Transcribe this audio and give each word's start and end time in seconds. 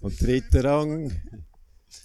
Und 0.00 0.18
dritter 0.18 0.64
Rang, 0.64 1.12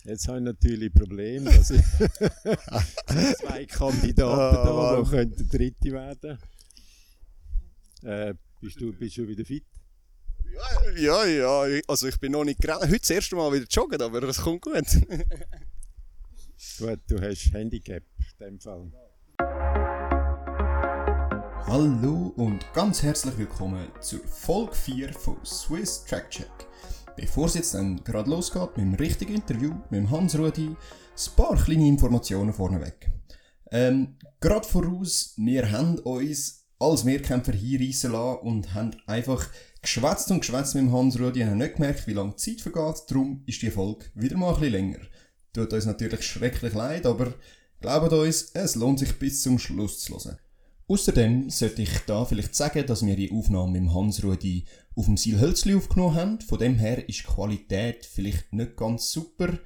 jetzt 0.03 0.27
habe 0.27 0.39
ich 0.39 0.43
natürlich 0.43 0.91
ein 0.91 0.99
Problem, 0.99 1.45
dass 1.45 1.69
ich 1.71 1.81
zwei 3.37 3.65
Kandidaten 3.65 4.65
da, 4.67 5.01
die 5.01 5.09
könnten 5.09 5.49
Dritte 5.49 5.91
werden. 5.93 6.37
Äh, 8.03 8.33
bist, 8.59 8.81
du, 8.81 8.91
bist 8.91 9.15
du 9.17 9.25
wieder 9.25 9.45
fit? 9.45 9.63
Ja, 10.97 11.25
ja, 11.25 11.65
ja. 11.67 11.81
Also 11.87 12.07
ich 12.07 12.19
bin 12.19 12.33
noch 12.33 12.43
nicht 12.43 12.59
gerade. 12.59 12.85
Heute 12.85 12.99
das 12.99 13.09
erste 13.09 13.37
Mal 13.37 13.53
wieder 13.53 13.65
joggen, 13.69 14.01
aber 14.01 14.19
das 14.21 14.41
kommt 14.41 14.61
gut. 14.61 14.73
gut, 16.79 16.99
du 17.07 17.21
hast 17.21 17.53
Handicap 17.53 18.03
in 18.39 18.45
dem 18.45 18.59
Fall. 18.59 18.91
Hallo 21.65 22.33
und 22.35 22.65
ganz 22.73 23.01
herzlich 23.03 23.37
willkommen 23.37 23.87
zur 24.01 24.19
Folge 24.27 24.75
4 24.75 25.13
von 25.13 25.37
Swiss 25.45 26.03
Track 26.03 26.29
Check. 26.29 26.51
Bevor 27.15 27.45
es 27.45 27.53
jetzt 27.53 27.73
dann 27.73 28.03
gerade 28.03 28.29
losgeht 28.29 28.75
mit 28.75 28.85
dem 28.85 28.93
richtigen 28.95 29.35
Interview 29.35 29.71
mit 29.89 30.09
Hans 30.09 30.37
Rudi, 30.37 30.67
ein 30.67 31.35
paar 31.37 31.55
kleine 31.55 31.87
Informationen 31.87 32.51
vorneweg. 32.51 33.09
Ähm, 33.71 34.17
gerade 34.41 34.67
voraus, 34.67 35.33
wir 35.37 35.71
haben 35.71 35.97
uns 35.99 36.65
als 36.77 37.05
Mehrkämpfer 37.05 37.53
hinreissen 37.53 38.11
lassen 38.11 38.39
und 38.39 38.73
haben 38.73 38.91
einfach 39.07 39.47
geschwätzt 39.81 40.29
und 40.31 40.41
geschwätzt 40.41 40.75
mit 40.75 40.83
dem 40.83 40.91
Hans 40.91 41.17
Rudi 41.17 41.41
und 41.41 41.51
haben 41.51 41.57
nicht 41.57 41.75
gemerkt, 41.75 42.05
wie 42.07 42.13
lange 42.13 42.31
die 42.31 42.35
Zeit 42.35 42.61
vergeht. 42.61 43.03
Darum 43.07 43.43
ist 43.45 43.61
die 43.61 43.71
Folge 43.71 44.05
wieder 44.13 44.35
mal 44.35 44.53
ein 44.53 44.59
bisschen 44.59 44.73
länger. 44.73 44.99
Tut 45.53 45.71
uns 45.71 45.85
natürlich 45.85 46.21
schrecklich 46.23 46.73
leid, 46.73 47.05
aber 47.05 47.33
glaubt 47.79 48.11
uns, 48.11 48.51
es 48.53 48.75
lohnt 48.75 48.99
sich 48.99 49.17
bis 49.17 49.41
zum 49.41 49.57
Schluss 49.57 50.01
zu 50.01 50.15
hören. 50.15 50.37
Außerdem 50.87 51.49
sollte 51.49 51.81
ich 51.81 51.97
da 52.05 52.25
vielleicht 52.25 52.55
sagen, 52.55 52.85
dass 52.85 53.05
wir 53.05 53.15
die 53.15 53.31
Aufnahme 53.31 53.79
mit 53.79 53.93
Hans 53.93 54.23
Rudi 54.23 54.65
auf 54.95 55.05
dem 55.05 55.17
Silhölzli 55.17 55.75
aufgenommen 55.75 56.15
haben. 56.15 56.41
Von 56.41 56.59
dem 56.59 56.75
her 56.75 57.07
ist 57.07 57.19
die 57.19 57.33
Qualität 57.33 58.05
vielleicht 58.05 58.53
nicht 58.53 58.77
ganz 58.77 59.11
super. 59.11 59.59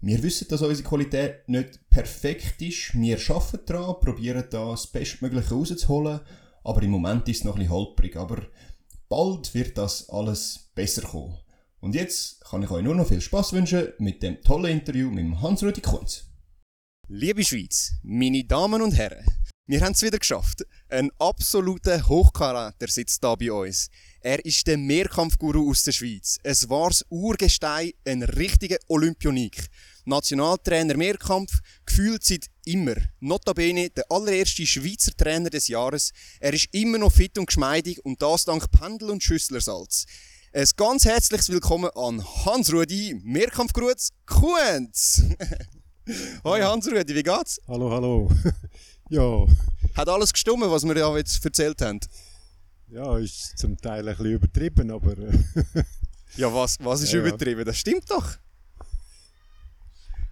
Wir 0.00 0.22
wissen, 0.22 0.48
dass 0.48 0.62
unsere 0.62 0.88
Qualität 0.88 1.48
nicht 1.48 1.88
perfekt 1.90 2.62
ist. 2.62 2.94
Wir 2.94 3.18
arbeiten 3.28 3.66
daran, 3.66 4.00
probieren 4.00 4.44
da 4.50 4.70
das 4.70 4.86
Bestmögliche 4.86 5.54
rauszuholen. 5.54 6.20
Aber 6.64 6.82
im 6.82 6.90
Moment 6.90 7.28
ist 7.28 7.38
es 7.38 7.44
noch 7.44 7.56
bisschen 7.56 7.70
holprig. 7.70 8.16
Aber 8.16 8.46
bald 9.08 9.52
wird 9.54 9.76
das 9.76 10.08
alles 10.08 10.70
besser 10.74 11.02
kommen. 11.02 11.38
Und 11.80 11.94
jetzt 11.94 12.44
kann 12.44 12.62
ich 12.62 12.70
euch 12.70 12.82
nur 12.82 12.94
noch 12.94 13.08
viel 13.08 13.20
Spaß 13.20 13.52
wünschen 13.52 13.92
mit 13.98 14.22
dem 14.22 14.40
tollen 14.42 14.72
Interview 14.72 15.10
mit 15.10 15.40
Hans-Rudi 15.40 15.80
Kunz. 15.80 16.24
Liebe 17.08 17.42
Schweiz, 17.42 17.94
meine 18.02 18.44
Damen 18.44 18.82
und 18.82 18.92
Herren, 18.92 19.26
wir 19.66 19.80
haben 19.80 19.92
es 19.92 20.02
wieder 20.02 20.18
geschafft. 20.18 20.64
Ein 20.88 21.10
absoluter 21.18 22.08
Hochcharakter 22.08 22.88
sitzt 22.88 23.24
da 23.24 23.34
bei 23.34 23.50
uns. 23.50 23.90
Er 24.22 24.44
ist 24.44 24.66
der 24.66 24.76
Mehrkampfguru 24.76 25.70
aus 25.70 25.84
der 25.84 25.92
Schweiz. 25.92 26.36
Es 26.42 26.68
war's 26.68 27.06
Urgestein, 27.08 27.92
ein 28.04 28.22
richtiger 28.22 28.76
Olympionik. 28.88 29.68
Nationaltrainer 30.04 30.94
Mehrkampf, 30.94 31.60
gefühlt 31.86 32.22
seit 32.22 32.48
immer. 32.66 32.96
Notabene 33.20 33.88
der 33.88 34.04
allererste 34.10 34.66
Schweizer 34.66 35.16
Trainer 35.16 35.48
des 35.48 35.68
Jahres. 35.68 36.12
Er 36.38 36.52
ist 36.52 36.68
immer 36.72 36.98
noch 36.98 37.12
fit 37.12 37.38
und 37.38 37.46
geschmeidig 37.46 38.04
und 38.04 38.20
das 38.20 38.44
dank 38.44 38.70
Pendel 38.70 39.08
und 39.08 39.22
Schüsslersalz. 39.22 40.04
Ein 40.52 40.68
ganz 40.76 41.06
herzliches 41.06 41.48
Willkommen 41.48 41.88
an 41.94 42.22
Hans-Rudi 42.44 43.22
Mehrkampfgruz 43.24 44.10
Kuhns. 44.26 45.22
Hoi 46.44 46.60
Hans-Rudi, 46.60 47.14
wie 47.14 47.22
geht's? 47.22 47.58
Hallo, 47.66 47.90
hallo. 47.90 48.30
Ja. 49.12 49.44
Hat 49.96 50.08
alles 50.08 50.32
gestimmt, 50.32 50.60
was 50.60 50.84
wir 50.84 50.96
ja 50.96 51.16
jetzt 51.16 51.44
erzählt 51.44 51.82
haben? 51.82 51.98
Ja, 52.92 53.18
ist 53.18 53.56
zum 53.56 53.76
Teil 53.76 54.08
ein 54.08 54.16
bisschen 54.16 54.32
übertrieben, 54.32 54.90
aber. 54.90 55.16
Äh, 55.16 55.84
ja, 56.36 56.52
was, 56.52 56.76
was 56.80 57.02
ist 57.02 57.12
ja, 57.12 57.20
übertrieben? 57.20 57.64
Das 57.64 57.78
stimmt 57.78 58.10
doch. 58.10 58.36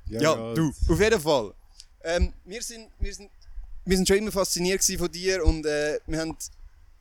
Ja, 0.06 0.20
ja, 0.20 0.34
ja 0.34 0.54
du, 0.54 0.72
auf 0.88 1.00
jeden 1.00 1.20
Fall. 1.20 1.54
Ähm, 2.02 2.32
wir, 2.44 2.62
sind, 2.62 2.88
wir, 2.98 3.14
sind, 3.14 3.30
wir 3.84 3.96
sind 3.96 4.08
schon 4.08 4.18
immer 4.18 4.32
fasziniert 4.32 4.82
von 4.82 5.10
dir 5.10 5.44
und 5.44 5.66
äh, 5.66 6.00
wir 6.06 6.20
haben 6.20 6.36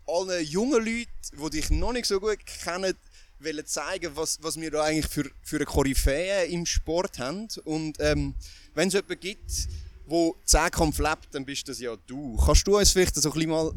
allen 0.05 0.45
jungen 0.45 0.85
Leuten, 0.85 1.07
die 1.31 1.49
dich 1.49 1.69
noch 1.71 1.93
nicht 1.93 2.05
so 2.05 2.19
gut 2.19 2.45
kennen, 2.45 2.93
wollen 3.39 3.65
zeigen, 3.65 4.15
was, 4.15 4.37
was 4.41 4.59
wir 4.59 4.71
da 4.71 4.83
eigentlich 4.83 5.07
für, 5.07 5.29
für 5.41 5.57
eine 5.57 5.65
Koryphäe 5.65 6.45
im 6.45 6.65
Sport 6.65 7.19
haben. 7.19 7.47
Und 7.65 7.97
ähm, 7.99 8.35
wenn 8.73 8.89
es 8.89 8.93
jemanden 8.93 9.19
gibt, 9.19 9.67
wo 10.05 10.35
Zehnkampf 10.45 10.99
lebt, 10.99 11.27
dann 11.31 11.45
bist 11.45 11.67
das 11.67 11.79
ja 11.79 11.95
du. 12.07 12.37
Kannst 12.37 12.67
du 12.67 12.77
uns 12.77 12.91
vielleicht 12.91 13.15
so 13.15 13.29
ein 13.29 13.33
bisschen 13.33 13.49
mal 13.49 13.71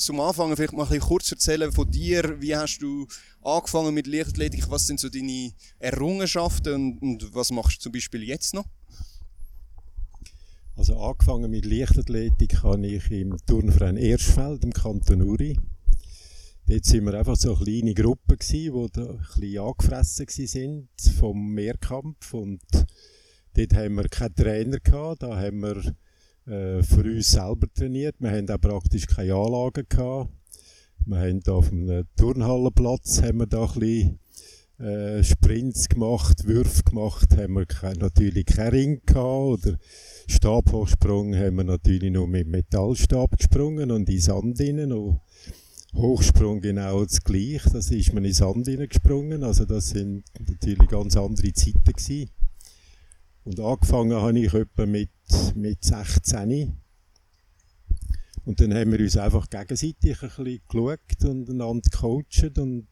zum 0.00 0.20
Anfang 0.20 0.54
vielleicht 0.56 0.72
mal 0.72 0.82
ein 0.82 0.88
bisschen 0.88 1.08
kurz 1.08 1.30
erzählen 1.30 1.70
von 1.72 1.90
dir? 1.90 2.40
Wie 2.40 2.56
hast 2.56 2.78
du 2.78 3.06
angefangen 3.42 3.94
mit 3.94 4.06
Leichtathletik? 4.06 4.70
Was 4.70 4.86
sind 4.86 5.00
so 5.00 5.08
deine 5.08 5.52
Errungenschaften 5.78 6.74
und, 6.74 7.02
und 7.02 7.34
was 7.34 7.50
machst 7.50 7.78
du 7.78 7.82
zum 7.82 7.92
Beispiel 7.92 8.22
jetzt 8.22 8.54
noch? 8.54 8.66
Also 10.76 10.98
angefangen 10.98 11.50
mit 11.50 11.64
Leichtathletik 11.64 12.62
habe 12.62 12.86
ich 12.86 13.10
im 13.10 13.36
Turnverein 13.46 13.96
Erschfeld 13.96 14.64
im 14.64 14.72
Kanton 14.72 15.22
Uri. 15.22 15.58
Dort 16.66 16.92
waren 16.92 17.04
wir 17.04 17.14
einfach 17.18 17.36
so 17.36 17.54
eine 17.54 17.64
kleine 17.64 17.94
Gruppe 17.94 18.36
die 18.38 18.70
da 18.92 19.02
ein 19.02 19.18
bisschen 19.18 19.58
angefressen 19.58 20.26
waren 20.26 20.88
vom 21.18 21.50
Mehrkampf 21.52 22.34
und 22.34 22.62
Dort 23.54 23.74
haben 23.74 23.96
wir 23.96 24.08
keinen 24.08 24.34
Trainer 24.34 24.78
gehabt, 24.78 25.22
da 25.22 25.36
haben 25.36 25.60
wir 25.60 25.82
äh, 26.46 26.82
für 26.82 27.02
uns 27.02 27.30
selber 27.30 27.66
trainiert. 27.72 28.16
Wir 28.18 28.30
haben 28.30 28.48
auch 28.50 28.60
praktisch 28.60 29.06
keine 29.06 29.34
Anlagen 29.34 29.86
gehabt. 29.88 30.30
Wir 31.06 31.18
haben 31.18 31.40
da 31.40 31.52
auf 31.52 31.72
einem 31.72 32.06
Turnhallenplatz 32.16 33.22
haben 33.22 33.38
wir 33.38 33.46
da 33.46 33.64
ein 33.64 33.80
bisschen 33.80 34.18
äh, 34.78 35.22
Sprints 35.22 35.88
gemacht, 35.88 36.46
Würfe 36.46 36.82
gemacht, 36.84 37.36
haben 37.36 37.54
wir 37.54 37.66
kein, 37.66 37.96
natürlich 37.98 38.46
keinen 38.46 38.70
Ring 38.70 39.00
gehabt 39.04 39.66
oder 39.66 39.78
Stabhochsprung 40.26 41.34
haben 41.36 41.56
wir 41.56 41.64
natürlich 41.64 42.10
nur 42.10 42.26
mit 42.26 42.48
Metallstab 42.48 43.36
gesprungen 43.36 43.90
und 43.90 44.08
in 44.08 44.20
Sand 44.20 44.60
rein. 44.60 45.20
Hochsprung 45.94 46.60
genau 46.60 47.04
das 47.04 47.22
gleiche, 47.22 47.68
das 47.70 47.90
ist 47.90 48.12
man 48.12 48.24
in 48.24 48.32
Sand 48.32 48.66
gesprungen. 48.66 49.42
Also 49.42 49.64
das 49.64 49.88
sind 49.88 50.22
natürlich 50.38 50.88
ganz 50.88 51.16
andere 51.16 51.52
Zeiten 51.52 51.82
gewesen. 51.84 52.30
Und 53.44 53.58
angefangen 53.58 54.14
habe 54.14 54.38
ich 54.38 54.54
etwa 54.54 54.86
mit, 54.86 55.10
mit 55.54 55.84
16. 55.84 56.76
Und 58.44 58.60
dann 58.60 58.74
haben 58.74 58.92
wir 58.92 59.00
uns 59.00 59.16
einfach 59.16 59.48
gegenseitig 59.48 60.22
ein 60.22 60.28
bisschen 60.28 60.60
geschaut 60.68 61.24
und 61.24 61.50
einander 61.50 61.90
gecoacht. 61.90 62.58
Und 62.58 62.88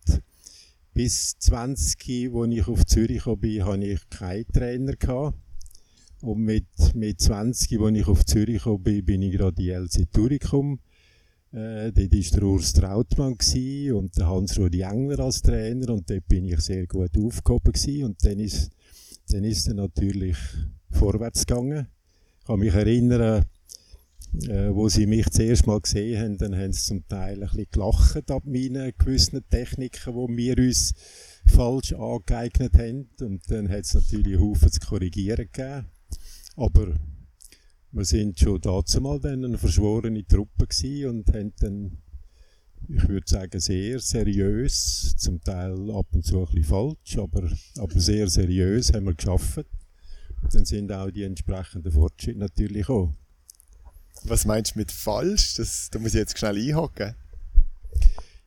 bis 0.92 1.38
20, 1.38 2.34
als 2.34 2.52
ich 2.52 2.68
auf 2.68 2.86
Zürich 2.86 3.24
kam, 3.24 3.40
hatte 3.40 3.84
ich 3.84 4.10
keinen 4.10 4.52
Trainer. 4.52 4.96
Gehabt. 4.96 5.38
Und 6.20 6.40
mit, 6.40 6.66
mit 6.94 7.20
20, 7.20 7.80
als 7.80 7.96
ich 7.96 8.06
auf 8.06 8.24
Zürich 8.24 8.62
kam, 8.62 8.82
bin 8.82 9.22
ich 9.22 9.32
gerade 9.32 9.62
in 9.62 9.84
LC 9.84 10.12
Turicum. 10.12 10.80
Äh, 11.52 11.92
dort 11.92 12.12
war 12.12 12.38
der 12.38 12.42
Urs 12.42 12.72
Trautmann 12.72 13.32
und 13.32 14.16
der 14.16 14.26
Hans-Rudi 14.28 14.82
Engler 14.82 15.20
als 15.20 15.40
Trainer. 15.40 15.90
Und 15.94 16.10
dort 16.10 16.28
bin 16.28 16.44
ich 16.44 16.60
sehr 16.60 16.86
gut 16.86 17.16
aufgehoben. 17.16 17.72
Gewesen. 17.72 18.04
Und 18.04 18.24
dann 18.24 18.38
ist 18.38 18.70
dann 19.30 19.44
ist 19.44 19.68
er 19.68 19.74
natürlich 19.74 20.36
vorwärts 20.90 21.44
gegangen. 21.44 21.86
Kann 22.48 22.60
mich 22.60 22.72
erinnern, 22.72 23.44
äh, 24.48 24.70
wo 24.70 24.88
sie 24.88 25.04
mich 25.04 25.28
zuerst 25.28 25.66
mal 25.66 25.82
gesehen 25.82 26.18
haben, 26.18 26.38
dann 26.38 26.56
haben 26.56 26.72
sie 26.72 26.82
zum 26.82 27.06
Teil 27.06 27.34
ein 27.34 27.40
bisschen 27.50 27.66
gelacht 27.70 28.30
ab 28.30 28.44
meinen 28.46 28.90
gewissen 28.96 29.46
Techniken, 29.50 30.14
die 30.14 30.36
wir 30.38 30.58
uns 30.58 30.94
falsch 31.44 31.92
angeeignet 31.92 32.72
haben. 32.72 33.10
Und 33.20 33.42
dann 33.50 33.68
hat 33.68 33.84
es 33.84 33.92
natürlich 33.92 34.38
Haufen 34.38 34.72
zu 34.72 34.80
korrigieren 34.80 35.46
gegeben. 35.52 35.88
Aber 36.56 36.94
wir 37.92 38.04
sind 38.06 38.40
schon 38.40 38.62
dazu 38.62 39.02
mal 39.02 39.20
dann 39.20 39.44
eine 39.44 39.58
verschworene 39.58 40.26
Truppe 40.26 40.68
und 41.06 41.28
haben 41.28 41.52
dann 41.60 41.98
ich 42.88 43.08
würde 43.08 43.28
sagen, 43.28 43.60
sehr 43.60 44.00
seriös, 44.00 45.14
zum 45.18 45.42
Teil 45.42 45.90
ab 45.90 46.06
und 46.12 46.24
zu 46.24 46.38
ein 46.38 46.46
bisschen 46.46 46.64
falsch, 46.64 47.18
aber, 47.18 47.50
aber 47.76 48.00
sehr 48.00 48.26
seriös 48.28 48.94
haben 48.94 49.04
wir 49.04 49.14
geschafft. 49.14 49.66
Dann 50.52 50.64
sind 50.64 50.92
auch 50.92 51.10
die 51.10 51.24
entsprechenden 51.24 51.92
Fortschritte 51.92 52.38
natürlich 52.38 52.88
auch. 52.88 53.12
Was 54.24 54.44
meinst 54.44 54.74
du 54.74 54.80
mit 54.80 54.90
falsch? 54.90 55.54
Das, 55.56 55.90
da 55.90 55.98
muss 55.98 56.14
ich 56.14 56.20
jetzt 56.20 56.38
schnell 56.38 56.56
einhaken. 56.56 57.14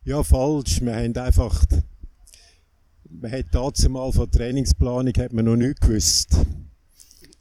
Ja, 0.03 0.23
falsch. 0.23 0.81
Wir 0.81 0.95
haben 0.95 1.15
einfach, 1.15 1.63
man 3.09 3.31
hat 3.31 3.45
dazu 3.51 3.89
mal 3.89 4.11
von 4.11 4.29
Trainingsplanung 4.29 5.13
hat 5.17 5.33
man 5.33 5.45
noch 5.45 5.55
nicht 5.55 5.81
gewusst. 5.81 6.38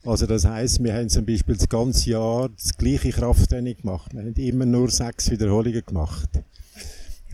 Also 0.05 0.27
das 0.27 0.45
heißt, 0.45 0.83
wir 0.83 0.95
haben 0.95 1.11
zum 1.11 1.27
Beispiel 1.27 1.57
das 1.57 1.69
ganze 1.69 2.11
Jahr 2.11 2.49
das 2.49 2.77
gleiche 2.77 3.11
Krafttraining 3.11 3.77
gemacht. 3.79 4.13
Wir 4.15 4.23
haben 4.23 4.35
immer 4.35 4.67
nur 4.67 4.91
sechs 4.91 5.31
Wiederholungen 5.31 5.85
gemacht. 5.85 6.29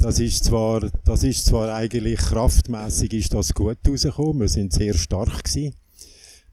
Das 0.01 0.19
ist 0.19 0.45
zwar, 0.45 0.91
das 1.05 1.23
ist 1.23 1.47
zwar 1.47 1.75
eigentlich 1.75 2.19
kraftmäßig 2.19 3.13
ist 3.15 3.35
das 3.35 3.55
gut 3.55 3.79
rausgekommen. 3.89 4.41
Wir 4.41 4.49
sind 4.49 4.73
sehr 4.73 4.95
stark 4.95 5.45
gewesen. 5.45 5.75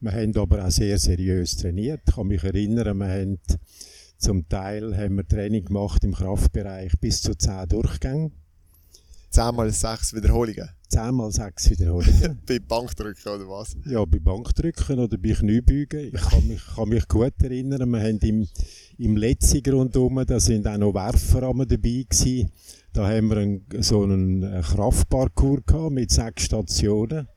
Wir 0.04 0.12
haben 0.12 0.36
aber 0.36 0.66
auch 0.66 0.70
sehr 0.70 1.00
seriös 1.00 1.56
trainiert. 1.56 2.02
Ich 2.06 2.16
kann 2.16 2.28
mich 2.28 2.44
erinnern, 2.44 2.98
wir 2.98 3.08
haben 3.08 3.40
zum 4.18 4.50
Teil 4.50 4.98
haben 4.98 5.16
wir 5.16 5.26
Training 5.26 5.64
gemacht 5.64 6.04
im 6.04 6.14
Kraftbereich 6.14 6.92
bis 7.00 7.22
zu 7.22 7.38
zehn 7.38 7.70
Durchgängen. 7.70 8.34
10 9.30 9.56
mal 9.56 9.72
6 9.72 10.14
Wiederholungen? 10.14 10.70
10 10.90 11.16
mal 11.16 11.32
6 11.32 11.70
Wiederholungen. 11.70 12.38
bei 12.46 12.60
Bankdrücken 12.60 13.32
oder 13.32 13.48
was? 13.48 13.78
Ja, 13.86 14.04
bei 14.04 14.20
Bankdrücken 14.20 15.00
oder 15.00 15.18
bei 15.18 15.32
Kniebeugen. 15.32 16.12
Ich 16.14 16.22
kann 16.22 16.48
mich, 16.48 16.62
kann 16.76 16.90
mich 16.90 17.08
gut 17.08 17.34
erinnern, 17.42 17.90
wir 17.90 18.02
haben 18.02 18.20
im, 18.20 18.48
im 18.98 19.16
letzten 19.16 19.72
rundherum, 19.72 20.22
da 20.28 20.38
sind 20.38 20.68
auch 20.68 20.78
noch 20.78 20.94
Werferrahmen 20.94 21.66
dabei 21.66 22.06
gewesen. 22.10 22.52
Da 22.92 23.08
haben 23.08 23.30
wir 23.30 23.38
einen, 23.38 23.66
so 23.80 24.04
einen 24.04 24.44
äh, 24.44 24.62
Kraftparcours 24.62 25.64
gehabt 25.66 25.94
mit 25.94 26.12
sechs 26.12 26.44
Stationen, 26.44 27.28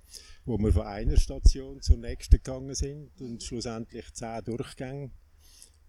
wo 0.46 0.56
wir 0.58 0.72
von 0.72 0.86
einer 0.86 1.16
Station 1.16 1.82
zur 1.82 1.96
nächsten 1.96 2.36
gegangen 2.36 2.74
sind 2.74 3.10
und 3.20 3.42
schlussendlich 3.42 4.12
zehn 4.14 4.44
Durchgänge. 4.44 5.10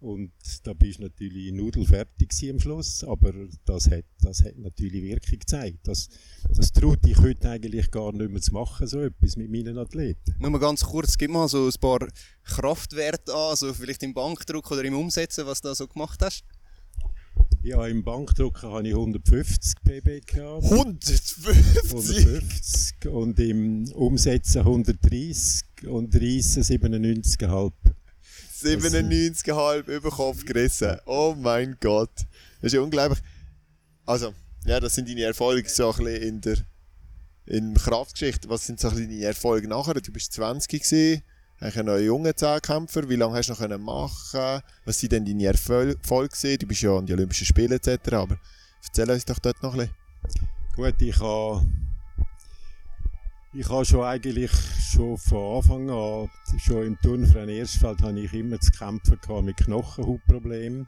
Und 0.00 0.30
da 0.62 0.74
bist 0.74 1.00
natürlich 1.00 1.52
nudelfertig 1.52 2.30
am 2.50 2.60
Schluss, 2.60 3.02
aber 3.02 3.32
das 3.64 3.90
hat, 3.90 4.04
das 4.20 4.44
hat 4.44 4.56
natürlich 4.56 5.02
Wirkung 5.02 5.40
gezeigt. 5.40 5.78
Das, 5.82 6.08
das 6.54 6.72
traut 6.72 7.04
ich 7.04 7.18
heute 7.18 7.50
eigentlich 7.50 7.90
gar 7.90 8.12
nicht 8.12 8.30
mehr 8.30 8.40
zu 8.40 8.52
machen, 8.52 8.86
so 8.86 9.00
etwas 9.00 9.36
mit 9.36 9.50
meinen 9.50 9.76
Athleten. 9.76 10.36
Nur 10.38 10.50
mal 10.50 10.58
ganz 10.58 10.84
kurz, 10.84 11.18
gib 11.18 11.32
mal 11.32 11.48
so 11.48 11.66
ein 11.66 11.80
paar 11.80 12.06
Kraftwerte 12.44 13.34
an, 13.34 13.56
so 13.56 13.74
vielleicht 13.74 14.04
im 14.04 14.14
Bankdruck 14.14 14.70
oder 14.70 14.84
im 14.84 14.96
Umsetzen, 14.96 15.46
was 15.46 15.62
du 15.62 15.68
da 15.68 15.74
so 15.74 15.88
gemacht 15.88 16.20
hast. 16.22 16.44
Ja, 17.68 17.86
im 17.86 18.02
Bankdrucken 18.02 18.70
habe 18.70 18.88
ich 18.88 18.94
150 18.94 19.74
PB 19.84 20.24
gehabt. 20.24 20.64
150? 20.64 21.44
150 21.44 23.06
und 23.10 23.38
im 23.38 23.84
Umsetzen 23.92 24.60
130 24.60 25.86
und 25.86 26.14
Reissen 26.14 26.62
97,5. 26.62 27.72
97,5 28.62 29.86
über 29.86 30.08
Kopf 30.08 30.46
gerissen. 30.46 30.96
Oh 31.04 31.34
mein 31.36 31.76
Gott. 31.78 32.14
Das 32.62 32.68
ist 32.68 32.72
ja 32.72 32.80
unglaublich. 32.80 33.18
Also, 34.06 34.32
ja, 34.64 34.80
das 34.80 34.94
sind 34.94 35.06
deine 35.06 35.24
Erfolge 35.24 35.68
so 35.68 35.92
ein 35.92 36.04
bisschen 36.04 36.22
in 36.22 36.40
der 36.40 36.56
in 37.44 37.74
Kraftgeschichte. 37.74 38.48
Was 38.48 38.66
sind 38.66 38.80
so 38.80 38.88
ein 38.88 38.94
bisschen 38.94 39.10
deine 39.10 39.24
Erfolge 39.24 39.68
nachher? 39.68 39.92
Du 39.92 40.10
bist 40.10 40.32
20 40.32 40.70
gewesen, 40.70 41.22
eigentlich 41.60 41.88
ein 41.88 42.04
junger 42.04 42.36
Zehnkämpfer. 42.36 43.08
Wie 43.08 43.16
lange 43.16 43.36
hast 43.36 43.48
du 43.48 43.52
noch 43.52 43.60
können 43.60 43.82
machen? 43.82 44.62
Was 44.84 44.98
sind 44.98 45.12
denn 45.12 45.24
deine 45.24 45.46
Erfolge? 45.46 45.96
Du 46.58 46.66
bist 46.66 46.82
ja 46.82 46.96
an 46.96 47.06
die 47.06 47.12
Olympischen 47.12 47.46
Spiele 47.46 47.76
etc. 47.76 48.12
Aber 48.12 48.38
erzähl 48.84 49.10
uns 49.10 49.24
doch 49.24 49.38
dort 49.38 49.62
noch 49.62 49.74
ein 49.74 49.90
bisschen. 50.22 50.48
Gut, 50.76 51.02
ich 51.02 51.18
habe 51.18 51.66
ich 53.54 53.68
habe 53.68 53.84
schon 53.84 54.04
eigentlich 54.04 54.52
schon 54.92 55.16
von 55.16 55.56
Anfang 55.56 55.90
an, 55.90 56.30
schon 56.58 56.86
im 56.86 56.98
Turnverein 57.00 57.48
Erstfeld, 57.48 58.02
habe 58.02 58.20
ich 58.20 58.32
immer 58.34 58.60
zu 58.60 58.70
kämpfen 58.70 59.18
mit 59.44 59.56
Knochenhautproblemen. 59.56 60.86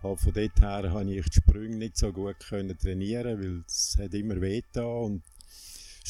Von 0.00 0.16
dort 0.34 0.60
her 0.60 0.90
habe 0.90 1.12
ich 1.12 1.28
die 1.28 1.36
Sprünge 1.36 1.76
nicht 1.76 1.98
so 1.98 2.12
gut 2.12 2.40
können 2.40 2.76
trainieren, 2.78 3.38
weil 3.38 3.62
es 3.66 3.96
hat 4.00 4.14
immer 4.14 4.40
weh 4.40 4.62
und 4.76 5.22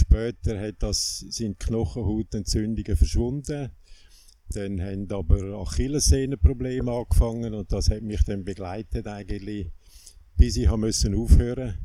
später 0.01 0.61
hat 0.61 0.77
das, 0.81 1.21
sind 1.21 1.59
Knochenhautentzündungen 1.61 2.97
verschwunden. 2.97 3.71
Dann 4.53 4.81
haben 4.81 5.11
aber 5.13 5.61
Achillessehnenprobleme 5.61 6.91
angefangen 6.91 7.55
und 7.55 7.71
das 7.73 7.89
hat 7.89 8.03
mich 8.03 8.25
dann 8.25 8.45
begleitet 8.45 9.07
eigentlich, 9.07 9.71
bis 10.37 10.57
ich 10.57 10.69
aufhören 10.69 11.15
musste. 11.15 11.79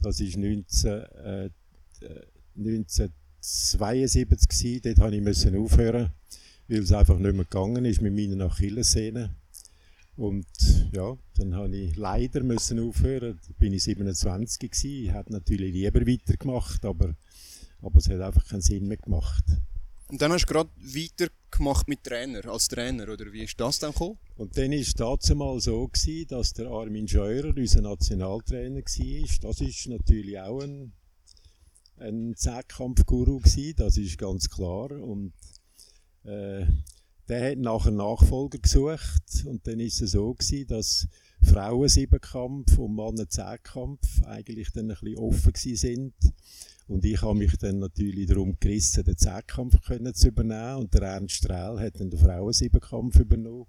Das 0.00 0.20
ist 0.20 0.36
19, 0.36 0.90
äh, 0.90 1.50
1972 2.56 4.48
gewesen, 4.48 4.80
dort 4.82 4.98
habe 4.98 5.16
ich 5.16 5.22
müssen 5.22 5.56
aufhören, 5.56 6.10
weil 6.66 6.82
es 6.82 6.92
einfach 6.92 7.18
nicht 7.18 7.34
mehr 7.34 7.44
gegangen 7.44 7.84
ist 7.84 8.00
mit 8.00 8.14
meinen 8.14 8.42
Achillessehnen. 8.42 9.30
Und 10.18 10.46
ja, 10.92 11.16
dann 11.36 11.54
habe 11.54 11.76
ich 11.76 11.94
leider 11.94 12.42
müssen 12.42 12.80
aufhören. 12.80 13.38
Da 13.46 13.54
bin 13.56 13.72
ich 13.72 13.84
27 13.84 14.58
gewesen. 14.58 15.04
Ich 15.04 15.12
natürlich 15.30 15.72
lieber 15.72 16.04
weitergemacht, 16.04 16.84
aber, 16.84 17.14
aber 17.82 17.98
es 17.98 18.08
hat 18.08 18.20
einfach 18.20 18.46
keinen 18.46 18.62
Sinn 18.62 18.86
mehr 18.86 18.96
gemacht. 18.96 19.44
Und 20.08 20.22
dann 20.22 20.32
hast 20.32 20.46
du 20.46 20.52
gerade 20.54 20.70
weitergemacht 20.78 21.86
mit 21.86 22.02
Trainer, 22.02 22.46
als 22.46 22.68
Trainer, 22.68 23.12
oder 23.12 23.30
wie 23.32 23.44
ist 23.44 23.60
das 23.60 23.78
dann 23.78 23.92
gekommen? 23.92 24.18
Und 24.36 24.56
dann 24.56 24.70
war 24.70 25.18
es 25.20 25.34
mal 25.34 25.60
so, 25.60 25.86
gewesen, 25.86 26.28
dass 26.28 26.54
der 26.54 26.68
Armin 26.68 27.06
Scheurer 27.06 27.54
unser 27.54 27.82
Nationaltrainer 27.82 28.80
war. 28.80 29.50
Das 29.50 29.60
ist 29.60 29.86
natürlich 29.86 30.38
auch 30.40 30.60
ein 30.60 30.92
ein 32.00 32.34
Zehnkampfguru 32.36 33.40
guru 33.40 33.72
das 33.76 33.96
ist 33.96 34.18
ganz 34.18 34.48
klar. 34.48 34.90
Und 34.92 35.32
äh, 36.24 36.66
der 37.28 37.50
hat 37.50 37.58
nachher 37.58 37.90
Nachfolger 37.90 38.58
gesucht 38.58 39.44
und 39.44 39.66
dann 39.66 39.80
ist 39.80 40.00
es 40.00 40.12
so 40.12 40.32
gewesen, 40.32 40.66
dass 40.68 41.08
Frauen 41.42 41.88
Siebenkampf 41.88 42.78
und 42.78 42.94
Männer 42.94 43.28
Zehnkampf 43.28 44.22
eigentlich 44.24 44.72
dann 44.72 44.90
ein 44.90 44.96
bisschen 45.00 45.18
offen 45.18 45.52
sind. 45.54 46.14
Und 46.88 47.04
ich 47.04 47.20
habe 47.20 47.38
mich 47.38 47.56
dann 47.58 47.80
natürlich 47.80 48.26
darum 48.26 48.56
gerissen, 48.58 49.04
den 49.04 49.16
Zehnkampf 49.16 49.76
zu 50.14 50.28
übernehmen. 50.28 50.76
Und 50.76 50.94
der 50.94 51.02
Ernst 51.02 51.36
Strehl 51.36 51.78
hat 51.78 52.00
dann 52.00 52.10
den 52.10 52.18
Frauen-Siebenkampf 52.18 53.20
übernommen. 53.20 53.66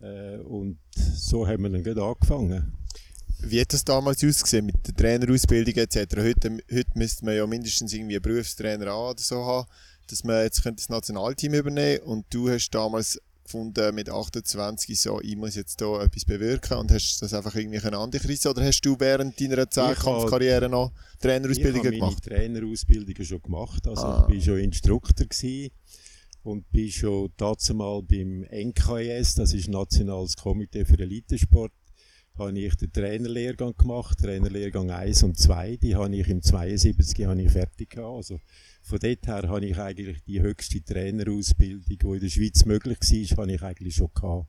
Äh, 0.00 0.38
und 0.38 0.78
so 0.92 1.46
haben 1.46 1.62
wir 1.62 1.70
dann 1.70 1.84
gerade 1.84 2.02
angefangen. 2.02 2.72
Wie 3.44 3.60
hat 3.60 3.72
das 3.72 3.84
damals 3.84 4.24
ausgesehen 4.24 4.66
mit 4.66 4.86
der 4.86 4.94
Trainerausbildung 4.94 5.74
etc.? 5.74 6.16
Heute, 6.16 6.58
heute 6.72 6.90
müsste 6.94 7.24
man 7.24 7.36
ja 7.36 7.46
mindestens 7.46 7.92
irgendwie 7.92 8.16
einen 8.16 8.22
Berufstrainer 8.22 8.88
A 8.88 9.10
oder 9.10 9.20
so 9.20 9.44
haben, 9.44 9.68
dass 10.08 10.24
man 10.24 10.42
jetzt 10.42 10.64
das 10.64 10.88
Nationalteam 10.88 11.54
übernehmen 11.54 11.98
könnte. 11.98 12.10
Und 12.10 12.26
du 12.30 12.50
hast 12.50 12.70
damals 12.70 13.20
gefunden, 13.44 13.94
mit 13.94 14.08
28 14.08 15.00
so, 15.00 15.20
ich 15.20 15.36
muss 15.36 15.54
jetzt 15.54 15.80
hier 15.80 16.00
etwas 16.00 16.24
bewirken 16.24 16.78
und 16.78 16.90
hast 16.90 17.20
das 17.20 17.34
einfach 17.34 17.54
irgendwie 17.54 17.78
an 17.78 18.10
dich 18.10 18.26
rissen 18.28 18.50
oder 18.50 18.64
hast 18.64 18.80
du 18.82 18.96
während 18.98 19.40
deiner 19.40 19.68
Zehnkampfkarriere 19.68 20.68
noch 20.68 20.92
Trainerausbildungen 21.20 21.92
gemacht? 21.92 22.18
Ich 22.20 22.32
habe 22.32 22.40
meine 22.40 22.60
Trainerausbildungen 22.60 23.24
schon 23.24 23.42
gemacht, 23.42 23.86
also 23.86 24.02
ah. 24.02 24.28
ich 24.30 24.38
war 24.38 24.54
schon 24.54 24.58
Instruktor 24.58 25.26
gewesen 25.26 25.70
und 26.42 26.70
bin 26.72 26.90
schon 26.90 27.32
dazu 27.36 27.74
mal 27.74 28.02
beim 28.02 28.44
NKS, 28.50 29.34
das 29.36 29.52
ist 29.52 29.68
Nationales 29.68 30.36
Komitee 30.36 30.84
für 30.84 30.98
Elitesport, 30.98 31.72
habe 32.38 32.58
ich 32.58 32.74
den 32.76 32.92
Trainerlehrgang 32.92 33.76
gemacht, 33.76 34.18
Trainerlehrgang 34.18 34.90
1 34.90 35.22
und 35.22 35.38
2, 35.38 35.76
die 35.76 35.94
habe 35.94 36.14
ich 36.16 36.28
im 36.28 36.42
72 36.42 37.26
habe 37.26 37.42
ich 37.42 37.52
fertig 37.52 37.90
gehabt. 37.90 38.16
Also 38.16 38.40
von 38.82 38.98
dort 38.98 39.26
her 39.26 39.48
habe 39.48 39.66
ich 39.66 39.78
eigentlich 39.78 40.22
die 40.24 40.40
höchste 40.40 40.82
Trainerausbildung, 40.82 41.98
die 41.98 42.06
in 42.06 42.20
der 42.20 42.28
Schweiz 42.28 42.64
möglich 42.64 42.98
war, 43.00 43.38
habe 43.38 43.52
ich 43.52 43.62
eigentlich 43.62 43.94
schon 43.94 44.10
gehabt. 44.14 44.46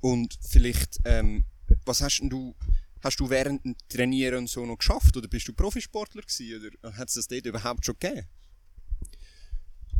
Und 0.00 0.38
vielleicht, 0.42 0.98
ähm, 1.04 1.44
was 1.84 2.02
hast 2.02 2.20
du, 2.22 2.54
hast 3.00 3.20
du 3.20 3.28
während 3.30 3.64
dem 3.64 3.76
Trainieren 3.88 4.46
so 4.46 4.64
noch 4.66 4.78
geschafft 4.78 5.16
oder 5.16 5.28
bist 5.28 5.46
du 5.46 5.52
Profisportler 5.52 6.22
gewesen 6.22 6.66
oder 6.82 6.96
hat 6.96 7.08
es 7.08 7.14
das 7.14 7.28
dort 7.28 7.46
überhaupt 7.46 7.84
schon 7.84 7.96
gegeben? 7.98 8.26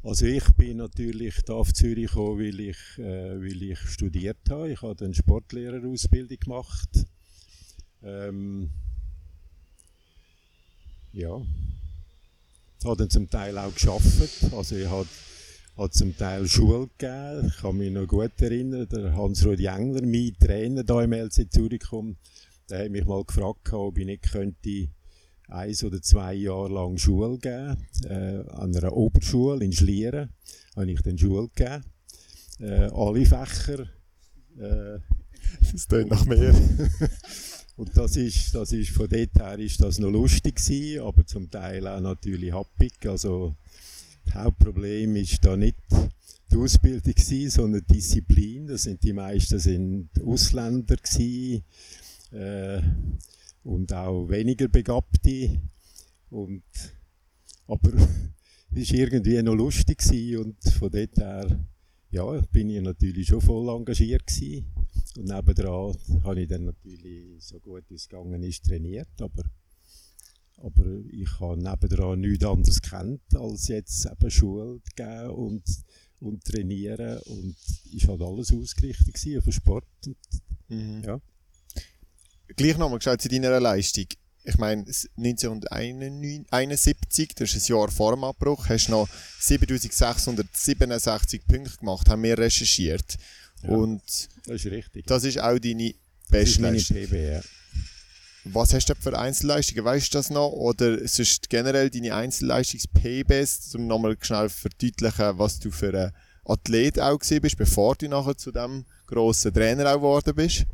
Also 0.02 0.24
ich 0.24 0.44
bin 0.54 0.78
natürlich 0.78 1.42
da 1.44 1.54
auf 1.54 1.74
Zürich 1.74 2.06
gekommen, 2.06 2.38
weil 2.38 2.58
ich, 2.60 2.78
äh, 2.96 3.38
weil 3.38 3.62
ich 3.62 3.78
studiert 3.80 4.38
habe. 4.48 4.72
Ich 4.72 4.80
habe 4.80 5.04
eine 5.04 5.14
Sportlehrerausbildung 5.14 6.38
gemacht. 6.38 7.06
Ähm, 8.02 8.70
ja. 11.12 11.42
Ich 12.78 12.86
habe 12.86 12.96
dann 12.96 13.10
zum 13.10 13.28
Teil 13.28 13.58
auch 13.58 13.74
geschafft. 13.74 14.50
Also 14.52 14.76
ich 14.76 14.88
habe, 14.88 15.06
habe 15.76 15.90
zum 15.90 16.16
Teil 16.16 16.48
Schule 16.48 16.88
gegeben. 16.96 17.48
Ich 17.48 17.58
kann 17.58 17.76
mich 17.76 17.92
noch 17.92 18.06
gut 18.06 18.40
erinnern, 18.40 18.88
der 18.88 19.14
Hans-Rudi 19.14 19.66
Engler, 19.66 20.00
mein 20.06 20.34
Trainer 20.40 20.82
hier 20.82 21.02
im 21.02 21.12
LC 21.12 21.52
Zürich, 21.52 21.82
der 22.70 22.84
hat 22.84 22.90
mich 22.90 23.04
mal 23.04 23.22
gefragt, 23.22 23.70
ob 23.74 23.98
ich 23.98 24.06
nicht 24.06 24.32
könnte 24.32 24.88
eins 25.52 25.84
oder 25.84 26.00
zwei 26.02 26.34
Jahre 26.34 26.72
lang 26.72 26.98
Schule 26.98 27.38
gegeben. 27.38 27.76
Äh, 28.04 28.50
an 28.50 28.74
einer 28.76 28.92
Oberschule 28.92 29.64
in 29.64 29.72
Schlieren 29.72 30.30
habe 30.76 30.90
ich 30.90 31.00
dann 31.02 31.18
Schule 31.18 31.48
gegeben. 31.54 31.84
Äh, 32.60 32.90
alle 32.92 33.24
Fächer. 33.24 33.86
Äh, 34.58 34.98
das 35.72 35.88
klingt 35.88 36.10
nach 36.10 36.24
mehr. 36.26 36.54
und 37.76 37.96
das 37.96 38.16
ist, 38.16 38.54
das 38.54 38.72
ist, 38.72 38.90
von 38.90 39.08
dort 39.08 39.34
her 39.34 39.58
ist 39.58 39.80
das 39.80 39.98
noch 39.98 40.10
lustig 40.10 40.56
gewesen, 40.56 41.02
aber 41.02 41.26
zum 41.26 41.50
Teil 41.50 41.86
auch 41.86 42.00
natürlich 42.00 42.52
happig. 42.52 43.06
Also, 43.06 43.56
das 44.26 44.34
Hauptproblem 44.34 45.16
ist 45.16 45.44
da 45.44 45.56
nicht 45.56 45.76
die 46.50 46.56
Ausbildung 46.56 47.14
gewesen, 47.14 47.50
sondern 47.50 47.84
die 47.88 47.94
Disziplin. 47.94 48.66
Das 48.66 48.82
sind 48.82 49.02
die 49.02 49.12
meisten 49.12 49.58
sind 49.58 50.10
Ausländer 50.24 50.96
gewesen. 50.96 51.64
Äh, 52.32 52.82
und 53.64 53.92
auch 53.92 54.28
weniger 54.28 54.68
Begabte. 54.68 55.60
Und, 56.30 56.62
aber 57.66 57.92
es 58.74 58.92
war 58.92 58.98
irgendwie 58.98 59.42
noch 59.42 59.54
lustig 59.54 59.98
gewesen 59.98 60.44
und 60.44 60.72
von 60.74 60.90
dort 60.90 61.16
her 61.16 61.66
ja, 62.10 62.40
bin 62.52 62.70
ich 62.70 62.80
natürlich 62.80 63.28
schon 63.28 63.40
voll 63.40 63.68
engagiert 63.68 64.26
gewesen. 64.26 64.66
Und 65.16 65.26
nebendran 65.26 65.96
habe 66.24 66.40
ich 66.40 66.48
dann 66.48 66.64
natürlich, 66.64 67.42
so 67.42 67.58
gut 67.60 67.84
es 67.90 68.08
gegangen 68.08 68.42
ist, 68.42 68.64
trainiert, 68.64 69.20
aber, 69.20 69.44
aber 70.58 70.84
ich 71.10 71.40
habe 71.40 71.60
nebendran 71.60 72.20
nichts 72.20 72.44
anderes 72.44 72.82
kennt, 72.82 73.34
als 73.34 73.68
jetzt 73.68 74.06
eben 74.06 74.30
Schule 74.30 74.80
geben 74.96 75.30
und, 75.30 75.64
und 76.20 76.44
trainieren 76.44 77.18
und 77.26 77.56
ich 77.92 78.06
halt 78.06 78.22
alles 78.22 78.52
ausgerichtet 78.52 79.38
auf 79.38 79.44
den 79.44 79.52
Sport. 79.52 79.86
Und, 80.06 80.16
mhm. 80.68 81.02
ja. 81.04 81.20
Gleich 82.56 82.76
nochmal 82.76 82.98
geschaut 82.98 83.22
zu 83.22 83.28
deiner 83.28 83.60
Leistung. 83.60 84.06
Ich 84.44 84.56
meine, 84.56 84.86
1971, 85.18 87.34
das 87.34 87.54
ist 87.54 87.68
ein 87.68 87.72
Jahr 87.74 87.90
vor 87.90 88.14
dem 88.14 88.24
Abbruch, 88.24 88.66
hast 88.68 88.86
du 88.88 88.92
noch 88.92 89.06
7667 89.38 91.46
Punkte 91.46 91.76
gemacht, 91.76 92.08
haben 92.08 92.22
wir 92.22 92.38
recherchiert. 92.38 93.18
Ja. 93.62 93.68
Und 93.70 94.00
Das 94.46 94.64
ist 94.64 94.72
richtig. 94.72 95.06
das 95.06 95.24
ist 95.24 95.38
auch 95.38 95.58
deine 95.58 95.94
Das 96.30 96.48
ist 96.48 96.58
meine 96.58 96.76
Bestleistung. 96.76 97.08
PB, 97.08 97.32
ja. 97.32 97.42
Was 98.44 98.72
hast 98.72 98.88
du 98.88 98.94
für 98.94 99.18
Einzelleistungen? 99.18 99.84
Weißt 99.84 100.14
du 100.14 100.18
das 100.18 100.30
noch? 100.30 100.48
Oder 100.48 101.06
sonst 101.06 101.50
generell 101.50 101.90
deine 101.90 102.14
Einzelleistungs-PBs, 102.14 103.74
um 103.74 103.86
nochmal 103.86 104.16
schnell 104.22 104.48
zu 104.48 104.56
verdeutlichen, 104.56 105.38
was 105.38 105.60
du 105.60 105.70
für 105.70 105.92
ein 105.94 106.12
Athlet 106.46 106.98
auch 106.98 107.18
gewesen 107.18 107.42
bist, 107.42 107.58
bevor 107.58 107.96
du 107.96 108.08
nachher 108.08 108.38
zu 108.38 108.50
dem 108.50 108.86
grossen 109.06 109.52
Trainer 109.52 109.90
auch 109.92 109.96
geworden 109.96 110.34
bist? 110.34 110.64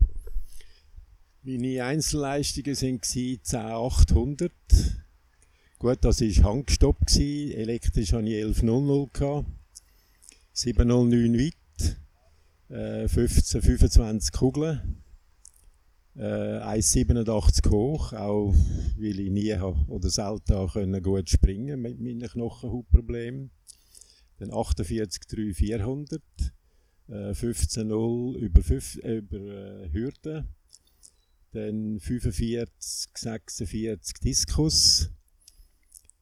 Meine 1.48 1.84
Einzelleistungen 1.84 2.74
waren 2.74 3.00
10800. 3.00 4.52
Gut, 5.78 5.98
das 6.00 6.20
war 6.20 6.50
Handgestopp. 6.50 6.96
Elektrisch 7.16 8.12
hatte 8.12 8.26
ich 8.26 8.42
1100 8.42 9.14
gehabt. 9.14 9.46
709 10.54 11.38
weit. 11.38 11.96
Äh, 12.68 13.06
15, 13.06 13.62
25 13.62 14.32
Kugeln. 14.32 15.04
Äh, 16.16 16.58
1,87 16.62 17.70
hoch, 17.70 18.12
auch 18.12 18.52
weil 18.98 19.20
ich 19.20 19.30
nie 19.30 19.54
oder 19.54 20.10
selten 20.10 20.66
können 20.66 21.00
gut 21.00 21.30
springen 21.30 21.80
mit 21.80 22.00
meinen 22.00 22.28
Knochenhautproblemen. 22.28 23.52
Dann 24.40 24.52
48, 24.52 25.22
3, 25.28 25.54
400. 25.54 26.20
Äh, 27.06 27.34
15,0 27.34 28.34
über, 28.34 28.64
fünf- 28.64 28.98
äh, 29.04 29.18
über 29.18 29.36
äh, 29.36 29.92
Hürden 29.92 30.55
dann 31.56 31.98
45, 32.00 32.68
46 33.14 34.18
Diskus, 34.22 35.10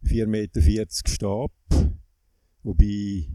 4,40 0.05 0.27
Meter 0.27 0.87
Stab, 1.07 1.53
wobei, 2.63 3.27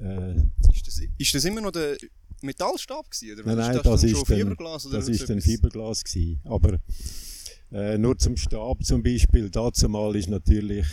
äh, 0.00 0.34
Ist 0.72 0.86
das, 0.86 1.00
ist 1.16 1.34
das 1.34 1.44
immer 1.44 1.60
noch 1.60 1.70
der 1.70 1.96
Metallstab 2.42 3.10
gewesen? 3.10 3.38
Oder 3.38 3.46
nein, 3.46 3.56
nein, 3.58 3.76
ist 3.76 3.86
das, 3.86 4.00
dann 4.00 4.10
ist 4.10 4.26
Fiberglas? 4.26 4.86
Oder 4.86 4.96
das 4.98 5.08
ist 5.08 5.22
etwas? 5.22 5.44
Fiberglas 5.44 6.04
gewesen. 6.04 6.40
aber 6.44 6.78
äh, 7.70 7.98
nur 7.98 8.16
zum 8.18 8.36
Stab 8.36 8.82
zum 8.84 9.02
Beispiel, 9.02 9.50
dazu 9.50 9.88
mal 9.88 10.16
ist 10.16 10.28
natürlich, 10.28 10.86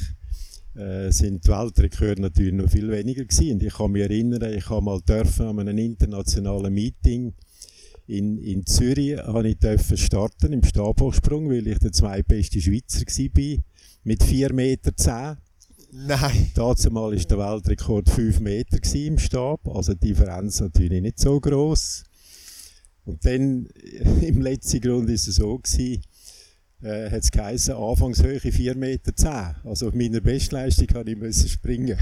äh, 0.76 1.10
sind 1.12 1.46
die 1.46 1.50
Weltrekorde 1.50 2.22
natürlich 2.22 2.54
noch 2.54 2.70
viel 2.70 2.92
weniger 2.92 3.24
gewesen. 3.24 3.54
Und 3.54 3.64
ich 3.64 3.74
kann 3.74 3.92
mich 3.92 4.04
erinnern, 4.04 4.54
ich 4.54 4.70
habe 4.70 4.84
mal 4.84 5.02
dürfen 5.02 5.48
an 5.48 5.60
einem 5.60 5.78
internationalen 5.78 6.74
Meeting 6.74 7.34
in, 8.08 8.38
in 8.38 8.66
Zürich 8.66 9.18
habe 9.18 9.50
ich 9.50 9.58
dürfen 9.58 9.98
starten 9.98 10.54
im 10.54 10.64
Stabhochsprung, 10.64 11.50
weil 11.50 11.68
ich 11.68 11.80
der 11.80 11.92
zweitbeste 11.92 12.62
Schweizer 12.62 13.02
war 13.02 13.64
mit 14.04 14.24
4,10 14.24 14.54
Meter. 14.54 15.38
Nein. 15.92 16.52
Dazu 16.54 16.92
mal 16.92 17.12
war 17.12 17.16
der 17.16 17.38
Weltrekord 17.38 18.10
5 18.10 18.40
Meter 18.42 18.78
im 18.96 19.18
Stab, 19.18 19.68
also 19.68 19.94
die 19.94 20.10
Differenz 20.10 20.60
natürlich 20.60 21.02
nicht 21.02 21.20
so 21.20 21.40
groß. 21.40 22.04
Und 23.06 23.26
dann 23.26 23.66
im 24.22 24.42
letzten 24.42 24.82
Grund 24.82 25.10
ist 25.10 25.28
es 25.28 25.36
so 25.36 25.58
gewesen, 25.58 26.02
äh, 26.82 27.10
hat 27.10 27.24
es 27.24 27.32
geheißen, 27.32 27.76
Anfangshöhe 27.76 28.40
4,10 28.40 28.76
Meter. 28.76 29.56
Also 29.64 29.88
auf 29.88 29.94
meiner 29.94 30.22
Bestleistung 30.22 30.88
musste 30.94 31.12
ich 31.12 31.18
müssen 31.18 31.50
springen. 31.50 31.98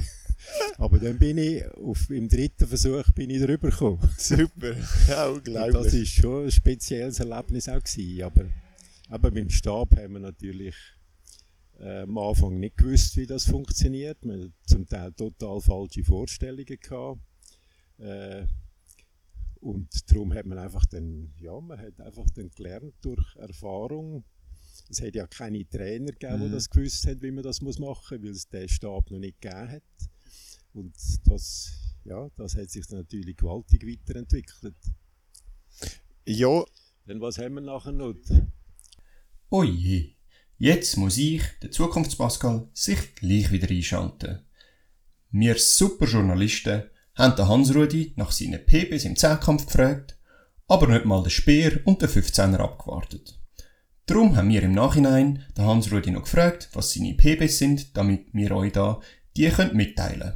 Aber 0.77 0.99
dann 0.99 1.17
bin 1.19 1.37
ich, 1.37 1.65
auf, 1.77 2.09
im 2.09 2.27
dritten 2.27 2.67
Versuch 2.67 3.09
bin 3.11 3.29
ich 3.29 3.41
drüber 3.41 3.69
gekommen. 3.69 3.99
Super. 4.17 4.75
Ja, 5.07 5.27
Und 5.27 5.47
das 5.47 5.55
unglaublich. 5.67 5.93
ist 5.93 6.13
schon 6.13 6.45
ein 6.45 6.51
spezielles 6.51 7.19
Erlebnis 7.19 7.69
auch 7.69 7.81
gewesen. 7.83 8.23
Aber, 8.23 8.45
aber 9.09 9.31
beim 9.31 9.49
Stab 9.49 9.95
haben 9.97 10.13
wir 10.13 10.19
natürlich 10.19 10.75
äh, 11.79 12.01
am 12.01 12.17
Anfang 12.17 12.59
nicht 12.59 12.77
gewusst, 12.77 13.15
wie 13.17 13.25
das 13.27 13.45
funktioniert. 13.45 14.17
Wir 14.23 14.33
hatten 14.33 14.53
zum 14.65 14.87
Teil 14.87 15.11
total 15.13 15.61
falsche 15.61 16.03
Vorstellungen 16.03 16.65
gehabt. 16.79 17.19
Äh, 17.99 18.45
und 19.61 20.11
darum 20.11 20.33
hat 20.33 20.45
man 20.45 20.57
einfach 20.57 20.85
dann, 20.85 21.31
ja, 21.39 21.57
man 21.61 21.79
hat 21.79 21.99
einfach 22.01 22.25
dann 22.35 22.49
gelernt 22.49 22.93
durch 23.01 23.35
Erfahrung. 23.37 24.25
Es 24.89 25.01
hat 25.01 25.15
ja 25.15 25.25
keine 25.27 25.65
Trainer 25.69 26.11
gegeben, 26.11 26.41
die 26.41 26.47
Mhm. 26.47 26.51
das 26.51 26.69
gewusst 26.69 27.07
haben, 27.07 27.21
wie 27.21 27.31
man 27.31 27.43
das 27.43 27.61
muss 27.61 27.79
machen 27.79 28.17
muss, 28.19 28.25
weil 28.25 28.31
es 28.31 28.49
den 28.49 28.67
Stab 28.67 29.09
noch 29.09 29.19
nicht 29.19 29.39
gegeben 29.39 29.69
hat. 29.71 29.83
Und 30.73 30.95
das, 31.25 31.71
ja, 32.03 32.29
das 32.35 32.55
hat 32.55 32.69
sich 32.69 32.87
dann 32.87 32.99
natürlich 32.99 33.37
gewaltig 33.37 33.85
weiterentwickelt. 33.85 34.75
Ja, 36.25 36.63
Dann 37.05 37.21
was 37.21 37.37
haben 37.37 37.55
wir 37.55 37.61
nachher 37.61 37.91
noch? 37.91 38.15
Oje, 39.49 40.15
jetzt 40.57 40.97
muss 40.97 41.17
ich, 41.17 41.43
der 41.61 41.71
Zukunftspascal, 41.71 42.69
sich 42.73 43.15
gleich 43.15 43.51
wieder 43.51 43.69
einschalten. 43.69 44.39
Wir 45.29 45.57
super 45.57 46.05
Journalisten 46.05 46.83
haben 47.15 47.35
den 47.35 47.47
Hans-Rudi 47.47 48.13
nach 48.15 48.31
seinen 48.31 48.65
PBs 48.65 49.05
im 49.05 49.15
Zehnkampf 49.15 49.67
gefragt, 49.67 50.17
aber 50.67 50.87
nicht 50.87 51.05
mal 51.05 51.21
den 51.21 51.29
Speer 51.29 51.81
und 51.85 52.01
den 52.01 52.09
15er 52.09 52.57
abgewartet. 52.57 53.39
Darum 54.07 54.35
haben 54.35 54.49
wir 54.49 54.63
im 54.63 54.73
Nachhinein 54.73 55.45
den 55.55 55.65
Hans-Rudi 55.65 56.09
noch 56.11 56.23
gefragt, 56.23 56.69
was 56.73 56.93
seine 56.93 57.13
PBs 57.13 57.59
sind, 57.59 57.95
damit 57.95 58.33
wir 58.33 58.51
euch 58.51 58.71
da 58.71 58.99
die 59.35 59.49
könnt 59.49 59.73
mitteilen 59.73 60.33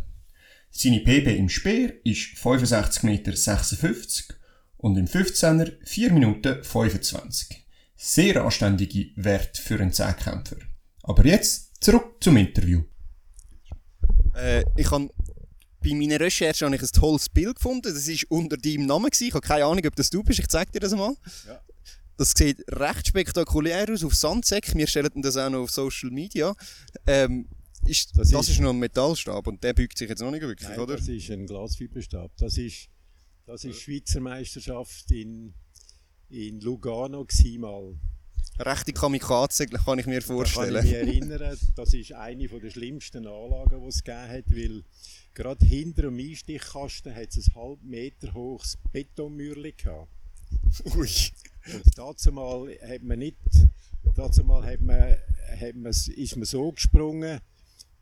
Seine 0.79 1.00
PB 1.00 1.36
im 1.39 1.50
Speer 1.50 1.91
ist 2.03 2.38
65,56 2.38 3.03
Meter 3.03 4.36
und 4.77 4.96
im 4.96 5.07
15er 5.07 5.72
4 5.84 6.13
Minuten 6.13 6.63
25. 6.63 7.65
Sehr 7.96 8.43
anständige 8.43 9.10
Wert 9.15 9.57
für 9.57 9.79
einen 9.79 9.91
Zehnkämpfer. 9.91 10.57
Aber 11.01 11.25
jetzt 11.25 11.84
zurück 11.84 12.17
zum 12.19 12.38
Interview. 12.38 12.84
Äh, 14.36 14.65
ich 14.75 14.91
habe 14.91 15.10
bei 15.84 15.96
meiner 15.96 16.19
Recherche 16.19 16.65
habe 16.65 16.75
ich 16.75 16.81
ein 16.84 16.88
tolles 16.89 17.27
Bild 17.27 17.55
gefunden. 17.55 17.91
Das 17.91 18.07
war 18.07 18.38
unter 18.38 18.57
deinem 18.57 18.86
Namen. 18.86 19.10
Gewesen. 19.10 19.29
Ich 19.29 19.34
habe 19.34 19.48
keine 19.48 19.65
Ahnung, 19.65 19.84
ob 19.84 19.96
das 19.96 20.12
du 20.12 20.22
bist. 20.22 20.38
Ich 20.38 20.48
zeige 20.48 20.74
dir 20.74 20.81
das 20.81 20.93
mal. 20.93 21.15
Ja. 21.48 21.60
Das 22.17 22.34
sieht 22.38 22.63
recht 22.72 23.07
spektakulär 23.07 23.89
aus 23.89 24.03
auf 24.03 24.13
Sandsäck. 24.13 24.75
Wir 24.75 24.86
stellen 24.86 25.24
das 25.24 25.38
auch 25.38 25.50
noch 25.50 25.63
auf 25.63 25.72
Social 25.72 26.12
Media. 26.12 26.53
Ähm, 27.07 27.48
ist, 27.88 28.17
das, 28.17 28.29
Das 28.32 28.46
ist, 28.48 28.56
ist- 28.56 28.60
noch 28.62 28.72
ein 28.72 28.79
Metallstab 28.79 29.48
und 29.48 29.63
der 29.63 29.74
beugt 29.74 29.98
sich 29.98 30.10
jetzt 30.10 30.22
noch 30.22 30.32
nicht 30.32 30.41
wirklich, 30.41 30.70
Nein, 30.70 30.79
oder? 30.79 30.98
das 30.98 31.08
ist 31.08 31.29
ein 31.32 31.46
Glasfiberstab. 31.46 32.32
Das 32.38 32.58
ist, 32.58 32.89
das 33.46 33.63
ist 33.63 33.82
Schweizer 33.82 34.20
Meisterschaft 34.20 35.10
in, 35.12 35.53
in 36.29 36.60
Lugano 36.62 37.25
mal. 37.60 37.96
Rechte 38.60 38.91
Kamikaze, 38.91 39.67
kann 39.67 40.00
ich 40.00 40.08
mir 40.08 40.20
Da 40.20 40.25
kann 40.27 40.36
vorstellen. 40.36 40.77
ich 40.77 40.91
mich 40.91 40.94
erinnern, 40.94 41.58
das 41.75 41.94
ist 41.94 42.12
eine 42.13 42.48
der 42.48 42.70
schlimmsten 42.72 43.27
Anlagen, 43.27 43.82
die 43.82 43.88
es 43.88 44.03
gegeben 44.03 44.29
hat, 44.29 44.51
weil 44.51 44.84
gerade 45.36 45.65
hinter 45.65 46.01
dem 46.03 46.17
Einstichkasten 46.17 47.13
hat 47.13 47.29
es 47.38 47.48
ein 47.50 47.56
halb 47.56 47.84
Meter 47.84 48.34
hohes 48.34 48.77
Betonmürli 48.91 49.74
gehabt. 49.74 50.10
Ui. 50.96 51.08
Und 51.74 51.98
dazu 51.98 52.32
mal 52.32 52.67
hat 52.82 53.03
man 53.03 53.20
nicht, 53.20 53.38
dazu 54.15 54.44
mal 54.44 54.65
hat 54.65 54.82
man, 54.82 54.98
hat 55.60 55.75
man, 55.75 55.91
ist 55.91 56.36
man 56.36 56.46
so 56.46 56.72
gesprungen, 56.72 57.39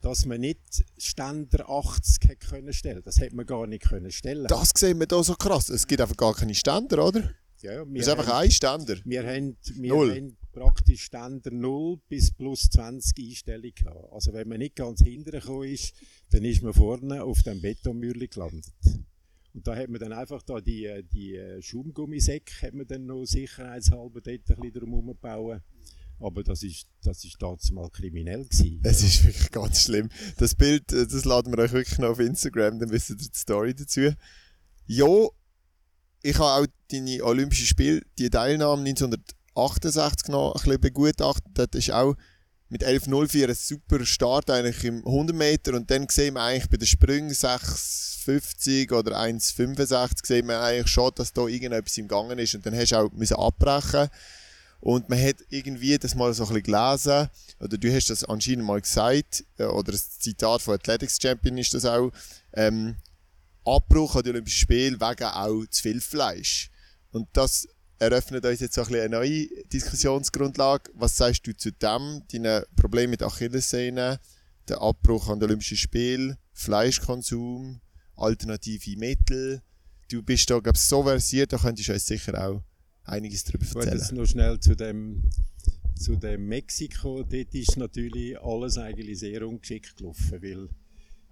dass 0.06 0.26
man 0.26 0.40
nicht 0.42 0.60
Ständer 0.98 1.68
80 1.70 2.30
hat 2.30 2.40
können 2.42 2.72
stellen. 2.74 3.02
Das 3.04 3.20
hat 3.20 3.34
man 3.34 3.46
gar 3.46 3.66
nicht 3.66 3.84
können 3.90 4.12
stellen. 4.12 4.46
das 4.48 4.72
sehen 4.76 5.00
wir 5.00 5.08
hier 5.10 5.24
so 5.24 5.34
krass. 5.36 5.70
Es 5.70 5.88
gibt 5.88 6.00
einfach 6.02 6.16
gar 6.18 6.36
keine 6.36 6.54
Ständer, 6.54 7.04
oder? 7.06 7.32
ja, 7.62 7.82
Es 7.82 7.88
wir 7.90 8.02
ist 8.02 8.10
einfach 8.10 8.28
haben- 8.28 8.44
ein 8.44 8.52
Ständer. 8.52 8.98
Wir 9.04 9.24
haben, 9.26 9.58
wir 9.76 9.90
Null. 9.94 10.16
haben 10.16 10.38
praktisch 10.54 11.06
Ständer 11.06 11.50
0 11.52 11.98
bis 12.08 12.32
plus 12.32 12.70
20 12.70 13.18
Einstellungen 13.18 13.74
gehabt. 13.74 14.12
Also 14.14 14.32
wenn 14.34 14.48
man 14.48 14.60
nicht 14.60 14.76
ganz 14.76 15.02
hinten 15.02 15.36
ist, 15.64 15.94
dann 16.30 16.46
ist 16.46 16.62
man 16.62 16.74
vorne 16.74 17.24
auf 17.24 17.42
dem 17.42 17.60
Betonmürli 17.62 18.28
gelandet. 18.28 18.66
Und 19.56 19.66
da 19.66 19.76
hat 19.76 19.90
man 19.90 20.00
dann 20.02 20.14
einfach 20.14 20.44
da 20.44 20.60
die, 20.62 20.86
äh, 20.86 21.02
die 21.02 21.36
äh, 21.36 21.62
Schaumgummisäcke 21.62 22.62
hat 22.62 22.74
man 22.74 22.86
dann 22.86 23.06
noch 23.06 23.26
sicherheitshalber 23.26 24.22
dort 24.22 24.28
ein 24.28 24.42
bisschen 24.58 24.74
drum 24.74 25.08
gebaut. 25.08 25.62
Aber 26.20 26.44
das 26.44 26.64
ist, 26.64 26.88
das 27.04 27.24
ist 27.24 27.42
damals 27.42 27.72
mal 27.72 27.90
kriminell 27.90 28.46
gewesen. 28.46 28.80
Es 28.84 29.04
ist 29.04 29.26
wirklich 29.26 29.52
ganz 29.52 29.84
schlimm. 29.84 30.10
Das 30.38 30.56
Bild, 30.56 30.92
äh, 30.94 31.06
das 31.08 31.26
laden 31.26 31.52
wir 31.54 31.62
euch 31.62 31.74
wirklich 31.74 32.00
noch 32.00 32.10
auf 32.10 32.20
Instagram, 32.20 32.80
dann 32.80 32.90
wisst 32.90 33.10
ihr 33.10 33.18
die 33.18 33.30
Story 33.34 33.76
dazu. 33.76 34.14
Ja, 34.88 35.28
ich 36.22 36.40
habe 36.40 36.64
auch 36.64 36.68
deine 36.92 37.24
Olympischen 37.24 37.68
Spiele, 37.68 38.02
die 38.18 38.30
Teilnahme 38.30 38.82
1968 38.88 40.30
noch 40.30 40.56
ein 40.56 40.62
bisschen 40.62 40.82
begutachtet. 40.82 41.52
Das 41.56 41.70
ist 41.76 41.92
auch 41.92 42.16
mit 42.70 42.84
11.04 42.84 43.48
ein 43.48 43.56
super 43.56 44.06
Start 44.06 44.50
eigentlich 44.50 44.84
im 44.86 45.06
100 45.06 45.36
Meter 45.36 45.74
und 45.76 45.90
dann 45.92 46.08
sehen 46.10 46.34
wir 46.34 46.42
eigentlich 46.42 46.70
bei 46.70 46.78
den 46.78 46.88
Sprüngen 46.88 47.32
6,50 47.32 48.92
oder 48.92 49.20
1,65 49.20 50.26
sehen 50.26 50.48
wir 50.48 50.60
eigentlich 50.60 50.88
schon, 50.88 51.12
dass 51.16 51.32
da 51.32 51.46
irgendetwas 51.48 51.98
im 51.98 52.08
Gange 52.08 52.42
ist 52.42 52.56
und 52.56 52.66
dann 52.66 52.76
hast 52.76 52.92
du 52.92 52.98
auch 52.98 53.12
müssen 53.12 53.36
abbrechen 53.36 54.10
und 54.86 55.10
man 55.10 55.20
hat 55.20 55.38
irgendwie 55.50 55.98
das 55.98 56.14
mal 56.14 56.32
so 56.36 56.44
ein 56.44 56.50
bisschen 56.50 56.64
gelesen 56.72 57.28
oder 57.60 57.76
du 57.76 57.92
hast 57.92 58.12
das 58.12 58.24
anscheinend 58.24 58.66
mal 58.66 58.80
gesagt, 58.80 59.44
äh, 59.58 59.64
oder 59.64 59.92
ein 59.92 60.00
Zitat 60.20 60.62
von 60.62 60.76
Athletics 60.76 61.18
Champion 61.20 61.58
ist 61.58 61.74
das 61.74 61.86
auch, 61.86 62.12
ähm, 62.54 62.96
Abbruch 63.66 64.16
an 64.16 64.22
die 64.22 64.30
Olympischen 64.30 64.60
Spiele 64.60 65.02
wegen 65.02 65.24
auch 65.24 65.66
zu 65.72 65.82
viel 65.82 66.00
Fleisch. 66.00 66.70
Und 67.10 67.28
das 67.34 67.68
eröffnet 67.98 68.46
uns 68.46 68.60
jetzt 68.60 68.76
so 68.76 68.82
ein 68.82 68.88
bisschen 68.90 69.06
eine 69.06 69.16
neue 69.18 69.48
Diskussionsgrundlage. 69.74 70.92
Was 70.94 71.18
sagst 71.18 71.48
du 71.48 71.58
zu 71.58 71.72
dem, 71.72 72.22
deinen 72.32 72.64
Problemen 72.76 73.10
mit 73.10 73.24
Achillessehnen, 73.24 74.20
der 74.68 74.82
Abbruch 74.82 75.30
an 75.30 75.40
den 75.40 75.48
Olympischen 75.50 75.78
Spielen, 75.78 76.38
Fleischkonsum, 76.54 77.82
alternative 78.16 79.00
Mittel? 79.00 79.64
Du 80.12 80.22
bist 80.22 80.48
da, 80.48 80.60
glaube 80.60 80.78
ich, 80.78 80.84
so 80.84 81.02
versiert, 81.02 81.54
da 81.54 81.58
könntest 81.58 81.90
du 81.90 81.94
uns 81.94 82.06
sicher 82.06 82.40
auch 82.40 82.62
einiges 83.06 83.44
darüber 83.44 83.64
Ich 83.66 83.74
wollte 83.76 83.90
erzählen. 83.92 84.02
jetzt 84.02 84.12
noch 84.14 84.26
schnell 84.26 84.60
zu 84.60 84.76
dem, 84.76 85.24
zu 85.96 86.16
dem 86.16 86.48
Mexiko. 86.48 87.24
Dort 87.24 87.54
ist 87.56 87.78
natürlich 87.78 88.40
alles 88.40 88.78
eigentlich 88.78 89.20
sehr 89.20 89.48
ungeschickt 89.48 89.98
gelaufen, 89.98 90.42
weil 90.42 90.70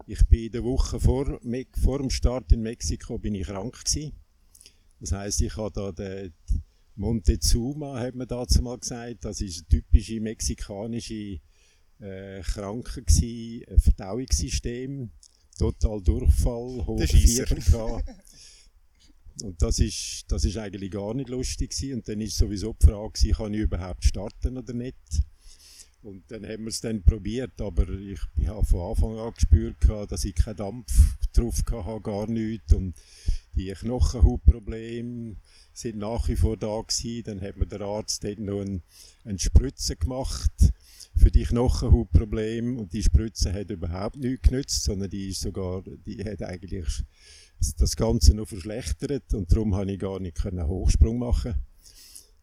ich 0.07 0.25
bin 0.27 0.45
in 0.45 0.51
der 0.51 0.63
Woche 0.63 0.99
vor, 0.99 1.39
vor 1.81 1.99
dem 1.99 2.09
Start 2.09 2.51
in 2.51 2.61
Mexiko 2.61 3.17
bin 3.17 3.35
ich 3.35 3.47
krank 3.47 3.83
gewesen. 3.85 4.13
Das 4.99 5.11
heißt, 5.11 5.41
ich 5.41 5.57
habe 5.57 5.71
da 5.73 5.91
den 5.91 6.33
Montezuma, 6.95 7.99
hat 7.99 8.15
man 8.15 8.27
dazu 8.27 8.61
mal 8.61 8.77
gesagt, 8.77 9.25
das 9.25 9.41
ist 9.41 9.61
ein 9.61 9.67
typische 9.69 10.19
mexikanische 10.19 11.39
äh, 11.99 12.41
Kranke 12.41 13.03
gewesen, 13.03 13.79
Verdauungssystem, 13.79 15.09
total 15.57 16.01
Durchfall, 16.01 16.85
hohe. 16.85 17.07
Fieber. 17.07 18.03
Und 19.41 19.61
das 19.61 19.79
ist, 19.79 20.25
das 20.27 20.45
ist 20.45 20.57
eigentlich 20.57 20.91
gar 20.91 21.13
nicht 21.13 21.29
lustig 21.29 21.71
gewesen. 21.71 21.95
Und 21.95 22.07
dann 22.07 22.21
ist 22.21 22.37
sowieso 22.37 22.75
die 22.79 22.85
Frage 22.85 23.11
gewesen, 23.11 23.35
kann 23.35 23.53
ich 23.53 23.61
überhaupt 23.61 24.03
starten 24.03 24.57
oder 24.57 24.73
nicht? 24.73 24.95
Und 26.03 26.29
dann 26.29 26.45
haben 26.45 26.63
wir 26.63 26.69
es 26.69 26.81
dann 26.81 27.01
probiert, 27.01 27.61
aber 27.61 27.87
ich, 27.89 28.19
ich 28.35 28.47
habe 28.47 28.65
von 28.65 28.89
Anfang 28.89 29.17
an 29.17 29.33
gespürt, 29.33 29.77
dass 30.09 30.25
ich 30.25 30.35
keinen 30.35 30.57
Dampf 30.57 30.91
drauf 31.31 31.63
hatte, 31.71 32.01
gar 32.01 32.27
nichts. 32.27 32.73
Und 32.73 32.95
die 33.55 33.71
Knochenhautprobleme 33.71 35.37
sind 35.73 35.97
nach 35.97 36.27
wie 36.27 36.35
vor 36.35 36.57
da 36.57 36.81
gewesen. 36.81 37.23
Dann 37.23 37.41
hat 37.41 37.55
mir 37.55 37.67
der 37.67 37.81
Arzt 37.81 38.23
dort 38.23 38.39
noch 38.39 38.61
ein, 38.61 38.81
eine 39.23 39.39
Spritze 39.39 39.95
gemacht 39.95 40.51
für 41.15 41.31
die 41.31 41.43
Knochenhautprobleme 41.43 42.79
und 42.79 42.91
die 42.91 43.03
Spritze 43.03 43.53
hat 43.53 43.69
überhaupt 43.69 44.17
nichts 44.17 44.49
genützt, 44.49 44.83
sondern 44.83 45.09
die 45.09 45.29
ist 45.29 45.41
sogar, 45.41 45.83
die 45.83 46.23
hat 46.23 46.41
eigentlich 46.41 47.03
das 47.59 47.95
Ganze 47.95 48.33
noch 48.33 48.47
verschlechtert 48.47 49.33
und 49.33 49.51
darum 49.51 49.75
habe 49.75 49.91
ich 49.91 49.99
gar 49.99 50.19
nicht 50.19 50.37
können 50.37 50.67
Hochsprung 50.67 51.19
machen. 51.19 51.55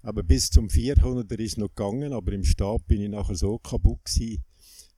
Aber 0.02 0.23
bis 0.23 0.50
zum 0.50 0.69
400er 0.69 1.38
ist 1.38 1.59
noch 1.59 1.69
gegangen, 1.69 2.12
aber 2.12 2.33
im 2.33 2.45
Stab 2.45 2.87
bin 2.87 3.02
ich 3.02 3.11
nachher 3.11 3.37
so 3.37 3.59
kaputt 3.59 4.05
gewesen, 4.05 4.43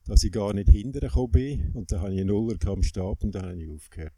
dass 0.05 0.23
ich 0.23 0.31
gar 0.31 0.55
nicht 0.55 0.69
hintergekommen 0.69 1.31
bin 1.31 1.73
und 1.73 1.91
dann 1.91 2.01
habe 2.01 2.15
ich 2.15 2.21
einen 2.21 2.29
Nuller 2.29 2.57
am 2.67 2.83
Stab 2.83 3.25
und 3.25 3.35
dann 3.35 3.47
habe 3.47 3.63
ich 3.63 3.69
aufgehört. 3.69 4.13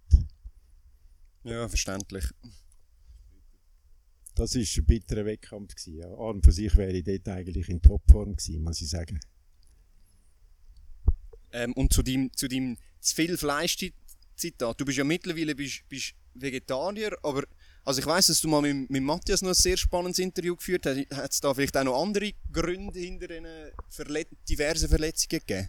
Ja, 1.45 1.69
verständlich. 1.69 2.25
Das 4.35 4.55
ist 4.57 4.77
ein 4.77 4.85
bitterer 4.85 5.25
Wettkampf 5.25 5.75
gewesen. 5.75 5.99
Ja. 5.99 6.09
An 6.09 6.37
und 6.37 6.45
für 6.45 6.53
sich 6.53 6.75
wäre 6.77 6.93
ich 6.93 7.05
dort 7.05 7.29
eigentlich 7.29 7.69
in 7.69 7.81
Topform 7.81 8.37
gewesen, 8.37 8.63
muss 8.63 8.81
ich 8.81 8.89
sagen. 8.89 9.21
Ähm, 11.53 11.73
und 11.75 11.93
zu 11.93 12.03
deinem, 12.03 12.33
zu 12.35 12.49
deinem 12.49 12.77
zu 13.01 13.15
viel 13.15 13.37
Fleisch-Zitat. 14.35 14.81
Du 14.81 14.85
bist 14.85 14.99
ja 14.99 15.05
mittlerweile 15.05 15.55
bist, 15.55 15.89
bist 15.89 16.15
Vegetarier, 16.35 17.17
aber 17.23 17.45
also 17.85 18.01
ich 18.01 18.07
weiß, 18.07 18.29
dass 18.29 18.41
du 18.41 18.49
mal 18.49 18.63
mit, 18.63 18.91
mit 18.91 19.03
Matthias 19.03 19.43
noch 19.43 19.51
ein 19.51 19.55
sehr 19.55 19.77
spannendes 19.77 20.19
Interview 20.19 20.57
geführt 20.57 20.87
hast. 20.87 20.99
Hat 21.15 21.33
es 21.33 21.41
da 21.41 21.53
vielleicht 21.53 21.77
auch 21.77 21.85
noch 21.85 22.03
andere 22.03 22.33
Gründe 22.51 22.99
hinter 22.99 23.29
diesen 23.29 23.47
Verlet 23.89 24.29
diversen 24.49 24.89
Verletzungen 24.89 25.41
gegeben? 25.41 25.69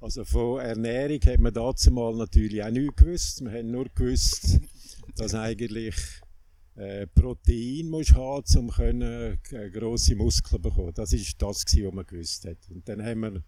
Also 0.00 0.24
von 0.24 0.60
Ernährung 0.60 1.20
hat 1.20 1.40
man 1.40 1.52
dazu 1.52 1.90
mal 1.90 2.14
natürlich 2.14 2.62
auch 2.62 2.70
nichts 2.70 2.96
gewusst. 2.96 3.44
Wir 3.44 3.50
haben 3.50 3.70
nur 3.70 3.86
gewusst, 3.94 4.58
dass 5.16 5.34
eigentlich 5.34 5.94
äh, 6.76 7.06
Protein 7.08 7.90
musst 7.90 8.14
haben, 8.14 8.44
um 8.56 8.70
können, 8.70 9.38
äh, 9.50 9.70
grosse 9.70 10.14
Muskeln 10.14 10.62
zu 10.62 10.70
bekommen. 10.70 10.94
Das 10.94 11.12
ist 11.12 11.42
das, 11.42 11.64
was 11.66 11.92
man 11.92 12.06
gewusst 12.06 12.46
hat. 12.46 12.56
Und 12.70 12.88
dann 12.88 13.04
haben 13.04 13.20
wir 13.20 13.42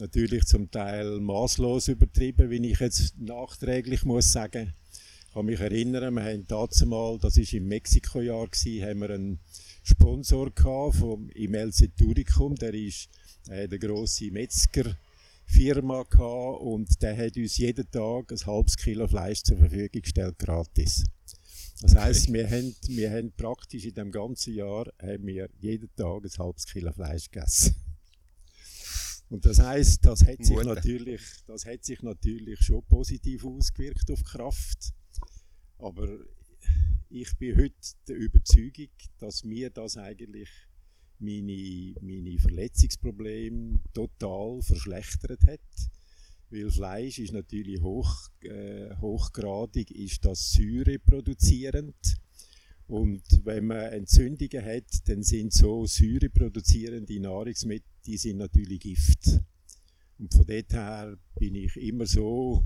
natürlich 0.00 0.46
zum 0.46 0.70
Teil 0.70 1.20
maßlos 1.20 1.88
übertrieben, 1.88 2.50
wie 2.50 2.70
ich 2.70 2.80
jetzt 2.80 3.18
nachträglich 3.18 4.04
muss 4.04 4.32
sagen. 4.32 4.74
Ich 5.26 5.34
kann 5.34 5.46
mich 5.46 5.60
erinnern, 5.60 6.14
wir 6.14 6.24
haben 6.24 6.46
dazu 6.48 6.86
mal, 6.86 7.18
das 7.18 7.36
ist 7.36 7.52
im 7.52 7.68
Mexiko-Jahr 7.68 8.48
gewesen, 8.48 8.82
haben 8.82 9.00
wir 9.00 9.10
einen 9.10 9.38
Sponsor 9.84 10.50
gehabt 10.50 10.96
vom 10.96 11.30
im 11.30 11.54
El 11.54 11.70
Turicum, 11.70 12.56
der 12.56 12.74
ist 12.74 13.08
äh, 13.48 13.68
der 13.68 13.78
grosse 13.78 14.30
Metzger 14.30 14.96
Firma 15.44 16.02
gehabt 16.02 16.60
und 16.62 17.00
der 17.02 17.16
hat 17.16 17.36
uns 17.36 17.58
jeden 17.58 17.90
Tag 17.90 18.32
ein 18.32 18.46
halbes 18.46 18.76
Kilo 18.76 19.06
Fleisch 19.06 19.42
zur 19.42 19.58
Verfügung 19.58 20.02
gestellt, 20.02 20.38
gratis. 20.38 21.04
Das 21.82 21.94
heisst, 21.94 22.32
wir 22.32 22.48
haben, 22.48 22.74
wir 22.88 23.10
haben 23.10 23.32
praktisch 23.32 23.86
in 23.86 23.94
dem 23.94 24.10
ganzen 24.10 24.54
Jahr 24.54 24.92
haben 25.00 25.26
wir 25.26 25.48
jeden 25.60 25.88
Tag 25.96 26.24
ein 26.24 26.38
halbes 26.38 26.66
Kilo 26.66 26.92
Fleisch 26.92 27.30
gegessen. 27.30 27.74
Und 29.30 29.46
das 29.46 29.60
heisst, 29.60 30.04
das 30.04 30.26
hat 30.26 30.44
sich 30.44 30.56
natürlich, 30.56 31.22
das 31.46 31.64
hat 31.64 31.84
sich 31.84 32.02
natürlich 32.02 32.60
schon 32.60 32.82
positiv 32.82 33.44
ausgewirkt 33.44 34.10
auf 34.10 34.18
die 34.18 34.24
Kraft. 34.24 34.92
Aber 35.78 36.08
ich 37.08 37.36
bin 37.38 37.56
heute 37.56 37.74
der 38.08 38.16
Überzeugung, 38.16 38.90
dass 39.18 39.44
mir 39.44 39.70
das 39.70 39.96
eigentlich 39.96 40.48
meine, 41.20 41.94
meine 42.00 42.38
Verletzungsprobleme 42.38 43.80
total 43.92 44.62
verschlechtert 44.62 45.42
hat. 45.46 45.60
Weil 46.50 46.70
Fleisch 46.70 47.20
ist 47.20 47.32
natürlich 47.32 47.80
hoch, 47.80 48.30
äh, 48.42 48.96
hochgradig, 48.96 49.92
ist 49.92 50.24
das 50.24 50.50
Säure 50.50 50.98
produzierend. 50.98 51.94
Und 52.88 53.22
wenn 53.44 53.66
man 53.66 53.92
Entzündungen 53.92 54.64
hat, 54.64 55.08
dann 55.08 55.22
sind 55.22 55.52
so 55.52 55.86
säureproduzierende 55.86 57.20
Nahrungsmittel, 57.20 57.89
die 58.06 58.16
sind 58.16 58.38
natürlich 58.38 58.80
Gift. 58.80 59.40
Und 60.18 60.34
von 60.34 60.46
dort 60.46 60.72
her 60.72 61.16
bin 61.38 61.54
ich 61.54 61.76
immer 61.76 62.06
so 62.06 62.64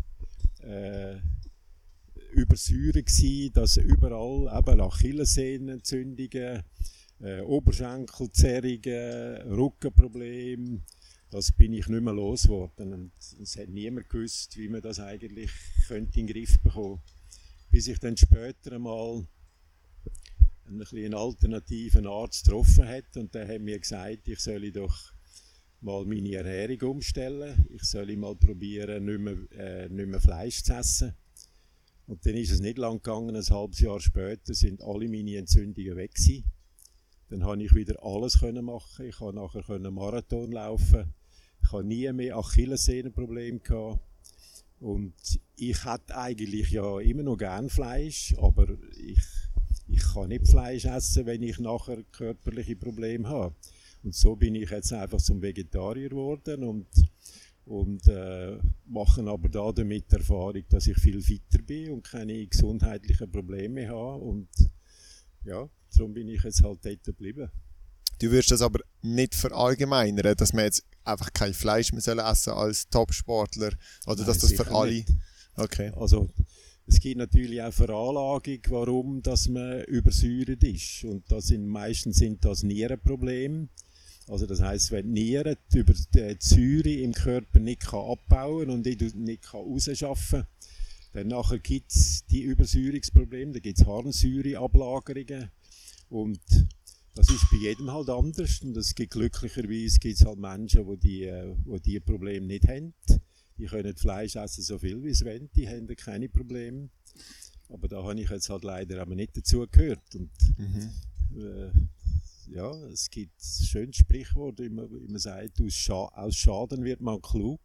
äh, 0.60 1.16
übersäuert 2.32 3.10
dass 3.54 3.76
überall 3.76 4.58
eben 4.58 4.80
Achillessehnenentzündungen, 4.80 6.62
äh, 7.20 7.40
Oberschenkelzerrungen, 7.42 9.52
Rückenprobleme, 9.52 10.80
das 11.30 11.52
bin 11.52 11.72
ich 11.72 11.86
nicht 11.88 12.02
mehr 12.02 12.12
losgeworden. 12.12 12.92
Und 12.92 13.12
es 13.40 13.56
hat 13.56 13.68
niemand 13.68 14.08
gewusst, 14.08 14.56
wie 14.56 14.68
man 14.68 14.82
das 14.82 15.00
eigentlich 15.00 15.50
könnte 15.88 16.20
in 16.20 16.26
den 16.26 16.34
Griff 16.34 16.60
bekommen 16.60 17.02
Bis 17.70 17.88
ich 17.88 17.98
dann 17.98 18.16
später 18.16 18.72
einmal 18.72 19.26
einen, 20.66 20.82
einen 20.82 21.14
alternativen 21.14 22.06
Arzt 22.06 22.44
getroffen 22.44 22.86
hat 22.86 23.16
und 23.16 23.34
der 23.34 23.48
hat 23.48 23.60
mir 23.60 23.78
gesagt, 23.78 24.28
ich 24.28 24.40
soll 24.40 24.70
doch 24.70 25.13
mal 25.84 26.04
meine 26.06 26.34
Ernährung 26.34 26.96
umstellen. 26.96 27.66
Ich 27.74 27.82
soll 27.84 28.16
mal 28.16 28.34
probieren, 28.34 29.04
nicht 29.04 29.20
mehr, 29.20 29.36
äh, 29.56 29.88
nicht 29.88 30.08
mehr 30.08 30.20
Fleisch 30.20 30.62
zu 30.62 30.72
essen. 30.74 31.12
Und 32.06 32.24
dann 32.26 32.34
ist 32.34 32.50
es 32.50 32.60
nicht 32.60 32.78
lang 32.78 33.02
gegangen, 33.02 33.36
ein 33.36 33.44
halbes 33.44 33.80
Jahr 33.80 34.00
später 34.00 34.54
sind 34.54 34.82
alle 34.82 35.08
meine 35.08 35.36
Entzündungen 35.36 35.96
weg 35.96 36.14
gewesen. 36.14 36.44
Dann 37.28 37.40
konnte 37.40 37.64
ich 37.64 37.74
wieder 37.74 38.02
alles 38.02 38.40
können 38.40 38.64
machen. 38.64 39.06
Ich 39.06 39.16
konnte 39.16 39.40
nachher 39.40 39.62
können 39.62 39.94
Marathon 39.94 40.52
laufen. 40.52 41.12
Ich 41.62 41.72
hatte 41.72 41.84
nie 41.84 42.10
mehr 42.12 42.36
Achillessehnenprobleme. 42.36 43.60
Und 44.80 45.14
ich 45.56 45.84
hätte 45.84 46.16
eigentlich 46.16 46.70
ja 46.70 47.00
immer 47.00 47.22
noch 47.22 47.38
gern 47.38 47.70
Fleisch, 47.70 48.34
aber 48.38 48.68
ich, 48.98 49.22
ich 49.88 50.02
kann 50.12 50.28
nicht 50.28 50.46
Fleisch 50.46 50.84
essen, 50.84 51.24
wenn 51.26 51.42
ich 51.42 51.58
nachher 51.58 52.02
körperliche 52.12 52.76
Probleme 52.76 53.28
habe. 53.28 53.54
Und 54.04 54.14
so 54.14 54.36
bin 54.36 54.54
ich 54.54 54.70
jetzt 54.70 54.92
einfach 54.92 55.18
zum 55.18 55.40
Vegetarier 55.40 56.10
geworden 56.10 56.62
und, 56.62 56.86
und 57.64 58.06
äh, 58.06 58.58
mache 58.86 59.22
aber 59.26 59.48
da 59.48 59.72
damit 59.72 60.10
die 60.12 60.16
Erfahrung, 60.16 60.62
dass 60.68 60.86
ich 60.86 60.98
viel 60.98 61.22
fitter 61.22 61.62
bin 61.62 61.90
und 61.90 62.04
keine 62.04 62.46
gesundheitlichen 62.46 63.32
Probleme 63.32 63.88
habe. 63.88 64.22
Und 64.22 64.48
ja, 65.44 65.68
darum 65.96 66.12
bin 66.12 66.28
ich 66.28 66.42
jetzt 66.42 66.62
halt 66.62 66.84
dort 66.84 67.02
geblieben. 67.02 67.50
Du 68.18 68.30
würdest 68.30 68.50
das 68.50 68.62
aber 68.62 68.80
nicht 69.02 69.34
verallgemeinern, 69.34 70.36
dass 70.36 70.52
man 70.52 70.64
jetzt 70.64 70.84
einfach 71.02 71.32
kein 71.32 71.54
Fleisch 71.54 71.92
mehr 71.92 72.02
soll 72.02 72.18
essen 72.18 72.52
als 72.52 72.88
Topsportler 72.88 73.72
oder 74.06 74.16
Nein, 74.16 74.26
dass 74.26 74.38
das 74.38 74.52
für 74.52 74.70
alle. 74.70 74.92
nicht. 74.92 75.08
Okay. 75.56 75.92
Also 75.96 76.28
es 76.86 77.00
gibt 77.00 77.16
natürlich 77.16 77.62
auch 77.62 77.72
Veranlagung, 77.72 78.58
warum 78.68 79.22
dass 79.22 79.48
man 79.48 79.82
übersäuert 79.84 80.62
ist. 80.62 81.04
Und 81.04 81.30
das 81.30 81.46
sind, 81.46 81.66
meistens 81.66 82.18
sind 82.18 82.44
das 82.44 82.62
Nierenprobleme. 82.62 83.68
Also 84.26 84.46
das 84.46 84.60
heißt, 84.60 84.90
wenn 84.92 85.14
die 85.14 85.22
Niere 85.22 85.58
über 85.74 85.92
die 85.92 86.36
Säure 86.38 86.90
im 86.90 87.12
Körper 87.12 87.58
nicht 87.60 87.80
kann 87.82 88.00
abbauen 88.00 88.70
und 88.70 88.84
die 88.84 88.96
nicht 89.14 89.42
kann 89.42 89.60
rausschaffen 89.60 90.46
dann 91.12 91.28
nachher 91.28 91.60
gibt 91.60 91.92
es 91.92 92.24
die 92.26 92.42
Übersäuerungsprobleme, 92.42 93.52
da 93.52 93.60
gibt 93.60 93.78
es 93.78 93.86
Harnsäureablagerungen 93.86 95.50
und 96.08 96.40
das 97.14 97.28
ist 97.30 97.46
bei 97.52 97.58
jedem 97.58 97.92
halt 97.92 98.08
anders 98.10 98.60
und 98.62 98.76
es 98.76 98.94
gibt 98.96 99.12
glücklicherweise 99.12 100.00
gibt's 100.00 100.24
halt 100.24 100.38
Menschen, 100.38 100.84
die 100.84 100.96
die, 100.96 101.24
äh, 101.24 101.54
die 101.66 101.80
die 101.80 102.00
Probleme 102.00 102.46
nicht 102.46 102.66
haben. 102.66 102.94
Die 103.56 103.66
können 103.66 103.96
Fleisch 103.96 104.34
essen, 104.34 104.62
so 104.64 104.76
viel 104.80 105.00
wie 105.04 105.14
sie 105.14 105.24
wollen, 105.24 105.48
die 105.54 105.68
haben 105.68 105.86
da 105.86 105.94
keine 105.94 106.28
Probleme. 106.28 106.88
Aber 107.68 107.86
da 107.86 108.02
habe 108.02 108.20
ich 108.20 108.28
jetzt 108.28 108.50
halt 108.50 108.64
leider 108.64 109.00
aber 109.00 109.14
nicht 109.14 109.36
dazu 109.36 109.64
gehört. 109.70 110.02
Und, 110.16 110.30
Mhm. 110.58 110.90
äh, 111.40 111.70
ja, 112.48 112.70
es 112.88 113.10
gibt 113.10 113.32
ein 113.40 113.66
schönes 113.66 113.96
Sprichwort, 113.96 114.58
wie 114.60 114.68
man, 114.68 114.90
wie 114.90 115.08
man 115.08 115.18
sagt, 115.18 115.60
aus, 115.60 115.72
Scha 115.74 116.06
aus 116.14 116.36
Schaden 116.36 116.84
wird 116.84 117.00
man 117.00 117.20
klug. 117.20 117.60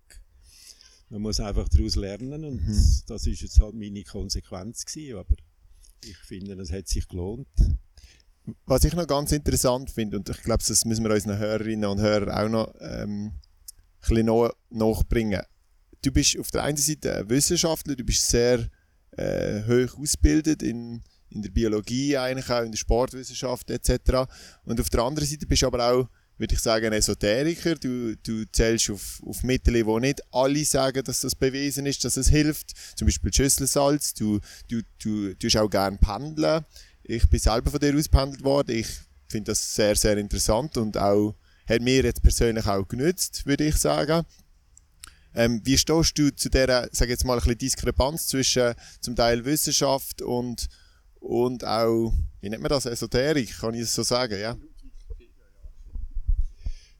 Man 1.10 1.22
muss 1.22 1.39
einfach 1.39 1.68
daraus 1.70 1.96
lernen 1.96 2.46
und 2.46 2.62
Mhm. 2.68 3.02
das 3.08 3.26
ist 3.26 3.42
jetzt 3.42 3.60
halt 3.60 3.74
meine 3.74 4.04
Konsequenz 4.04 4.86
gewesen, 4.86 5.18
aber 5.18 5.36
ich 6.04 6.18
finde, 6.18 6.54
es 6.62 6.72
hat 6.72 6.88
sich 6.88 7.08
gelohnt. 7.08 7.48
Was 8.65 8.84
ich 8.84 8.94
noch 8.94 9.08
ganz 9.08 9.32
interessant 9.32 9.89
finde, 9.92 10.18
und 10.18 10.30
ich 10.30 10.42
glaube, 10.42 10.63
das 10.68 10.86
müssen 10.86 11.04
wir 11.04 11.13
unseren 11.13 11.38
Hörerinnen 11.38 11.89
und 11.89 12.00
Hörern 12.00 12.30
auch 12.32 12.50
noch 12.50 12.74
ähm, 12.80 13.34
ein 14.02 14.15
bisschen 14.26 14.50
nachbringen. 14.70 15.42
Du 16.02 16.12
bist 16.12 16.39
auf 16.39 16.50
der 16.52 16.63
einen 16.63 16.78
Seite 16.78 17.18
ein 17.18 17.30
Wissenschaftler, 17.30 17.96
du 17.96 18.04
bist 18.04 18.28
sehr 18.28 18.70
äh, 19.12 19.62
hoch 19.63 19.98
ausgebildet 20.00 20.63
in, 20.63 21.04
in 21.30 21.42
der 21.42 21.50
Biologie, 21.50 22.18
eigentlich 22.18 22.50
auch 22.50 22.63
in 22.63 22.72
der 22.72 22.78
Sportwissenschaft 22.78 23.70
etc. 23.70 24.30
Und 24.65 24.80
auf 24.80 24.89
der 24.89 25.02
anderen 25.02 25.28
Seite 25.28 25.46
bist 25.46 25.62
du 25.62 25.68
aber 25.68 25.92
auch, 25.92 26.10
würde 26.38 26.56
ich 26.56 26.60
sagen, 26.62 26.88
ein 26.88 26.94
Esoteriker. 26.94 27.76
Du, 27.76 28.15
du 28.18 28.46
zählst 28.52 28.89
auf, 28.89 29.22
auf 29.26 29.44
Mittel, 29.44 29.86
wo 29.86 30.00
nicht 30.00 30.22
alle 30.32 30.63
sagen, 30.65 31.04
dass 31.04 31.22
das 31.22 31.36
bewiesen 31.36 31.86
ist, 31.86 32.04
dass 32.04 32.18
es 32.18 32.30
hilft. 32.30 32.74
Zum 32.98 33.08
Beispiel 33.08 33.34
Schüsselsalz. 33.34 34.13
Du, 34.13 34.39
du, 34.70 34.82
du, 35.04 35.34
tust 35.36 35.58
auch 35.58 35.70
gerne 35.70 35.98
pendeln. 35.98 36.65
Ich 37.04 37.30
bin 37.30 37.39
selber 37.39 37.72
von 37.72 37.80
dir 37.80 37.96
ausgependelt 37.96 38.44
worden. 38.44 38.76
Ich 38.76 38.88
finde 39.28 39.52
das 39.52 39.76
sehr, 39.76 39.96
sehr 39.96 40.18
interessant 40.18 40.78
und 40.78 40.98
auch 40.98 41.36
hat 41.68 41.82
mir 41.82 42.04
jetzt 42.04 42.24
persönlich 42.24 42.65
auch 42.65 42.88
genützt, 42.88 43.46
würde 43.46 43.65
ich 43.65 43.76
sagen. 43.76 44.26
Ähm, 45.36 45.62
wie 45.63 45.78
stehst 45.78 46.18
du 46.18 46.32
zu 46.36 46.50
dieser, 46.50 46.89
sag 46.92 47.10
jetzt 47.10 47.24
mal, 47.24 47.34
ein 47.34 47.39
bisschen 47.39 47.58
Diskrepanz 47.60 48.28
zwischen 48.28 48.74
zum 49.00 49.15
Teil 49.15 49.46
Wissenschaft 49.46 50.22
und, 50.22 50.68
und 51.20 51.66
auch, 51.66 52.14
wie 52.42 52.50
nennt 52.50 52.62
man 52.62 52.70
das, 52.70 52.86
Esoterik, 52.86 53.58
kann 53.58 53.74
ich 53.74 53.82
es 53.82 53.94
so 53.94 54.04
sagen, 54.04 54.40
ja? 54.40 54.58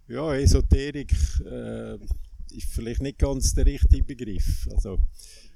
Ja, 0.08 0.34
Esoterik 0.34 1.14
äh, 1.46 1.96
ist 2.52 2.72
vielleicht 2.72 3.02
nicht 3.02 3.20
ganz 3.20 3.54
der 3.54 3.66
richtige 3.66 4.04
Begriff. 4.04 4.68
Also 4.72 4.98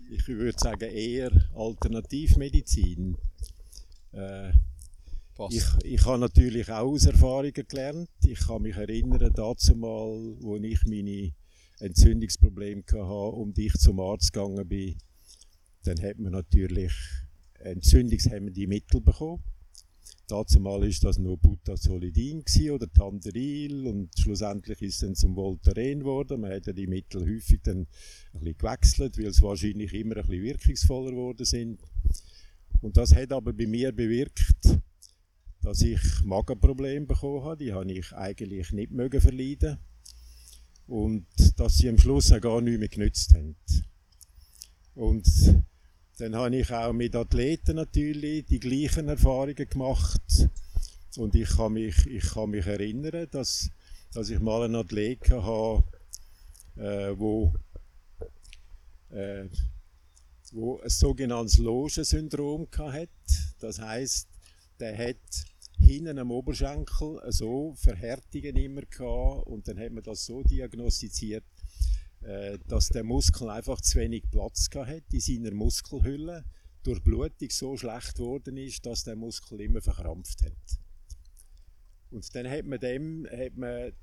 ich 0.10 0.28
würde 0.28 0.58
sagen 0.60 0.90
eher 0.92 1.32
Alternativmedizin. 1.56 3.18
Äh, 4.12 4.52
ich, 5.50 5.64
ich 5.84 6.06
habe 6.06 6.20
natürlich 6.20 6.70
auch 6.70 6.92
aus 6.92 7.06
Erfahrungen 7.06 7.52
gelernt. 7.54 8.10
Ich 8.24 8.40
kann 8.40 8.62
mich 8.62 8.76
erinnern, 8.76 9.32
dazu 9.34 9.76
mal, 9.76 10.36
wo 10.40 10.58
ich 10.58 10.86
meine 10.86 11.34
Entzündungsprobleme 11.80 12.84
hatte 12.88 13.04
und 13.04 13.58
ich 13.58 13.74
zum 13.74 14.00
Arzt 14.00 14.32
gegangen 14.32 14.68
bin, 14.68 14.96
dann 15.84 16.02
hat 16.02 16.20
man 16.20 16.34
natürlich 16.34 16.94
entzündungshemmende 17.64 18.68
Mittel 18.68 19.02
bekommen. 19.02 19.44
Dazu 20.28 20.60
mal 20.60 20.84
ist 20.88 21.04
das 21.04 21.18
nur 21.18 21.38
Butazolidin 21.38 22.44
gewesen 22.44 22.72
oder 22.72 22.92
Tanderil 22.92 23.88
und 23.88 24.10
schlussendlich 24.18 24.82
ist 24.82 24.96
es 24.96 25.00
dann 25.02 25.16
zum 25.16 25.36
Voltaren 25.36 26.00
geworden. 26.00 26.42
Man 26.42 26.52
hat 26.52 26.66
ja 26.66 26.74
die 26.74 26.88
Mittel 26.88 27.22
häufig 27.22 27.60
dann 27.64 27.80
ein 27.80 28.40
bisschen 28.40 28.58
gewechselt, 28.58 29.18
weil 29.18 29.28
es 29.28 29.42
wahrscheinlich 29.42 29.94
immer 29.94 30.16
ein 30.18 30.26
bisschen 30.26 30.44
wirkungsvoller 30.44 31.12
geworden 31.12 31.46
sind. 31.46 31.80
Und 32.82 32.98
das 32.98 33.14
hat 33.14 33.32
aber 33.32 33.54
bei 33.54 33.68
mir 33.68 33.92
bewirkt, 33.92 34.80
dass 35.62 35.82
ich 35.82 36.02
Magenprobleme 36.24 37.06
bekommen 37.06 37.44
habe. 37.44 37.64
Die 37.64 37.74
habe 37.74 37.92
ich 37.92 38.14
eigentlich 38.14 38.72
nicht 38.72 38.92
mögen 38.92 39.22
verleiden. 39.22 39.78
Und 40.88 41.28
dass 41.58 41.78
sie 41.78 41.90
am 41.90 41.98
Schluss 41.98 42.32
auch 42.32 42.42
gar 42.42 42.62
nicht 42.62 42.80
mehr 42.80 42.90
genützt 42.90 43.34
haben. 43.34 43.56
Und 44.96 45.26
dann 46.24 46.38
habe 46.38 46.56
ich 46.56 46.72
auch 46.72 46.94
mit 46.94 47.18
Athleten 47.18 47.76
natürlich 47.76 48.46
die 48.46 48.62
gleichen 48.62 49.10
Erfahrungen 49.10 49.56
gemacht. 49.56 50.48
Und 51.18 51.36
ich 51.36 51.50
kann 51.50 51.74
mich, 51.74 52.08
ich 52.08 52.24
kann 52.24 52.52
mich 52.52 52.66
erinnern, 52.66 53.28
dass, 53.30 53.70
dass 54.14 54.30
ich 54.30 54.40
mal 54.40 54.64
einen 54.64 54.78
Athleten 54.78 55.44
hatte, 55.44 55.84
äh, 56.78 57.20
wo, 57.20 57.54
äh, 59.10 59.50
wo 60.54 60.80
ein 60.80 60.90
sogenanntes 60.90 61.58
Logensyndrom 61.58 62.70
hatte. 62.78 63.10
Das 63.60 63.80
heißt, 63.80 64.30
der 64.80 64.98
hat 64.98 65.18
hinten 65.78 66.18
am 66.20 66.32
Oberschenkel 66.32 67.20
so 67.32 67.74
Verhärtungen 67.76 68.56
immer 68.56 68.84
gehabt 68.84 69.46
und 69.48 69.68
dann 69.68 69.78
hat 69.78 69.92
man 69.92 70.04
das 70.04 70.24
so 70.24 70.42
diagnostiziert, 70.42 71.44
dass 72.68 72.90
der 72.90 73.04
Muskel 73.04 73.50
einfach 73.50 73.82
zu 73.82 74.00
wenig 74.00 74.24
Platz 74.32 74.70
hat 74.74 75.04
in 75.12 75.20
seiner 75.20 75.54
Muskelhülle, 75.54 76.46
durch 76.84 77.02
Blutung 77.02 77.50
so 77.50 77.78
schlecht 77.78 78.16
geworden 78.16 78.58
ist, 78.58 78.86
dass 78.86 79.04
der 79.04 79.16
Muskel 79.16 79.62
immer 79.62 79.82
verkrampft 79.82 80.44
hat. 80.44 80.80
Und 82.12 82.36
dann 82.36 82.50
hat 82.50 82.66
man 82.66 82.80
dem 82.80 83.28
hat 83.32 83.58
man 83.58 83.94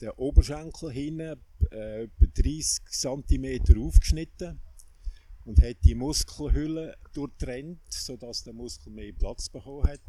den 0.00 0.10
Oberschenkel 0.10 0.90
hinten 0.90 1.40
äh, 1.70 2.04
etwa 2.04 2.26
30 2.34 2.84
cm 2.88 3.78
aufgeschnitten 3.78 4.60
und 5.44 5.60
hat 5.62 5.76
die 5.84 5.94
Muskelhülle 5.94 6.96
durchtrennt, 7.12 7.80
sodass 7.92 8.44
der 8.44 8.52
Muskel 8.52 8.92
mehr 8.92 9.12
Platz 9.12 9.48
bekommen 9.48 9.86
hat. 9.86 10.00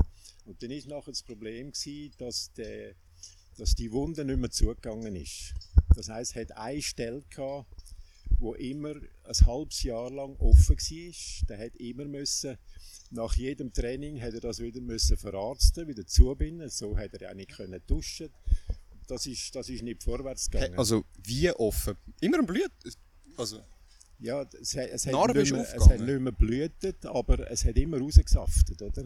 Und 0.45 0.61
dann 0.61 0.71
ist 0.71 0.87
nachher 0.87 1.11
das 1.11 1.23
Problem 1.23 1.71
gewesen, 1.71 2.13
dass, 2.17 2.51
der, 2.53 2.95
dass 3.57 3.75
die 3.75 3.91
Wunde 3.91 4.25
nicht 4.25 4.39
mehr 4.39 4.51
zugegangen 4.51 5.15
ist. 5.15 5.53
Das 5.95 6.09
heißt, 6.09 6.31
es 6.31 6.41
hat 6.41 6.57
eine 6.57 6.81
Stelle 6.81 7.21
gehabt, 7.29 7.67
wo 8.39 8.53
immer 8.55 8.95
ein 8.95 9.45
halbes 9.45 9.83
Jahr 9.83 10.09
lang 10.09 10.35
offen 10.37 10.75
war. 10.77 11.47
Der 11.49 11.65
hat 11.65 11.75
immer 11.75 12.05
müssen, 12.05 12.57
nach 13.11 13.35
jedem 13.35 13.71
Training 13.73 14.19
hat 14.21 14.33
er 14.33 14.39
das 14.39 14.59
wieder 14.59 14.81
müssen 14.81 15.17
verarzten, 15.17 15.87
wieder 15.87 16.05
zubinden. 16.07 16.69
So 16.69 16.97
hat 16.97 17.13
er 17.13 17.21
ja 17.21 17.33
nicht 17.33 17.51
können 17.51 17.81
duschen. 17.85 18.29
Das 19.07 19.25
ist, 19.27 19.53
das 19.55 19.69
ist 19.69 19.83
nicht 19.83 20.01
vorwärts 20.03 20.49
gegangen. 20.49 20.77
Also, 20.79 21.03
wie 21.23 21.51
offen? 21.51 21.95
Immer 22.21 22.39
ein 22.39 22.45
Blut? 22.45 22.71
Also, 23.37 23.59
Ja, 24.19 24.43
es, 24.59 24.75
hat- 24.77 24.89
es, 24.91 25.05
hat 25.07 25.13
mehr, 25.33 25.43
es 25.75 25.83
hat 25.89 25.99
nicht 26.07 26.19
mehr 26.21 26.31
blutet, 26.31 27.05
aber 27.05 27.51
es 27.51 27.65
hat 27.65 27.75
immer 27.75 27.97
rausgesaftet, 27.99 28.81
oder? 28.81 29.03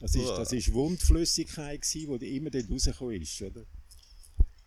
Das 0.00 0.14
ist, 0.14 0.28
das 0.36 0.52
ist 0.52 0.72
Wundflüssigkeit 0.72 1.80
gsi, 1.80 2.06
die 2.20 2.36
immer 2.36 2.50
dort 2.50 2.68
rausgekommen 2.70 3.22
ist, 3.22 3.40
oder? 3.42 3.64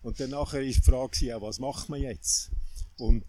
Und 0.07 0.17
dann 0.21 0.29
nachher 0.29 0.61
ist 0.61 0.77
die 0.77 0.89
Frage 0.89 1.25
ja, 1.25 1.41
was 1.41 1.59
macht 1.59 1.89
man 1.89 1.99
jetzt? 1.99 2.49
Und 2.97 3.25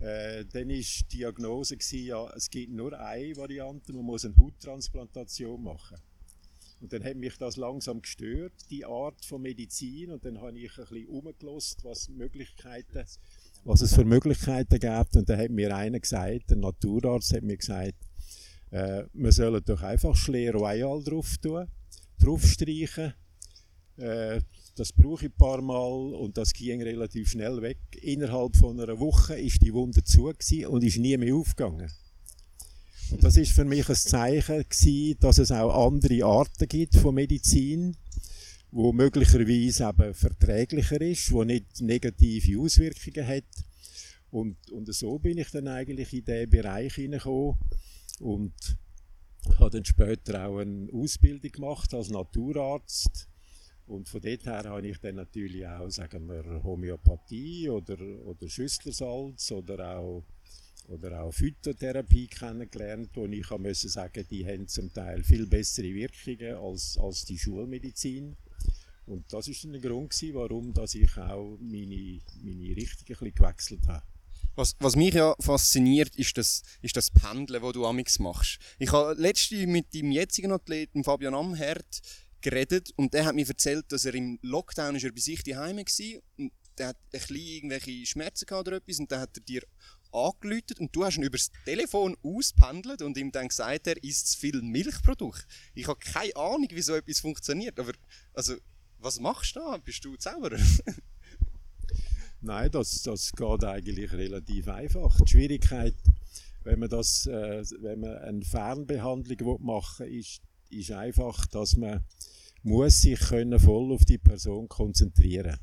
äh, 0.00 0.44
dann 0.52 0.70
ist 0.70 1.10
die 1.10 1.16
Diagnose 1.16 1.76
gsi, 1.76 2.06
ja, 2.06 2.32
es 2.36 2.48
gibt 2.48 2.72
nur 2.72 2.96
eine 2.96 3.36
Variante, 3.36 3.92
man 3.92 4.04
muss 4.04 4.24
eine 4.24 4.36
Hauttransplantation 4.36 5.60
machen. 5.60 5.98
Und 6.80 6.92
dann 6.92 7.02
hat 7.02 7.16
mich 7.16 7.36
das 7.38 7.56
langsam 7.56 8.02
gestört, 8.02 8.52
die 8.70 8.84
Art 8.84 9.24
von 9.24 9.42
Medizin. 9.42 10.12
Und 10.12 10.24
dann 10.24 10.40
habe 10.40 10.56
ich 10.56 10.78
ein 10.78 10.84
bisschen 10.84 11.08
umgelost, 11.08 11.82
was 11.82 12.08
Möglichkeiten, 12.08 13.04
was 13.64 13.80
es 13.80 13.92
für 13.92 14.04
Möglichkeiten 14.04 14.78
gibt. 14.78 15.16
Und 15.16 15.28
dann 15.28 15.40
hat 15.40 15.50
mir 15.50 15.76
einer 15.76 15.98
gesagt, 15.98 16.52
ein 16.52 16.60
Naturarzt 16.60 17.32
hat 17.32 17.42
mir 17.42 17.56
gesagt, 17.56 17.96
äh, 18.70 19.02
wir 19.12 19.32
sollen 19.32 19.64
doch 19.64 19.82
einfach 19.82 20.14
Schlee 20.14 20.50
Royal 20.50 21.02
drauf 21.02 21.36
tun, 21.38 21.66
draufstreichen. 22.20 23.12
Äh, 23.96 24.40
das 24.76 24.92
brauche 24.92 25.26
ich 25.26 25.32
ein 25.32 25.36
paar 25.36 25.62
Mal 25.62 26.14
und 26.14 26.36
das 26.36 26.52
ging 26.52 26.82
relativ 26.82 27.30
schnell 27.30 27.62
weg. 27.62 27.78
Innerhalb 28.00 28.56
von 28.56 28.78
einer 28.78 29.00
Woche 29.00 29.34
ist 29.34 29.62
die 29.62 29.72
Wunde 29.72 30.04
zu 30.04 30.26
und 30.68 30.84
ist 30.84 30.98
nie 30.98 31.16
mehr 31.16 31.34
aufgegangen. 31.34 31.90
Und 33.10 33.24
das 33.24 33.36
ist 33.36 33.52
für 33.52 33.64
mich 33.64 33.88
ein 33.88 33.94
Zeichen 33.94 34.64
gewesen, 34.68 35.18
dass 35.20 35.38
es 35.38 35.50
auch 35.50 35.86
andere 35.86 36.24
Arten 36.24 36.68
gibt 36.68 36.96
von 36.96 37.14
Medizin, 37.14 37.96
wo 38.70 38.92
möglicherweise 38.92 39.88
eben 39.88 40.12
verträglicher 40.12 41.00
ist, 41.00 41.32
wo 41.32 41.44
nicht 41.44 41.80
negative 41.80 42.60
Auswirkungen 42.60 43.26
hat. 43.26 43.44
Und, 44.30 44.70
und 44.70 44.92
so 44.92 45.18
bin 45.18 45.38
ich 45.38 45.50
dann 45.50 45.68
eigentlich 45.68 46.12
in 46.12 46.24
diesen 46.24 46.50
Bereich 46.50 46.94
hineingekommen 46.96 47.56
und 48.18 48.52
habe 49.58 49.70
dann 49.70 49.84
später 49.84 50.46
auch 50.46 50.58
eine 50.58 50.88
Ausbildung 50.92 51.52
gemacht 51.52 51.94
als 51.94 52.10
Naturarzt. 52.10 53.28
Und 53.86 54.08
von 54.08 54.20
dort 54.20 54.44
her 54.46 54.64
habe 54.64 54.86
ich 54.86 54.98
dann 54.98 55.14
natürlich 55.14 55.66
auch, 55.66 55.88
sagen 55.90 56.28
wir, 56.28 56.62
Homöopathie 56.64 57.68
oder, 57.68 57.96
oder 58.24 58.48
Schüsslersalz 58.48 59.52
oder 59.52 59.98
auch, 59.98 60.24
oder 60.88 61.22
auch 61.22 61.32
Phytotherapie 61.32 62.26
kennengelernt, 62.26 63.10
wo 63.14 63.26
ich 63.26 63.48
müssen 63.58 63.88
sagen, 63.88 64.26
die 64.28 64.44
haben 64.44 64.66
zum 64.66 64.92
Teil 64.92 65.22
viel 65.22 65.46
bessere 65.46 65.94
Wirkungen 65.94 66.56
als, 66.56 66.98
als 66.98 67.24
die 67.24 67.38
Schulmedizin. 67.38 68.36
Und 69.06 69.32
das 69.32 69.48
dann 69.62 69.72
der 69.72 69.80
Grund, 69.80 70.10
gewesen, 70.10 70.34
warum 70.34 70.74
dass 70.74 70.96
ich 70.96 71.16
auch 71.16 71.56
meine, 71.60 72.20
meine 72.42 72.76
Richtung 72.76 73.06
ein 73.06 73.06
bisschen 73.06 73.34
gewechselt 73.34 73.86
habe. 73.86 74.02
Was, 74.56 74.74
was 74.80 74.96
mich 74.96 75.14
ja 75.14 75.36
fasziniert, 75.38 76.16
ist 76.16 76.38
das, 76.38 76.62
ist 76.80 76.96
das 76.96 77.10
Pendeln, 77.10 77.62
das 77.62 77.72
du 77.72 77.86
amix 77.86 78.18
machst. 78.18 78.58
Ich 78.78 78.90
habe 78.90 79.14
letztens 79.20 79.66
mit 79.66 79.92
dem 79.92 80.10
jetzigen 80.10 80.50
Athleten 80.50 81.04
Fabian 81.04 81.34
Amherd 81.34 82.00
geredet 82.40 82.92
und 82.96 83.14
der 83.14 83.24
hat 83.24 83.34
mir 83.34 83.48
erzählt, 83.48 83.86
dass 83.90 84.04
er 84.04 84.14
im 84.14 84.38
Lockdown 84.42 84.96
ist 84.96 85.04
er 85.04 85.12
bei 85.12 85.20
sich 85.20 85.42
daheim 85.42 85.76
war 85.78 86.22
und 86.38 86.52
der 86.78 86.88
hat 86.88 86.96
ein 86.96 87.10
bisschen 87.10 87.36
irgendwelche 87.36 88.06
Schmerzen 88.06 88.46
gehabt 88.46 88.68
oder 88.68 88.76
etwas 88.76 88.98
und 88.98 89.10
dann 89.10 89.20
hat 89.20 89.36
er 89.36 89.42
dir 89.42 89.62
angelötet 90.12 90.80
und 90.80 90.94
du 90.94 91.04
hast 91.04 91.16
ihn 91.16 91.24
über 91.24 91.36
das 91.36 91.50
Telefon 91.64 92.16
auspendelt 92.22 93.02
und 93.02 93.16
ihm 93.16 93.32
dann 93.32 93.48
gesagt, 93.48 93.86
er 93.86 94.02
isst 94.02 94.32
zu 94.32 94.38
viel 94.38 94.62
Milchprodukt. 94.62 95.46
Ich 95.74 95.88
habe 95.88 95.98
keine 95.98 96.34
Ahnung, 96.36 96.68
wie 96.70 96.82
so 96.82 96.94
etwas 96.94 97.20
funktioniert, 97.20 97.78
aber 97.78 97.92
also, 98.34 98.54
was 98.98 99.20
machst 99.20 99.56
du 99.56 99.60
da? 99.60 99.76
Bist 99.78 100.04
du 100.04 100.16
Zauberer? 100.16 100.58
Nein, 102.40 102.70
das, 102.70 103.02
das 103.02 103.32
geht 103.32 103.64
eigentlich 103.64 104.12
relativ 104.12 104.68
einfach. 104.68 105.18
Die 105.20 105.30
Schwierigkeit, 105.30 105.94
wenn 106.64 106.78
man, 106.78 106.88
das, 106.88 107.26
äh, 107.26 107.62
wenn 107.80 108.00
man 108.00 108.16
eine 108.18 108.44
Fernbehandlung 108.44 109.62
machen 109.64 110.06
will, 110.06 110.18
ist, 110.18 110.40
ist 110.70 110.92
einfach, 110.92 111.46
dass 111.46 111.76
man 111.76 112.04
muss 112.66 113.02
sich 113.02 113.20
können 113.20 113.60
voll 113.60 113.92
auf 113.92 114.04
die 114.04 114.18
Person 114.18 114.68
konzentrieren 114.68 115.56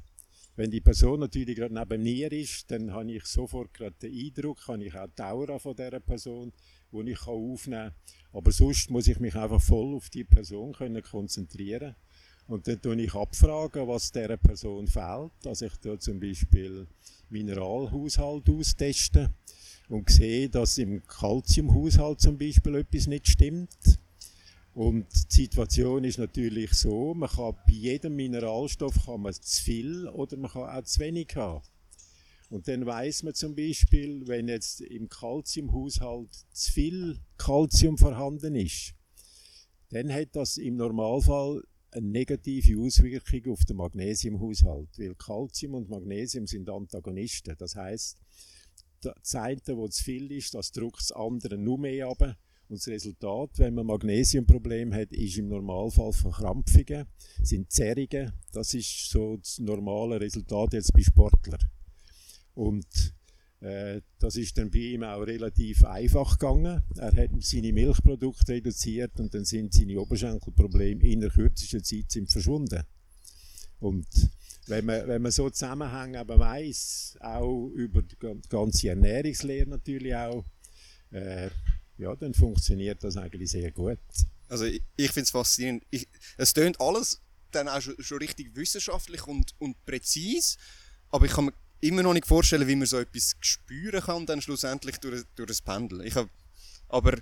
Wenn 0.55 0.71
die 0.71 0.79
Person 0.79 1.19
natürlich 1.19 1.57
gerade 1.57 1.73
neben 1.73 2.01
mir 2.01 2.31
ist, 2.31 2.71
dann 2.71 2.93
habe 2.93 3.11
ich 3.11 3.25
sofort 3.25 3.73
gerade 3.73 3.95
den 4.01 4.13
Eindruck, 4.13 4.65
habe 4.69 4.85
ich 4.85 4.95
auch 4.95 5.09
die 5.17 5.21
Aura 5.21 5.59
von 5.59 5.75
dieser 5.75 5.99
Person, 5.99 6.53
die 6.93 7.11
ich 7.11 7.27
aufnehmen 7.27 7.91
kann. 7.91 7.93
Aber 8.31 8.53
sonst 8.53 8.89
muss 8.89 9.09
ich 9.09 9.19
mich 9.19 9.35
einfach 9.35 9.61
voll 9.61 9.95
auf 9.95 10.09
die 10.11 10.23
Person 10.23 10.71
können 10.71 11.03
konzentrieren 11.03 11.93
und 12.47 12.69
dann 12.69 12.81
tue 12.81 13.01
ich 13.01 13.13
abfragen, 13.13 13.85
was 13.85 14.13
dieser 14.13 14.37
Person 14.37 14.87
fehlt. 14.87 15.31
Also 15.45 15.65
ich 15.65 15.75
tue 15.79 15.99
zum 15.99 16.21
Beispiel 16.21 16.87
Mineralhaushalt 17.29 18.49
austesten 18.49 19.27
und 19.89 20.09
sehe, 20.09 20.47
dass 20.47 20.77
im 20.77 21.05
Kalziumhaushalt 21.05 22.21
zum 22.21 22.37
Beispiel 22.37 22.75
etwas 22.75 23.07
nicht 23.07 23.27
stimmt. 23.27 23.99
Und 24.73 25.05
die 25.31 25.43
Situation 25.43 26.03
ist 26.03 26.17
natürlich 26.17 26.73
so, 26.73 27.13
man 27.13 27.29
kann 27.29 27.55
bei 27.67 27.73
jedem 27.73 28.15
Mineralstoff 28.15 29.05
kann 29.05 29.21
man 29.21 29.33
zu 29.33 29.63
viel 29.63 30.07
oder 30.07 30.35
man 30.37 30.49
kann 30.49 30.63
auch 30.63 30.83
zu 30.83 30.99
wenig 30.99 31.35
haben. 31.35 31.63
Und 32.49 32.67
dann 32.67 32.85
weiß 32.85 33.23
man 33.23 33.33
zum 33.33 33.55
Beispiel, 33.55 34.27
wenn 34.27 34.47
jetzt 34.47 34.81
im 34.81 35.09
Kalziumhaushalt 35.09 36.29
zu 36.51 36.71
viel 36.71 37.19
Kalzium 37.37 37.97
vorhanden 37.97 38.55
ist, 38.55 38.93
dann 39.89 40.11
hat 40.11 40.35
das 40.35 40.57
im 40.57 40.75
Normalfall 40.75 41.63
eine 41.91 42.07
negative 42.07 42.79
Auswirkung 42.79 43.53
auf 43.53 43.65
den 43.65 43.77
Magnesiumhaushalt, 43.77 44.89
weil 44.97 45.15
Calcium 45.15 45.75
und 45.75 45.89
Magnesium 45.89 46.47
sind 46.47 46.69
Antagonisten. 46.69 47.55
Das 47.57 47.75
heißt, 47.75 48.17
das 49.01 49.35
eine, 49.35 49.61
wo 49.67 49.87
zu 49.87 50.03
viel 50.03 50.31
ist, 50.31 50.53
das 50.55 50.71
drückt 50.71 50.99
das 50.99 51.11
andere 51.11 51.57
nur 51.57 51.77
mehr 51.77 52.07
ab. 52.07 52.37
Und 52.69 52.79
das 52.79 52.87
Resultat, 52.87 53.51
wenn 53.57 53.75
man 53.75 53.85
Magnesiumproblem 53.85 54.93
hat, 54.93 55.11
ist 55.11 55.37
im 55.37 55.49
Normalfall 55.49 56.13
Verkrampfungen, 56.13 57.05
sind 57.41 57.71
Zerrungen. 57.71 58.31
Das 58.51 58.73
ist 58.73 59.09
so 59.09 59.37
das 59.37 59.59
normale 59.59 60.19
Resultat 60.19 60.73
jetzt 60.73 60.93
bei 60.93 61.01
Sportlern. 61.01 61.59
Und 62.55 63.13
äh, 63.59 64.01
das 64.19 64.35
ist 64.35 64.57
dann 64.57 64.71
bei 64.71 64.79
ihm 64.79 65.03
auch 65.03 65.21
relativ 65.21 65.85
einfach 65.85 66.37
gegangen. 66.37 66.83
Er 66.97 67.15
hat 67.15 67.29
seine 67.39 67.73
Milchprodukte 67.73 68.53
reduziert 68.53 69.19
und 69.19 69.33
dann 69.33 69.45
sind 69.45 69.73
seine 69.73 69.99
Oberschenkelprobleme 69.99 71.03
in 71.03 71.21
der 71.21 71.29
kürzesten 71.29 71.83
Zeit 71.83 72.11
sind 72.11 72.31
verschwunden. 72.31 72.83
Und 73.79 74.07
wenn 74.67 74.85
man, 74.85 75.07
wenn 75.07 75.21
man 75.21 75.31
so 75.31 75.49
Zusammenhänge 75.49 76.19
aber 76.19 76.39
weiss, 76.39 77.17
auch 77.19 77.67
über 77.69 78.01
die 78.01 78.15
ganze 78.49 78.89
Ernährungslehre 78.89 79.69
natürlich 79.69 80.15
auch, 80.15 80.45
äh, 81.11 81.49
ja, 81.97 82.15
dann 82.15 82.33
funktioniert 82.33 83.03
das 83.03 83.17
eigentlich 83.17 83.51
sehr 83.51 83.71
gut. 83.71 83.99
Also 84.49 84.65
ich, 84.65 84.81
ich 84.95 85.11
finde 85.11 85.25
es 85.25 85.31
faszinierend. 85.31 85.83
Ich, 85.89 86.07
es 86.37 86.53
tönt 86.53 86.79
alles 86.79 87.21
dann 87.51 87.67
auch 87.67 87.81
schon, 87.81 87.95
schon 87.99 88.17
richtig 88.17 88.55
wissenschaftlich 88.55 89.25
und, 89.27 89.53
und 89.59 89.83
präzise, 89.85 90.57
aber 91.09 91.25
ich 91.25 91.31
kann 91.31 91.45
mir 91.45 91.53
immer 91.81 92.01
noch 92.01 92.13
nicht 92.13 92.25
vorstellen, 92.25 92.67
wie 92.67 92.75
man 92.75 92.87
so 92.87 92.97
etwas 92.97 93.35
spüren 93.41 94.01
kann, 94.01 94.25
dann 94.25 94.41
schlussendlich 94.41 94.97
durch, 94.97 95.23
durch 95.35 95.47
das 95.47 95.61
Pendeln. 95.61 96.05
Ich 96.05 96.15
hab, 96.15 96.29
aber 96.87 97.17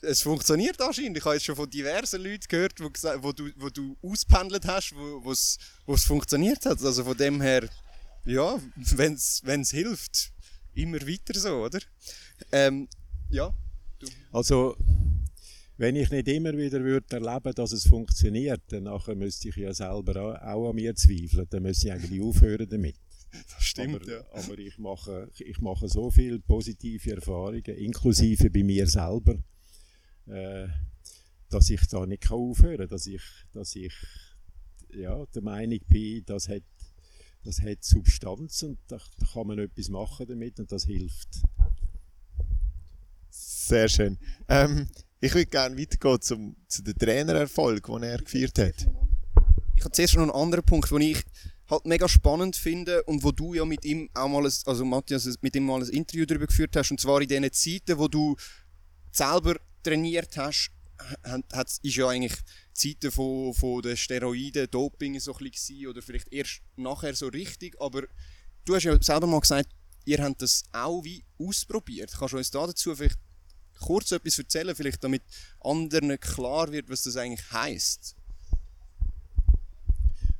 es 0.00 0.22
funktioniert 0.22 0.80
anscheinend. 0.80 1.16
Ich 1.18 1.24
habe 1.24 1.34
jetzt 1.34 1.44
schon 1.44 1.56
von 1.56 1.68
diversen 1.68 2.22
Leuten 2.22 2.46
gehört, 2.48 2.80
wo, 2.80 2.90
wo, 3.22 3.32
du, 3.32 3.50
wo 3.56 3.68
du 3.68 3.96
auspendelt 4.02 4.64
hast, 4.66 4.94
wo 4.94 5.32
es 5.32 6.04
funktioniert 6.04 6.64
hat. 6.66 6.82
Also 6.82 7.04
von 7.04 7.16
dem 7.16 7.40
her, 7.40 7.68
ja, 8.24 8.60
wenn 8.76 9.14
es 9.14 9.70
hilft, 9.70 10.32
immer 10.74 11.00
weiter 11.00 11.38
so, 11.38 11.64
oder? 11.64 11.80
Ähm, 12.52 12.88
ja. 13.30 13.52
Also, 14.32 14.76
wenn 15.76 15.96
ich 15.96 16.10
nicht 16.10 16.28
immer 16.28 16.56
wieder 16.56 16.82
würde 16.82 17.16
erleben 17.16 17.54
dass 17.54 17.72
es 17.72 17.86
funktioniert, 17.86 18.62
dann 18.68 18.88
müsste 19.16 19.48
ich 19.48 19.56
ja 19.56 19.72
selber 19.72 20.42
auch 20.42 20.70
an 20.70 20.74
mir 20.74 20.94
zweifeln. 20.94 21.46
Dann 21.50 21.62
müsste 21.62 21.88
ich 21.88 21.92
eigentlich 21.92 22.20
aufhören 22.20 22.68
damit. 22.68 22.96
Das 23.30 23.62
stimmt, 23.62 24.02
aber, 24.02 24.10
ja. 24.10 24.24
Aber 24.32 24.58
ich 24.58 24.78
mache, 24.78 25.30
ich 25.38 25.60
mache 25.60 25.88
so 25.88 26.10
viele 26.10 26.40
positive 26.40 27.14
Erfahrungen, 27.14 27.62
inklusive 27.62 28.50
bei 28.50 28.62
mir 28.62 28.86
selber, 28.86 29.38
äh, 30.26 30.66
dass 31.48 31.70
ich 31.70 31.86
da 31.88 32.06
nicht 32.06 32.30
aufhören 32.30 32.78
kann, 32.78 32.88
dass 32.88 33.06
ich, 33.06 33.22
dass 33.52 33.76
ich 33.76 33.92
ja, 34.94 35.24
der 35.26 35.42
Meinung 35.42 35.78
bin, 35.88 36.24
das 36.24 36.48
hat, 36.48 36.62
das 37.44 37.60
hat 37.62 37.84
Substanz 37.84 38.62
und 38.62 38.78
da, 38.88 38.98
da 39.18 39.26
kann 39.26 39.46
man 39.46 39.58
etwas 39.58 39.88
machen 39.90 40.26
damit 40.26 40.58
und 40.58 40.72
das 40.72 40.84
hilft. 40.86 41.42
Sehr 43.40 43.88
schön. 43.88 44.18
Ähm, 44.48 44.88
ich 45.20 45.32
würde 45.32 45.46
gerne 45.46 45.78
weitergehen 45.78 46.20
zum, 46.20 46.56
zu 46.66 46.82
dem 46.82 46.94
Trainererfolg, 46.96 47.86
den 47.86 48.02
er 48.02 48.18
geführt 48.18 48.58
hat. 48.58 48.86
Ich 49.76 49.84
habe 49.84 49.92
zuerst 49.92 50.16
noch 50.16 50.22
einen 50.22 50.30
anderen 50.32 50.64
Punkt, 50.64 50.90
den 50.90 51.02
ich 51.02 51.22
halt 51.70 51.84
mega 51.84 52.08
spannend 52.08 52.56
finde 52.56 53.02
und 53.04 53.22
wo 53.22 53.30
du 53.30 53.54
ja 53.54 53.64
mit 53.64 53.84
ihm 53.84 54.10
auch 54.14 54.26
mal, 54.26 54.44
ein, 54.44 54.52
also 54.66 54.84
Matthias, 54.84 55.28
mit 55.40 55.54
ihm 55.54 55.66
mal 55.66 55.82
ein 55.82 55.88
Interview 55.90 56.26
darüber 56.26 56.46
geführt 56.46 56.74
hast, 56.76 56.90
und 56.90 57.00
zwar 57.00 57.20
in 57.20 57.28
den 57.28 57.52
Zeiten, 57.52 57.98
wo 57.98 58.08
du 58.08 58.36
selber 59.12 59.56
trainiert 59.82 60.36
hast, 60.36 60.70
hat, 61.22 61.78
ist 61.82 61.96
ja 61.96 62.08
eigentlich 62.08 62.34
Zeiten 62.72 63.12
von, 63.12 63.54
von 63.54 63.82
den 63.82 63.96
Steroiden, 63.96 64.66
Doping 64.70 65.20
so 65.20 65.32
ein 65.32 65.50
bisschen 65.50 65.86
oder 65.86 66.02
vielleicht 66.02 66.32
erst 66.32 66.62
nachher 66.76 67.14
so 67.14 67.28
richtig, 67.28 67.80
aber 67.80 68.02
du 68.64 68.74
hast 68.74 68.84
ja 68.84 69.00
selber 69.00 69.28
mal 69.28 69.40
gesagt, 69.40 69.68
ihr 70.06 70.22
habt 70.22 70.42
das 70.42 70.64
auch 70.72 71.04
wie 71.04 71.24
ausprobiert. 71.38 72.12
Kannst 72.18 72.32
du 72.32 72.38
uns 72.38 72.50
da 72.50 72.66
dazu 72.66 72.96
vielleicht 72.96 73.18
kurz 73.78 74.12
etwas 74.12 74.38
erzählen, 74.38 74.74
vielleicht 74.74 75.02
damit 75.02 75.22
anderen 75.60 76.18
klar 76.20 76.70
wird, 76.70 76.88
was 76.88 77.02
das 77.02 77.16
eigentlich 77.16 77.50
heißt? 77.52 78.14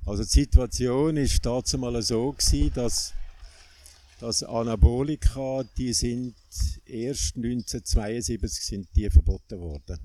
Also 0.07 0.23
die 0.23 0.31
Situation 0.31 1.17
ist 1.19 1.45
dazu 1.45 1.77
mal 1.77 2.01
so 2.03 2.33
gewesen, 2.33 2.73
dass, 2.75 3.13
dass 4.21 4.43
Anabolika, 4.43 5.65
die 5.77 5.93
sind 5.93 6.35
erst 6.87 7.37
1972 7.37 8.65
sind 8.65 8.89
die 8.97 9.11
verboten 9.11 9.61
worden. 9.61 9.99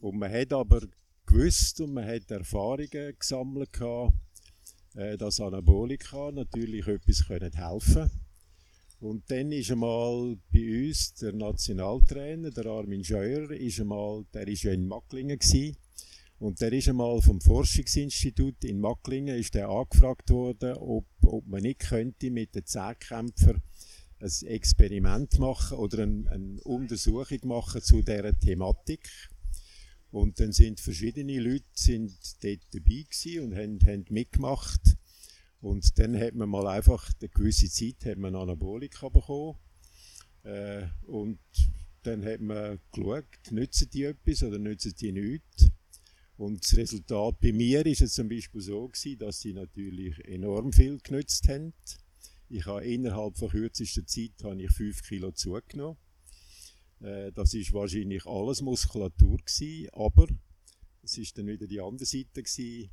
Und 0.00 0.18
man 0.18 0.30
hat 0.30 0.52
aber 0.52 0.82
gewusst 1.24 1.80
und 1.80 1.94
man 1.94 2.06
hat 2.06 2.30
Erfahrungen 2.30 3.16
gesammelt 3.18 3.70
äh, 4.94 5.16
dass 5.16 5.40
Anabolika 5.40 6.30
natürlich 6.30 6.86
etwas 6.86 7.26
können 7.26 7.52
helfen 7.52 8.10
und 9.04 9.30
dann 9.30 9.52
ist 9.52 9.70
einmal 9.70 10.36
bei 10.52 10.86
uns 10.86 11.14
der 11.14 11.32
Nationaltrainer, 11.32 12.50
der 12.50 12.66
Armin 12.66 13.04
Scheuer, 13.04 13.50
ist 13.50 13.80
einmal, 13.80 14.24
der 14.32 14.48
ist 14.48 14.62
ja 14.62 14.72
in 14.72 14.86
Macklingen 14.86 15.38
gewesen, 15.38 15.76
und 16.38 16.60
der 16.60 16.72
ist 16.72 16.88
einmal 16.88 17.20
vom 17.22 17.40
Forschungsinstitut 17.40 18.64
in 18.64 18.80
Macklingen 18.80 19.38
ist 19.38 19.54
der 19.54 19.68
angefragt 19.68 20.30
worden, 20.30 20.74
ob, 20.74 21.06
ob 21.22 21.46
man 21.46 21.62
nicht 21.62 21.80
könnte 21.80 22.30
mit 22.30 22.54
den 22.54 22.66
Zehnkämpfern 22.66 23.62
ein 24.20 24.46
Experiment 24.46 25.38
machen 25.38 25.78
oder 25.78 26.02
eine, 26.02 26.30
eine 26.30 26.60
Untersuchung 26.62 27.38
machen 27.44 27.82
zu 27.82 28.00
dieser 28.00 28.38
Thematik. 28.38 29.08
Und 30.10 30.40
dann 30.40 30.52
sind 30.52 30.80
verschiedene 30.80 31.40
Leute 31.40 31.64
sind 31.74 32.16
dort 32.42 32.60
dabei 32.72 33.40
und 33.42 33.54
haben, 33.54 33.78
haben 33.86 34.04
mitgemacht. 34.10 34.96
Und 35.64 35.98
dann 35.98 36.20
hat 36.20 36.34
man 36.34 36.50
mal 36.50 36.66
einfach 36.66 37.10
eine 37.18 37.30
gewisse 37.30 37.70
Zeit 37.70 38.04
hat 38.04 38.18
man 38.18 38.36
Anabolika 38.36 39.08
bekommen. 39.08 39.56
Äh, 40.42 40.88
und 41.06 41.38
dann 42.02 42.22
hat 42.22 42.42
man 42.42 42.80
geschaut, 42.92 43.24
nützen 43.50 43.88
die 43.88 44.02
etwas 44.02 44.42
oder 44.42 44.58
nützen 44.58 44.92
die 45.00 45.12
nichts. 45.12 45.70
Und 46.36 46.62
das 46.62 46.76
Resultat 46.76 47.40
bei 47.40 47.54
mir 47.54 47.86
ist 47.86 48.02
es 48.02 48.12
zum 48.12 48.28
Beispiel 48.28 48.60
so 48.60 48.88
gewesen, 48.88 49.18
dass 49.18 49.40
sie 49.40 49.54
natürlich 49.54 50.22
enorm 50.26 50.70
viel 50.70 50.98
genützt 50.98 51.48
haben. 51.48 51.72
Ich 52.50 52.66
habe 52.66 52.84
innerhalb 52.84 53.38
von 53.38 53.48
kürzester 53.48 54.06
Zeit 54.06 54.32
habe 54.42 54.62
ich 54.62 54.70
5 54.70 55.02
Kilo 55.02 55.30
zugenommen. 55.30 55.96
Äh, 57.00 57.32
das 57.32 57.54
ist 57.54 57.72
wahrscheinlich 57.72 58.26
alles 58.26 58.60
Muskulatur 58.60 59.38
gewesen, 59.38 59.88
aber 59.94 60.26
es 61.02 61.16
ist 61.16 61.38
dann 61.38 61.46
wieder 61.46 61.66
die 61.66 61.80
andere 61.80 62.04
Seite 62.04 62.42
gewesen. 62.42 62.90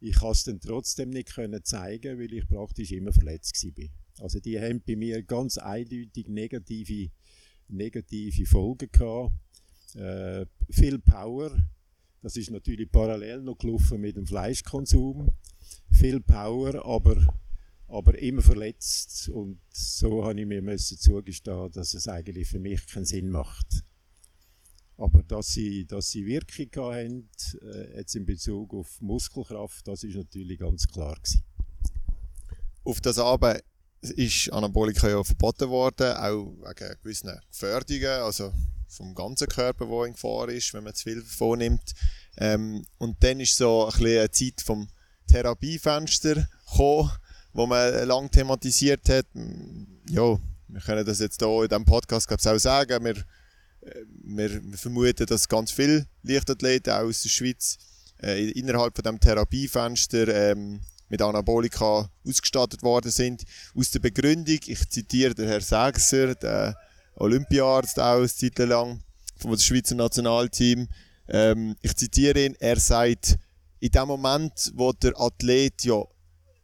Ich 0.00 0.16
konnte 0.16 0.32
es 0.32 0.44
dann 0.44 0.60
trotzdem 0.60 1.10
nicht 1.10 1.34
können 1.34 1.64
zeigen, 1.64 2.18
weil 2.18 2.32
ich 2.32 2.46
praktisch 2.48 2.92
immer 2.92 3.12
verletzt 3.12 3.62
war. 3.64 3.88
Also 4.24 4.40
die 4.40 4.58
haben 4.60 4.82
bei 4.86 4.96
mir 4.96 5.22
ganz 5.22 5.58
eindeutig 5.58 6.28
negative, 6.28 7.10
negative 7.68 8.46
Folgen 8.46 8.88
gehabt. 8.92 9.32
Äh, 9.94 10.46
viel 10.70 10.98
Power, 10.98 11.50
das 12.22 12.36
ist 12.36 12.50
natürlich 12.50 12.90
parallel 12.90 13.42
noch 13.42 13.56
gelaufen 13.56 14.00
mit 14.00 14.16
dem 14.16 14.26
Fleischkonsum. 14.26 15.30
Viel 15.90 16.20
Power, 16.20 16.84
aber 16.84 17.16
aber 17.88 18.18
immer 18.18 18.42
verletzt 18.42 19.28
und 19.28 19.60
so 19.70 20.24
habe 20.24 20.40
ich 20.40 20.46
mir 20.46 20.60
müssen 20.60 20.98
zugestehen, 20.98 21.70
dass 21.72 21.94
es 21.94 22.08
eigentlich 22.08 22.48
für 22.48 22.58
mich 22.58 22.84
keinen 22.86 23.04
Sinn 23.04 23.30
macht. 23.30 23.84
Aber 24.98 25.22
dass 25.22 25.48
sie, 25.48 25.86
dass 25.86 26.10
sie 26.10 26.24
Wirkung 26.24 26.68
haben, 26.76 27.28
äh, 27.62 27.98
jetzt 27.98 28.14
in 28.16 28.24
Bezug 28.24 28.72
auf 28.72 29.00
Muskelkraft, 29.00 29.86
das 29.86 30.02
ist 30.04 30.16
natürlich 30.16 30.58
ganz 30.58 30.86
klar 30.86 31.14
gewesen. 31.16 31.44
Auf 32.84 33.00
das 33.00 33.18
aber 33.18 33.60
ist 34.00 34.52
Anabolika 34.52 35.08
ja 35.08 35.22
verboten 35.22 35.68
worden, 35.68 36.16
auch 36.16 36.52
wegen 36.62 36.96
gewissen 37.02 37.38
Gefährdungen, 37.50 38.22
also 38.22 38.52
vom 38.88 39.14
ganzen 39.14 39.48
Körper, 39.48 39.86
der 39.86 40.04
in 40.04 40.12
Gefahr 40.12 40.48
ist, 40.48 40.72
wenn 40.72 40.84
man 40.84 40.94
zu 40.94 41.04
viel 41.04 41.22
vornimmt. 41.22 41.92
Ähm, 42.38 42.84
und 42.98 43.22
dann 43.22 43.40
ist 43.40 43.56
so 43.56 43.86
ein 43.86 44.06
eine 44.06 44.30
Zeit 44.30 44.60
vom 44.60 44.88
Therapiefenster 45.26 46.46
gekommen, 46.70 47.10
wo 47.52 47.66
man 47.66 48.06
lange 48.06 48.30
thematisiert 48.30 49.08
hat. 49.08 49.26
Ja, 50.08 50.38
wir 50.68 50.80
können 50.80 51.04
das 51.04 51.20
jetzt 51.20 51.40
hier 51.40 51.62
in 51.62 51.68
diesem 51.68 51.84
Podcast 51.84 52.28
glaube 52.28 52.40
ich, 52.40 52.48
auch 52.48 52.58
sagen. 52.58 53.04
Wir, 53.04 53.16
wir, 54.24 54.62
vermuten, 54.74 55.26
dass 55.26 55.48
ganz 55.48 55.70
viele 55.70 56.06
Leichtathleten 56.22 56.92
auch 56.92 57.04
aus 57.04 57.22
der 57.22 57.28
Schweiz 57.28 57.78
äh, 58.22 58.50
innerhalb 58.50 58.96
von 58.96 59.04
dem 59.04 59.20
Therapiefenster 59.20 60.28
ähm, 60.28 60.80
mit 61.08 61.22
Anabolika 61.22 62.10
ausgestattet 62.26 62.82
worden 62.82 63.10
sind. 63.10 63.44
Aus 63.74 63.90
der 63.90 64.00
Begründung, 64.00 64.58
ich 64.66 64.88
zitiere 64.88 65.34
den 65.34 65.48
Herrn 65.48 65.60
Sägser, 65.60 66.34
der 66.34 66.76
Olympiarzt 67.14 67.98
auch 68.00 68.18
eine 68.18 68.28
Zeit 68.28 68.58
lang 68.58 69.02
vom 69.36 69.56
Schweizer 69.58 69.94
Nationalteam. 69.94 70.88
Ähm, 71.28 71.76
ich 71.82 71.94
zitiere 71.96 72.44
ihn, 72.44 72.56
er 72.58 72.78
sagt, 72.78 73.38
in 73.78 73.90
dem 73.90 74.08
Moment, 74.08 74.72
wo 74.74 74.92
der 74.92 75.18
Athlet 75.20 75.84
ja 75.84 76.02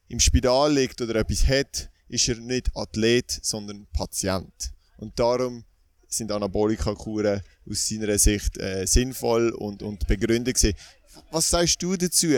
im 0.08 0.20
Spital 0.20 0.72
liegt 0.72 1.00
oder 1.00 1.16
etwas 1.16 1.46
hat, 1.46 1.90
ist 2.08 2.28
er 2.28 2.36
nicht 2.36 2.70
Athlet, 2.74 3.30
sondern 3.42 3.86
Patient. 3.92 4.72
Und 4.96 5.18
darum 5.18 5.64
sind 6.14 6.32
Anabolika-Kuren 6.32 7.42
aus 7.68 7.88
seiner 7.88 8.18
Sicht 8.18 8.58
äh, 8.58 8.86
sinnvoll 8.86 9.50
und, 9.50 9.82
und 9.82 10.06
begründet 10.06 10.56
gewesen. 10.56 10.76
Was 11.30 11.50
sagst 11.50 11.82
du 11.82 11.96
dazu? 11.96 12.28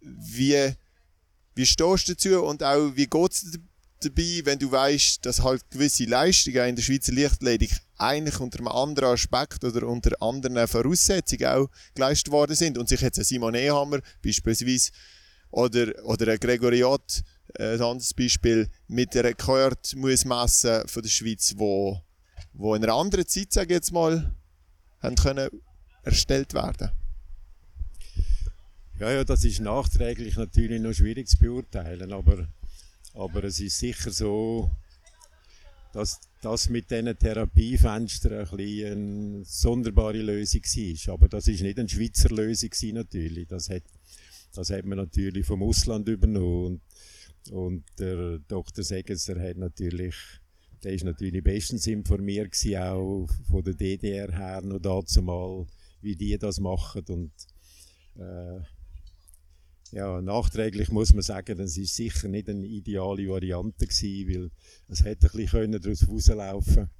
Wie, 0.00 0.72
wie 1.54 1.66
stehst 1.66 2.08
du 2.08 2.14
dazu 2.14 2.42
und 2.44 2.62
auch 2.62 2.94
wie 2.94 3.06
geht 3.06 3.32
es 3.32 3.58
dabei, 4.00 4.40
wenn 4.44 4.58
du 4.58 4.70
weißt, 4.70 5.24
dass 5.24 5.42
halt 5.42 5.68
gewisse 5.70 6.04
Leistungen 6.04 6.68
in 6.68 6.76
der 6.76 6.82
Schweizer 6.82 7.12
Lichtathletik 7.12 7.70
eigentlich 7.96 8.40
unter 8.40 8.58
einem 8.58 8.68
anderen 8.68 9.10
Aspekt 9.10 9.64
oder 9.64 9.86
unter 9.86 10.20
anderen 10.20 10.66
Voraussetzungen 10.68 11.46
auch 11.46 11.70
geleistet 11.94 12.32
worden 12.32 12.56
sind 12.56 12.76
und 12.76 12.88
sich 12.88 13.00
jetzt 13.00 13.18
ein 13.18 13.24
Simon 13.24 13.54
Ehammer 13.54 14.00
beispielsweise 14.22 14.90
oder, 15.50 15.92
oder 16.04 16.32
ein 16.32 16.38
Gregoriot, 16.38 17.22
äh, 17.54 17.74
ein 17.74 17.82
anderes 17.82 18.12
Beispiel, 18.12 18.68
mit 18.88 19.14
muss 19.14 20.24
messen 20.24 20.88
von 20.88 21.02
der 21.02 21.10
Schweiz, 21.10 21.54
wo, 21.56 22.00
wo 22.54 22.74
in 22.74 22.82
einer 22.82 22.94
anderen 22.94 23.26
Zeit, 23.26 23.52
sage 23.52 23.74
ich 23.74 23.76
jetzt 23.76 23.92
mal, 23.92 24.34
haben 25.00 25.16
können 25.16 25.50
erstellt 26.02 26.54
werden. 26.54 26.90
Ja, 28.98 29.10
ja, 29.10 29.24
das 29.24 29.44
ist 29.44 29.60
nachträglich 29.60 30.36
natürlich 30.36 30.80
noch 30.80 30.92
schwierig 30.92 31.28
zu 31.28 31.38
beurteilen, 31.38 32.12
aber 32.12 32.48
aber 33.14 33.44
es 33.44 33.60
ist 33.60 33.78
sicher 33.78 34.10
so, 34.10 34.70
dass 35.92 36.20
das 36.42 36.68
mit 36.68 36.90
diesen 36.90 37.16
Therapiefenstern 37.16 38.48
ein 38.48 38.60
eine 38.60 39.44
sonderbare 39.44 40.20
Lösung 40.20 40.62
war. 40.62 41.14
Aber 41.14 41.28
das 41.28 41.46
ist 41.46 41.62
nicht 41.62 41.78
eine 41.78 41.88
Schweizer 41.88 42.30
Lösung 42.30 42.70
natürlich. 42.92 43.46
Das 43.46 43.70
hat, 43.70 43.84
das 44.52 44.70
hat 44.70 44.84
man 44.84 44.98
natürlich 44.98 45.46
vom 45.46 45.62
Ausland 45.62 46.08
übernommen. 46.08 46.80
Und, 47.46 47.52
und 47.52 47.84
der 48.00 48.40
Dr. 48.48 48.82
Segesser 48.82 49.40
hat 49.40 49.58
natürlich, 49.58 50.16
der 50.84 50.92
ist 50.92 51.04
natürlich 51.04 51.42
bestens 51.42 51.86
informiert 51.86 52.52
gewesen, 52.52 52.76
auch 52.76 53.26
von 53.48 53.64
der 53.64 53.74
DDR 53.74 54.30
her 54.30 54.60
noch 54.62 54.78
dazu 54.78 55.22
mal, 55.22 55.66
wie 56.02 56.14
die 56.14 56.36
das 56.36 56.60
machen. 56.60 57.04
Und, 57.08 57.32
äh, 58.16 58.60
ja, 59.92 60.20
nachträglich 60.20 60.90
muss 60.90 61.14
man 61.14 61.22
sagen, 61.22 61.56
das 61.56 61.78
ist 61.78 61.94
sicher 61.94 62.28
nicht 62.28 62.48
eine 62.50 62.66
ideale 62.66 63.26
Variante 63.28 63.86
gewesen, 63.86 64.28
weil 64.28 64.50
es 64.88 65.04
hätte 65.04 65.30
ein 65.32 65.36
bisschen 65.36 65.72
daraus 65.72 66.08
rauslaufen. 66.08 66.90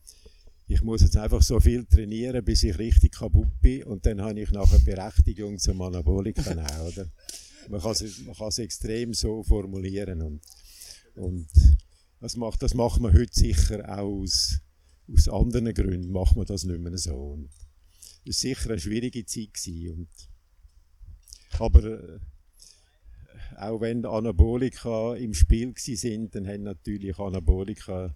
Ich 0.67 0.83
muss 0.83 1.03
jetzt 1.03 1.19
einfach 1.19 1.43
so 1.43 1.61
viel 1.61 1.85
trainieren, 1.85 2.43
bis 2.43 2.63
ich 2.63 2.79
richtig 2.79 3.13
kaputt 3.13 3.61
bin. 3.61 3.85
Und 3.85 4.07
dann 4.07 4.23
habe 4.23 4.41
ich 4.41 4.51
nachher 4.51 4.79
Berechtigung 4.79 5.59
zum 5.59 5.77
kann 7.83 7.93
es 7.93 8.25
man 8.25 8.35
kann 8.35 8.49
es 8.49 8.59
extrem 8.59 9.13
so 9.13 9.43
formulieren. 9.43 10.23
Und, 10.23 10.41
und 11.17 11.49
das, 12.25 12.37
macht, 12.37 12.63
das 12.63 12.73
macht 12.73 13.01
man 13.01 13.13
heute 13.13 13.35
sicher 13.35 13.87
auch 13.87 14.23
aus, 14.23 14.59
aus 15.13 15.29
anderen 15.29 15.75
Gründen, 15.75 16.11
macht 16.11 16.37
man 16.37 16.47
das 16.47 16.65
nicht 16.65 16.81
mehr 16.81 16.97
so. 16.97 17.15
Und 17.15 17.51
es 18.25 18.27
war 18.27 18.33
sicher 18.33 18.71
eine 18.71 18.81
schwierige 18.81 19.27
Zeit 19.27 19.53
gewesen 19.53 19.91
und, 19.91 20.09
aber 21.61 21.85
äh, 21.85 22.19
auch 23.59 23.79
wenn 23.83 24.07
Anabolika 24.07 25.17
im 25.17 25.35
Spiel 25.35 25.75
sind, 25.77 26.35
dann 26.35 26.49
haben 26.49 26.63
natürlich 26.63 27.19
Anabolika 27.19 28.15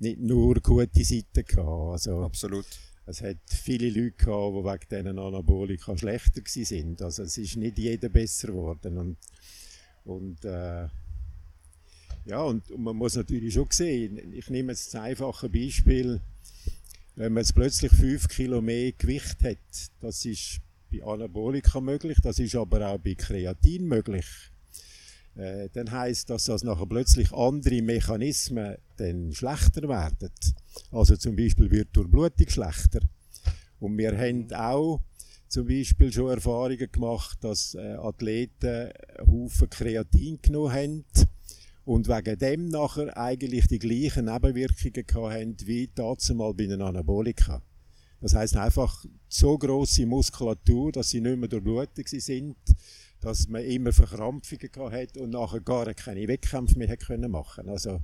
nicht 0.00 0.18
nur 0.18 0.56
gute 0.56 1.04
Seiten 1.04 1.44
gehabt. 1.44 1.92
Also, 1.92 2.24
Absolut. 2.24 2.66
Es 3.06 3.22
hat 3.22 3.38
viele 3.46 3.90
Leute 3.90 4.16
gehabt, 4.24 4.56
die 4.56 4.96
wegen 4.96 5.04
diesen 5.04 5.18
Anabolika 5.20 5.96
schlechter 5.96 6.42
sind. 6.44 7.00
Also 7.00 7.22
es 7.22 7.38
ist 7.38 7.54
nicht 7.54 7.78
jeder 7.78 8.08
besser 8.08 8.48
geworden. 8.48 8.98
Und, 8.98 9.16
und 10.04 10.44
äh, 10.44 10.88
ja, 12.26 12.42
und, 12.42 12.70
und, 12.70 12.82
man 12.82 12.96
muss 12.96 13.16
natürlich 13.16 13.54
schon 13.54 13.68
sehen, 13.70 14.32
ich 14.32 14.50
nehme 14.50 14.72
jetzt 14.72 14.94
ein 14.94 15.02
einfaches 15.02 15.50
Beispiel, 15.50 16.20
wenn 17.14 17.32
man 17.32 17.42
jetzt 17.42 17.54
plötzlich 17.54 17.92
5 17.92 18.28
Kilo 18.28 18.60
mehr 18.60 18.92
Gewicht 18.92 19.42
hat, 19.42 19.58
das 20.00 20.24
ist 20.24 20.58
bei 20.92 21.02
Anabolika 21.02 21.80
möglich, 21.80 22.18
das 22.22 22.38
ist 22.38 22.54
aber 22.54 22.88
auch 22.88 22.98
bei 22.98 23.14
Kreatin 23.14 23.86
möglich 23.86 24.26
äh, 25.36 25.68
dann 25.72 25.90
heißt 25.90 26.30
das, 26.30 26.44
dass 26.44 26.64
nachher 26.64 26.86
plötzlich 26.86 27.32
andere 27.32 27.82
Mechanismen 27.82 28.76
dann 28.96 29.32
schlechter 29.32 29.88
werden. 29.88 30.30
Also 30.90 31.16
zum 31.16 31.36
Beispiel 31.36 31.70
wird 31.70 31.88
die 31.88 32.00
Durchblutung 32.00 32.48
schlechter. 32.48 33.00
Und 33.78 33.98
wir 33.98 34.16
haben 34.16 34.52
auch 34.54 35.00
zum 35.48 35.66
Beispiel 35.68 36.12
schon 36.12 36.30
Erfahrungen 36.30 36.90
gemacht, 36.90 37.38
dass 37.42 37.74
äh, 37.74 37.94
Athleten 37.94 38.90
Haufen 39.26 39.70
Kreatin 39.70 40.38
genommen 40.40 40.72
haben 40.72 41.04
und 41.86 42.08
wegen 42.08 42.38
dem 42.38 42.68
nachher 42.68 43.16
eigentlich 43.16 43.68
die 43.68 43.78
gleichen 43.78 44.26
Nebenwirkungen 44.26 45.06
haben 45.14 45.56
wie 45.64 45.88
dazu 45.94 46.34
mal 46.34 46.52
bei 46.52 46.66
den 46.66 46.82
Anabolika. 46.82 47.62
Das 48.20 48.34
heißt 48.34 48.56
einfach 48.56 49.04
so 49.28 49.56
große 49.56 50.04
Muskulatur, 50.04 50.92
dass 50.92 51.10
sie 51.10 51.20
nicht 51.22 51.38
mehr 51.38 51.48
durchblutet 51.48 52.08
sind 52.08 52.56
dass 53.20 53.48
man 53.48 53.64
immer 53.64 53.92
Verkrampfungen 53.92 54.92
hat 54.92 55.16
und 55.16 55.30
nachher 55.30 55.60
gar 55.60 55.92
keine 55.94 56.28
Wettkämpfe 56.28 56.78
mehr 56.78 56.96
können 56.96 57.30
machen 57.30 57.68
Also 57.68 58.00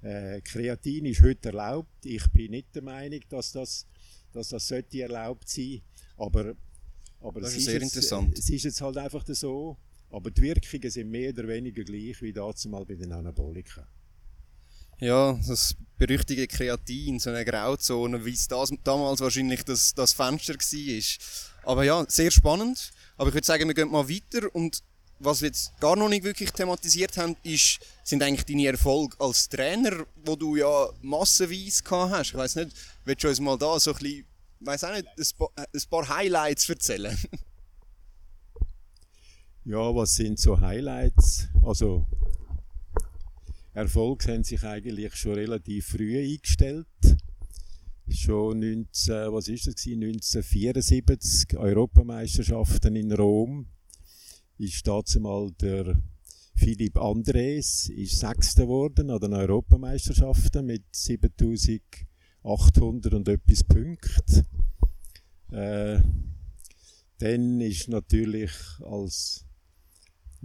äh, 0.00 0.40
Kreatin 0.42 1.06
ist 1.06 1.22
heute 1.22 1.48
erlaubt. 1.48 2.06
Ich 2.06 2.24
bin 2.30 2.52
nicht 2.52 2.74
der 2.74 2.82
Meinung, 2.82 3.20
dass 3.28 3.52
das, 3.52 3.86
dass 4.32 4.50
das 4.50 4.68
sollte 4.68 5.02
erlaubt 5.02 5.48
sein 5.48 5.82
aber, 6.16 6.54
aber 7.20 7.40
das 7.40 7.50
es 7.50 7.58
ist 7.58 7.64
sehr 7.64 7.80
jetzt. 7.80 8.12
Es 8.38 8.50
ist 8.50 8.64
jetzt 8.64 8.80
halt 8.80 8.96
einfach 8.96 9.24
so, 9.26 9.76
aber 10.14 10.30
die 10.30 10.42
Wirkungen 10.42 10.90
sind 10.90 11.10
mehr 11.10 11.30
oder 11.30 11.48
weniger 11.48 11.82
gleich 11.82 12.22
wie 12.22 12.32
dazu 12.32 12.68
mal 12.68 12.84
bei 12.84 12.94
den 12.94 13.12
Anabolika. 13.12 13.86
Ja, 15.00 15.38
das 15.46 15.74
berüchtigte 15.98 16.46
Kreatin, 16.46 17.18
so 17.18 17.30
eine 17.30 17.44
Grauzone, 17.44 18.24
wie 18.24 18.32
es 18.32 18.46
das, 18.46 18.72
damals 18.84 19.20
wahrscheinlich 19.20 19.64
das, 19.64 19.92
das 19.92 20.12
Fenster 20.12 20.54
war. 20.54 21.72
Aber 21.72 21.84
ja, 21.84 22.04
sehr 22.08 22.30
spannend. 22.30 22.92
Aber 23.16 23.28
ich 23.28 23.34
würde 23.34 23.46
sagen, 23.46 23.66
wir 23.66 23.74
gehen 23.74 23.90
mal 23.90 24.08
weiter 24.08 24.54
und 24.54 24.82
was 25.18 25.40
wir 25.40 25.48
jetzt 25.48 25.78
gar 25.80 25.96
noch 25.96 26.08
nicht 26.08 26.24
wirklich 26.24 26.52
thematisiert 26.52 27.16
haben, 27.16 27.36
ist, 27.42 27.80
sind 28.04 28.22
eigentlich 28.22 28.44
deine 28.46 28.66
Erfolge 28.66 29.16
als 29.18 29.48
Trainer, 29.48 30.06
wo 30.24 30.36
du 30.36 30.56
ja 30.56 30.88
massenweise 31.02 31.82
gehabt 31.82 32.12
hast. 32.12 32.30
Ich 32.30 32.34
weiß 32.34 32.56
nicht, 32.56 32.76
willst 33.04 33.24
du 33.24 33.28
uns 33.28 33.40
mal 33.40 33.58
da 33.58 33.78
so 33.80 33.92
ein 33.92 33.98
bisschen, 33.98 34.24
weiß 34.60 34.84
auch 34.84 34.92
nicht, 34.92 35.08
ein 35.16 35.82
paar 35.90 36.08
Highlights 36.08 36.68
erzählen? 36.68 37.18
ja, 39.64 39.94
was 39.94 40.14
sind 40.14 40.38
so 40.38 40.60
Highlights? 40.60 41.48
Also 41.62 42.06
Erfolge 43.72 44.32
haben 44.32 44.44
sich 44.44 44.62
eigentlich 44.62 45.14
schon 45.16 45.34
relativ 45.34 45.86
früh 45.86 46.18
eingestellt 46.18 46.86
schon 48.08 48.60
19, 48.60 49.32
was 49.32 49.48
ist 49.48 49.66
das 49.66 49.86
1974 49.86 51.56
Europameisterschaften 51.56 52.94
in 52.96 53.12
Rom 53.12 53.66
ist 54.58 54.86
dazu 54.86 55.20
mal 55.20 55.50
der 55.60 56.02
Philipp 56.54 56.98
Andres 56.98 57.88
ist 57.88 58.20
Sechster 58.20 58.62
geworden 58.62 59.10
an 59.10 59.20
den 59.20 59.34
Europameisterschaften 59.34 60.66
mit 60.66 60.84
7800 60.92 63.14
und 63.14 63.28
etwas 63.28 63.64
Punkten. 63.64 64.46
Äh, 65.50 66.00
dann 67.18 67.60
ist 67.60 67.88
natürlich 67.88 68.52
als 68.80 69.44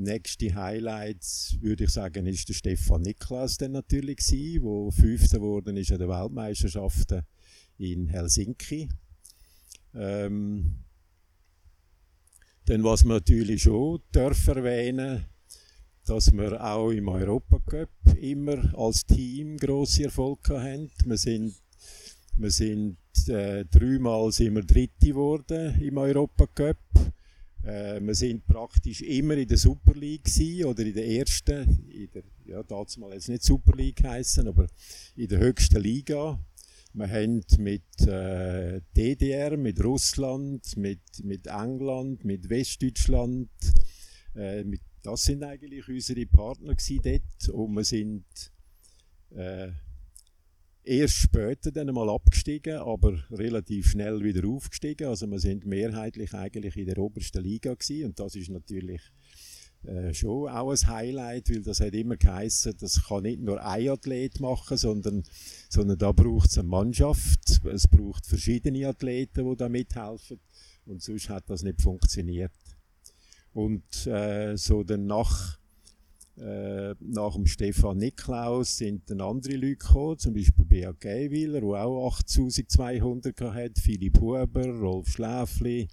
Nächste 0.01 0.55
Highlights, 0.55 1.57
würde 1.59 1.83
ich 1.83 1.89
sagen, 1.89 2.25
ist 2.25 2.47
der 2.47 2.53
Stefan 2.53 3.01
Niklas 3.01 3.57
dann 3.57 3.73
natürlich 3.73 4.15
gewesen, 4.17 4.63
wo 4.63 4.91
Fünfter 4.91 5.39
geworden 5.39 5.75
ist 5.75 5.91
an 5.91 5.99
den 5.99 6.07
Weltmeisterschaften 6.07 7.23
in 7.77 8.07
Helsinki. 8.07 8.87
Ähm, 9.93 10.85
dann 12.63 12.83
was 12.85 13.03
wir 13.03 13.15
natürlich 13.15 13.63
schon 13.63 13.99
dürfen 14.15 14.55
erwähnen, 14.55 15.25
dass 16.05 16.31
wir 16.31 16.63
auch 16.63 16.91
im 16.91 17.09
Europacup 17.09 17.89
immer 18.21 18.73
als 18.79 19.05
Team 19.05 19.57
grosse 19.57 20.05
Erfolge 20.05 20.61
haben. 20.61 20.91
Wir 21.03 21.17
sind, 21.17 21.55
wir 22.37 22.51
sind 22.51 22.97
äh, 23.27 23.65
dreimal 23.65 24.31
sind 24.31 24.55
wir 24.55 24.63
Dritte 24.63 25.07
geworden 25.07 25.77
im 25.81 25.97
Europacup. 25.97 26.77
Äh, 27.63 27.99
wir 28.01 28.15
sind 28.15 28.45
praktisch 28.47 29.01
immer 29.01 29.35
in 29.35 29.47
der 29.47 29.57
Super 29.57 29.93
League 29.93 30.29
oder 30.65 30.85
in 30.85 30.93
der 30.93 31.07
ersten, 31.07 31.87
in 31.89 32.09
der, 32.11 32.23
ja, 32.45 32.63
damals 32.63 33.13
jetzt 33.13 33.29
nicht 33.29 33.43
Super 33.43 33.75
League 33.75 34.03
heißen, 34.03 34.47
aber 34.47 34.67
in 35.15 35.27
der 35.27 35.39
höchsten 35.39 35.81
Liga. 35.81 36.39
Wir 36.93 37.07
haben 37.07 37.43
mit 37.59 38.07
äh, 38.07 38.81
DDR, 38.95 39.57
mit 39.57 39.83
Russland, 39.83 40.75
mit, 40.75 41.01
mit 41.23 41.45
England, 41.45 42.25
mit 42.25 42.49
Westdeutschland, 42.49 43.49
äh, 44.35 44.63
mit, 44.63 44.81
das 45.03 45.23
sind 45.23 45.43
eigentlich 45.43 45.87
unsere 45.87 46.25
Partner 46.25 46.75
dort 47.03 47.49
und 47.49 47.73
wir 47.75 47.83
sind 47.83 48.25
äh, 49.35 49.69
erst 50.83 51.15
später 51.15 51.71
dann 51.71 51.93
mal 51.93 52.09
abgestiegen, 52.09 52.77
aber 52.77 53.23
relativ 53.31 53.91
schnell 53.91 54.23
wieder 54.23 54.47
aufgestiegen. 54.47 55.07
Also 55.07 55.27
wir 55.27 55.39
sind 55.39 55.65
mehrheitlich 55.65 56.33
eigentlich 56.33 56.77
in 56.77 56.87
der 56.87 56.97
obersten 56.97 57.43
Liga 57.43 57.73
gewesen 57.73 58.07
und 58.07 58.19
das 58.19 58.35
ist 58.35 58.49
natürlich 58.49 59.01
äh, 59.83 60.13
schon 60.13 60.49
auch 60.49 60.71
ein 60.71 60.87
Highlight, 60.87 61.49
weil 61.49 61.61
das 61.61 61.79
hat 61.79 61.93
immer 61.93 62.17
geheißen, 62.17 62.75
das 62.79 63.07
kann 63.07 63.23
nicht 63.23 63.41
nur 63.41 63.63
ein 63.63 63.89
Athlet 63.89 64.39
machen, 64.39 64.77
sondern, 64.77 65.23
sondern 65.69 65.97
da 65.97 66.11
braucht 66.11 66.49
es 66.49 66.57
eine 66.57 66.67
Mannschaft, 66.67 67.61
es 67.65 67.87
braucht 67.87 68.25
verschiedene 68.25 68.87
Athleten, 68.87 69.49
die 69.49 69.55
da 69.55 69.69
mithelfen 69.69 70.39
und 70.85 71.01
sonst 71.01 71.29
hat 71.29 71.49
das 71.49 71.63
nicht 71.63 71.81
funktioniert. 71.81 72.51
Und 73.53 74.05
äh, 74.05 74.57
so 74.57 74.83
dann 74.83 75.05
nach 75.05 75.58
äh, 76.39 76.95
nach 77.01 77.33
dem 77.33 77.45
Stefan 77.45 77.97
Niklaus 77.97 78.77
sind 78.77 79.09
dann 79.09 79.19
andere 79.19 79.55
Leute 79.55 79.75
gekommen, 79.75 80.17
zum 80.17 80.33
Beispiel 80.33 80.65
Beat 80.65 81.01
Geiwiller, 81.01 81.59
der 81.59 81.85
auch 81.85 82.07
8200 82.07 83.41
hatte, 83.41 83.81
Philipp 83.81 84.19
Huber, 84.21 84.67
Rolf 84.67 85.09
Schläfli, 85.09 85.89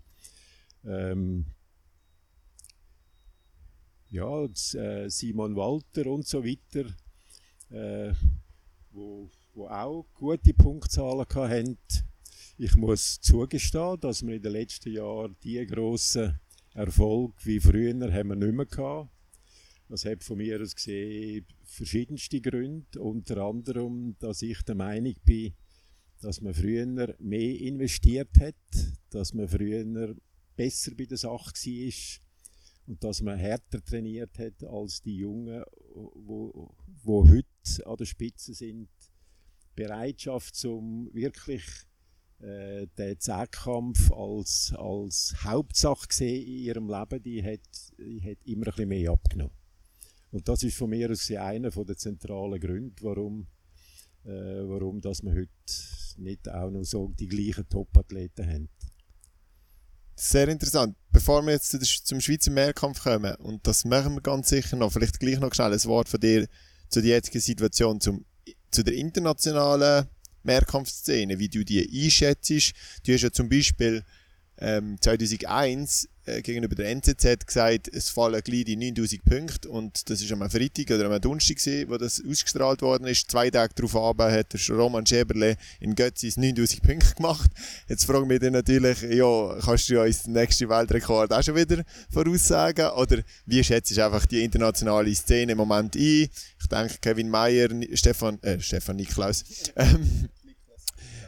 ähm, 0.84 1.46
ja, 4.08 4.44
äh, 4.44 5.10
Simon 5.10 5.56
Walter 5.56 6.06
und 6.06 6.26
so 6.26 6.44
weiter, 6.44 6.90
äh, 7.70 8.14
wo, 8.92 9.28
wo 9.52 9.66
auch 9.66 10.06
gute 10.14 10.54
Punktzahlen 10.54 11.26
hatten. 11.28 11.78
Ich 12.56 12.76
muss 12.76 13.20
zugestehen, 13.20 13.98
dass 14.00 14.24
wir 14.24 14.36
in 14.36 14.42
den 14.42 14.52
letzten 14.52 14.92
Jahren 14.92 15.36
die 15.42 15.66
grossen 15.66 16.38
Erfolge 16.72 17.34
wie 17.42 17.58
früher 17.58 18.12
haben 18.12 18.28
wir 18.28 18.36
nicht 18.36 18.54
mehr 18.54 18.66
gehabt. 18.66 19.10
Das 19.88 20.04
hat 20.04 20.24
von 20.24 20.38
mir 20.38 20.60
aus 20.60 20.74
gesehen 20.74 21.46
verschiedenste 21.62 22.40
Gründe, 22.40 23.00
unter 23.00 23.38
anderem, 23.38 24.16
dass 24.18 24.42
ich 24.42 24.60
der 24.62 24.74
Meinung 24.74 25.14
bin, 25.24 25.54
dass 26.20 26.40
man 26.40 26.54
früher 26.54 27.14
mehr 27.18 27.60
investiert 27.60 28.30
hat, 28.40 28.54
dass 29.10 29.32
man 29.32 29.48
früher 29.48 30.16
besser 30.56 30.92
bei 30.96 31.04
der 31.04 31.18
Sache 31.18 31.52
war 31.52 32.22
und 32.86 33.04
dass 33.04 33.22
man 33.22 33.38
härter 33.38 33.84
trainiert 33.84 34.38
hat 34.38 34.64
als 34.64 35.02
die 35.02 35.18
Jungen, 35.18 35.62
wo, 35.94 36.74
wo 37.04 37.28
heute 37.28 37.86
an 37.86 37.96
der 37.96 38.06
Spitze 38.06 38.54
sind. 38.54 38.88
Bereitschaft 39.74 40.54
zum 40.54 41.10
wirklich 41.12 41.62
äh, 42.40 42.86
den 42.98 43.20
Zehnkampf 43.20 44.10
als, 44.10 44.72
als 44.76 45.34
Hauptsache 45.44 46.24
in 46.24 46.46
ihrem 46.46 46.88
Leben, 46.88 47.22
die 47.22 47.44
hat, 47.44 47.60
die 47.98 48.22
hat 48.22 48.38
immer 48.44 48.66
ein 48.66 48.70
bisschen 48.70 48.88
mehr 48.88 49.10
abgenommen. 49.10 49.65
Und 50.30 50.48
das 50.48 50.62
ist 50.62 50.76
von 50.76 50.90
mir 50.90 51.10
aus 51.10 51.30
einer 51.30 51.70
der 51.70 51.96
zentralen 51.96 52.60
Gründe, 52.60 52.94
warum, 53.02 53.46
äh, 54.24 54.28
warum 54.28 55.00
dass 55.00 55.22
wir 55.22 55.32
heute 55.32 55.50
nicht 56.18 56.48
auch 56.48 56.70
noch 56.70 56.84
so 56.84 57.12
die 57.18 57.28
gleichen 57.28 57.68
Top-Athleten 57.68 58.46
haben. 58.46 58.68
Sehr 60.14 60.48
interessant. 60.48 60.96
Bevor 61.12 61.42
wir 61.44 61.52
jetzt 61.52 61.70
zum 62.06 62.20
Schweizer 62.20 62.50
Mehrkampf 62.50 63.02
kommen, 63.02 63.34
und 63.36 63.66
das 63.66 63.84
machen 63.84 64.14
wir 64.14 64.22
ganz 64.22 64.48
sicher 64.48 64.76
noch, 64.76 64.92
vielleicht 64.92 65.20
gleich 65.20 65.38
noch 65.38 65.52
schnell 65.54 65.72
ein 65.72 65.84
Wort 65.84 66.08
von 66.08 66.20
dir 66.20 66.48
zu 66.88 67.02
der 67.02 67.16
jetzigen 67.16 67.40
Situation, 67.40 68.00
zum, 68.00 68.24
zu 68.70 68.82
der 68.82 68.94
internationalen 68.94 70.06
Mehrkampfszene, 70.42 71.38
wie 71.38 71.48
du 71.48 71.64
die 71.64 72.04
einschätzt. 72.04 72.72
Du 73.04 73.12
hast 73.12 73.22
ja 73.22 73.30
zum 73.30 73.48
Beispiel 73.48 74.04
ähm, 74.58 74.96
2001 75.00 76.04
äh, 76.04 76.08
gegenüber 76.42 76.74
der 76.74 76.90
NZZ 76.90 77.46
gesagt, 77.46 77.88
es 77.92 78.10
fallen 78.10 78.40
gleich 78.42 78.64
die 78.64 78.76
9000 78.76 79.24
Punkte 79.24 79.68
und 79.68 80.10
das 80.10 80.20
ist 80.20 80.32
am 80.32 80.48
Freitag 80.50 80.90
oder 80.90 81.10
am 81.10 81.20
Donnerstag 81.20 81.56
gewesen, 81.56 81.88
wo 81.88 81.96
das 81.96 82.22
ausgestrahlt 82.28 82.82
worden 82.82 83.06
ist. 83.06 83.30
Zwei 83.30 83.50
Tage 83.50 83.74
darauf 83.74 84.18
hat 84.18 84.54
Roman 84.70 85.06
Schäberle 85.06 85.56
in 85.80 85.94
Götzis 85.94 86.36
9000 86.36 86.82
Punkte 86.82 87.14
gemacht. 87.14 87.50
Jetzt 87.88 88.04
fragen 88.04 88.28
wir 88.28 88.38
dich 88.38 88.50
natürlich, 88.50 89.02
ja, 89.02 89.58
kannst 89.64 89.88
du 89.88 89.94
ja 89.94 90.04
ins 90.04 90.26
nächste 90.26 90.68
Weltrekord 90.68 91.32
auch 91.32 91.42
schon 91.42 91.56
wieder 91.56 91.84
voraussagen 92.10 92.90
oder 92.90 93.22
wie 93.46 93.62
schätzt 93.62 93.96
du 93.96 94.04
einfach 94.04 94.26
die 94.26 94.42
internationale 94.42 95.14
Szene 95.14 95.52
im 95.52 95.58
Moment 95.58 95.94
ein? 95.96 96.00
Ich 96.00 96.68
denke, 96.70 96.94
Kevin 97.00 97.28
Meyer, 97.28 97.68
Stefan, 97.94 98.42
äh, 98.42 98.60
Stefan 98.60 98.96
Niklaus, 98.96 99.44
ähm, 99.76 100.28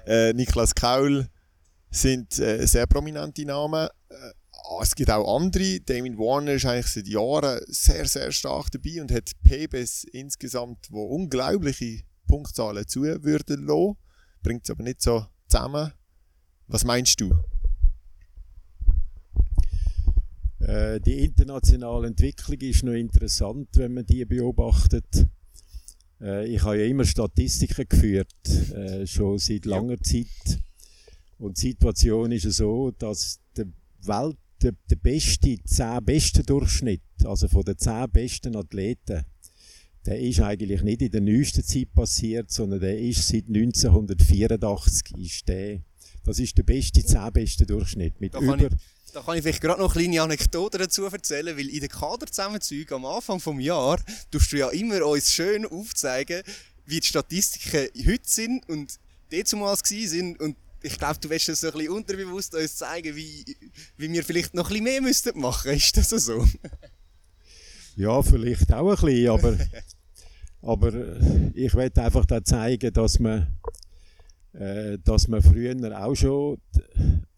äh, 0.06 0.32
Niklas 0.32 0.74
Kaul 0.74 1.28
sind 1.90 2.38
äh, 2.38 2.66
sehr 2.66 2.86
prominente 2.86 3.44
Namen. 3.44 3.88
Ah, 4.70 4.82
es 4.82 4.94
gibt 4.94 5.10
auch 5.10 5.34
andere. 5.34 5.80
Damien 5.80 6.18
Warner 6.18 6.52
ist 6.52 6.66
eigentlich 6.66 6.88
seit 6.88 7.08
Jahren 7.08 7.58
sehr, 7.68 8.06
sehr 8.06 8.30
stark 8.32 8.70
dabei 8.70 9.00
und 9.00 9.10
hat 9.10 9.32
PBS 9.42 10.04
insgesamt, 10.04 10.88
wo 10.90 11.04
unglaubliche 11.04 12.02
Punktzahlen 12.26 12.86
zu 12.86 13.02
würden 13.02 13.64
lassen. 13.64 13.96
Bringt 14.42 14.64
es 14.64 14.70
aber 14.70 14.82
nicht 14.82 15.00
so 15.00 15.24
zusammen. 15.48 15.92
Was 16.66 16.84
meinst 16.84 17.18
du? 17.18 17.34
Äh, 20.60 21.00
die 21.00 21.24
internationale 21.24 22.08
Entwicklung 22.08 22.60
ist 22.60 22.82
noch 22.82 22.92
interessant, 22.92 23.70
wenn 23.76 23.94
man 23.94 24.04
die 24.04 24.26
beobachtet. 24.26 25.28
Äh, 26.20 26.46
ich 26.46 26.62
habe 26.62 26.78
ja 26.78 26.84
immer 26.84 27.06
Statistiken 27.06 27.88
geführt, 27.88 28.34
äh, 28.74 29.06
schon 29.06 29.38
seit 29.38 29.64
langer 29.64 29.98
Zeit. 30.02 30.60
Und 31.38 31.56
die 31.56 31.68
Situation 31.68 32.32
ist 32.32 32.52
so, 32.52 32.90
dass 32.90 33.40
der 33.56 33.68
Welt 34.02 34.36
der, 34.62 34.72
der 34.90 34.96
beste, 34.96 35.58
zehn 35.64 36.04
besten 36.04 36.44
Durchschnitt, 36.44 37.02
also 37.24 37.48
von 37.48 37.62
den 37.62 37.78
zehn 37.78 38.10
besten 38.10 38.56
Athleten, 38.56 39.24
der 40.06 40.20
ist 40.20 40.40
eigentlich 40.40 40.82
nicht 40.82 41.02
in 41.02 41.10
der 41.10 41.20
neuesten 41.20 41.64
Zeit 41.64 41.92
passiert, 41.92 42.50
sondern 42.50 42.80
der 42.80 42.98
ist 42.98 43.28
seit 43.28 43.46
1984 43.46 45.16
ist 45.18 45.48
der, 45.48 45.80
das 46.24 46.38
ist 46.38 46.56
der 46.56 46.62
beste, 46.62 47.04
zehn 47.04 47.32
beste 47.32 47.66
Durchschnitt 47.66 48.20
mit 48.20 48.34
da 48.34 48.40
über 48.40 48.56
ich, 48.56 48.68
da 49.12 49.22
kann 49.22 49.36
ich 49.36 49.42
vielleicht 49.42 49.60
gerade 49.60 49.80
noch 49.80 49.94
eine 49.94 50.04
kleine 50.04 50.22
Anekdote 50.22 50.78
dazu 50.78 51.04
erzählen, 51.04 51.56
weil 51.56 51.68
in 51.68 51.80
den 51.80 51.88
Kaderzusammenzügen 51.88 52.96
am 52.96 53.04
Anfang 53.04 53.38
des 53.38 53.66
Jahres 53.66 54.02
tust 54.30 54.52
du 54.52 54.58
ja 54.58 54.68
immer 54.70 55.04
uns 55.06 55.32
schön 55.32 55.66
aufzeigen, 55.66 56.42
wie 56.84 57.00
die 57.00 57.06
Statistiken 57.06 57.88
heute 58.06 58.22
sind 58.24 58.68
und 58.68 58.98
damals 59.30 59.80
sind 59.88 60.40
und 60.40 60.56
ich 60.82 60.98
glaube, 60.98 61.18
du 61.20 61.30
wirst 61.30 61.48
es 61.48 61.60
so 61.60 61.68
ein 61.68 61.72
bisschen 61.74 61.92
unterbewusst 61.92 62.54
uns 62.54 62.76
zeigen, 62.76 63.14
wie, 63.16 63.56
wie 63.96 64.12
wir 64.12 64.24
vielleicht 64.24 64.54
noch 64.54 64.66
ein 64.66 64.68
bisschen 64.68 64.84
mehr 64.84 65.02
müssten 65.02 65.38
machen. 65.40 65.72
Ist 65.72 65.96
das 65.96 66.10
so? 66.10 66.44
ja, 67.96 68.22
vielleicht 68.22 68.72
auch 68.72 68.90
ein 68.90 69.06
bisschen, 69.06 69.30
aber, 69.30 69.56
aber 70.62 70.94
äh, 70.94 71.50
ich 71.54 71.74
möchte 71.74 72.02
einfach 72.02 72.26
da 72.26 72.42
zeigen, 72.42 72.92
dass 72.92 73.18
man, 73.18 73.58
äh, 74.52 74.98
dass 75.02 75.28
man 75.28 75.42
früher 75.42 75.74
auch 76.00 76.14
schon 76.14 76.58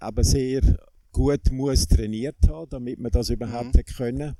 eben 0.02 0.24
sehr 0.24 0.78
gut 1.12 1.50
muss 1.50 1.88
trainiert 1.88 2.36
haben, 2.48 2.68
damit 2.70 2.98
man 2.98 3.10
das 3.10 3.30
überhaupt 3.30 3.74
mhm. 3.74 3.84
können. 3.96 4.36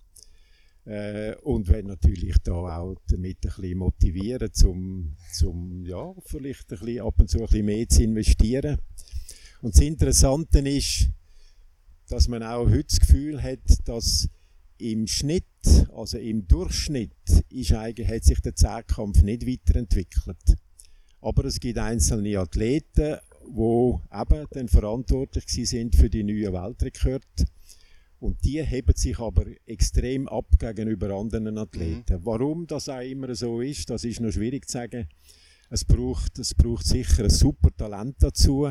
Äh, 0.84 1.34
und 1.42 1.68
wenn 1.68 1.86
natürlich 1.86 2.36
da 2.42 2.52
auch 2.52 2.96
damit 3.08 3.38
ein 3.44 3.52
bisschen 3.54 3.78
motivieren, 3.78 4.52
zum, 4.52 5.16
zum 5.32 5.84
ja, 5.84 6.14
vielleicht 6.24 6.72
ein 6.72 6.78
bisschen 6.78 7.00
ab 7.00 7.14
und 7.18 7.28
zu 7.28 7.38
ein 7.38 7.46
bisschen 7.46 7.66
mehr 7.66 7.88
zu 7.88 8.02
investieren. 8.02 8.78
Und 9.62 9.74
das 9.74 9.82
Interessante 9.82 10.60
ist, 10.60 11.10
dass 12.08 12.28
man 12.28 12.42
auch 12.42 12.66
heute 12.66 12.84
das 12.84 13.00
Gefühl 13.00 13.42
hat, 13.42 13.60
dass 13.84 14.28
im 14.78 15.06
Schnitt, 15.06 15.44
also 15.94 16.18
im 16.18 16.48
Durchschnitt, 16.48 17.12
ist 17.50 17.72
eigentlich, 17.72 18.08
hat 18.08 18.24
sich 18.24 18.40
der 18.40 18.56
Zehnkampf 18.56 19.22
nicht 19.22 19.46
weiterentwickelt. 19.46 20.56
Aber 21.20 21.44
es 21.44 21.60
gibt 21.60 21.78
einzelne 21.78 22.38
Athleten, 22.38 23.18
die 23.46 23.94
eben 24.12 24.46
dann 24.50 24.68
verantwortlich 24.68 25.44
sind 25.46 25.94
für 25.94 26.08
die 26.08 26.22
neuen 26.22 26.52
Weltrekorde. 26.52 27.46
Und 28.20 28.44
die 28.44 28.62
heben 28.62 28.94
sich 28.94 29.18
aber 29.18 29.46
extrem 29.66 30.28
ab 30.28 30.46
gegenüber 30.58 31.10
anderen 31.14 31.56
Athleten. 31.56 32.16
Mhm. 32.16 32.24
Warum 32.26 32.66
das 32.66 32.88
auch 32.90 33.00
immer 33.00 33.34
so 33.34 33.62
ist, 33.62 33.88
das 33.88 34.04
ist 34.04 34.20
noch 34.20 34.30
schwierig 34.30 34.68
zu 34.68 34.74
sagen. 34.74 35.08
Es 35.70 35.84
braucht, 35.84 36.38
es 36.38 36.54
braucht 36.54 36.84
sicher 36.84 37.24
ein 37.24 37.30
super 37.30 37.74
Talent 37.74 38.16
dazu, 38.18 38.70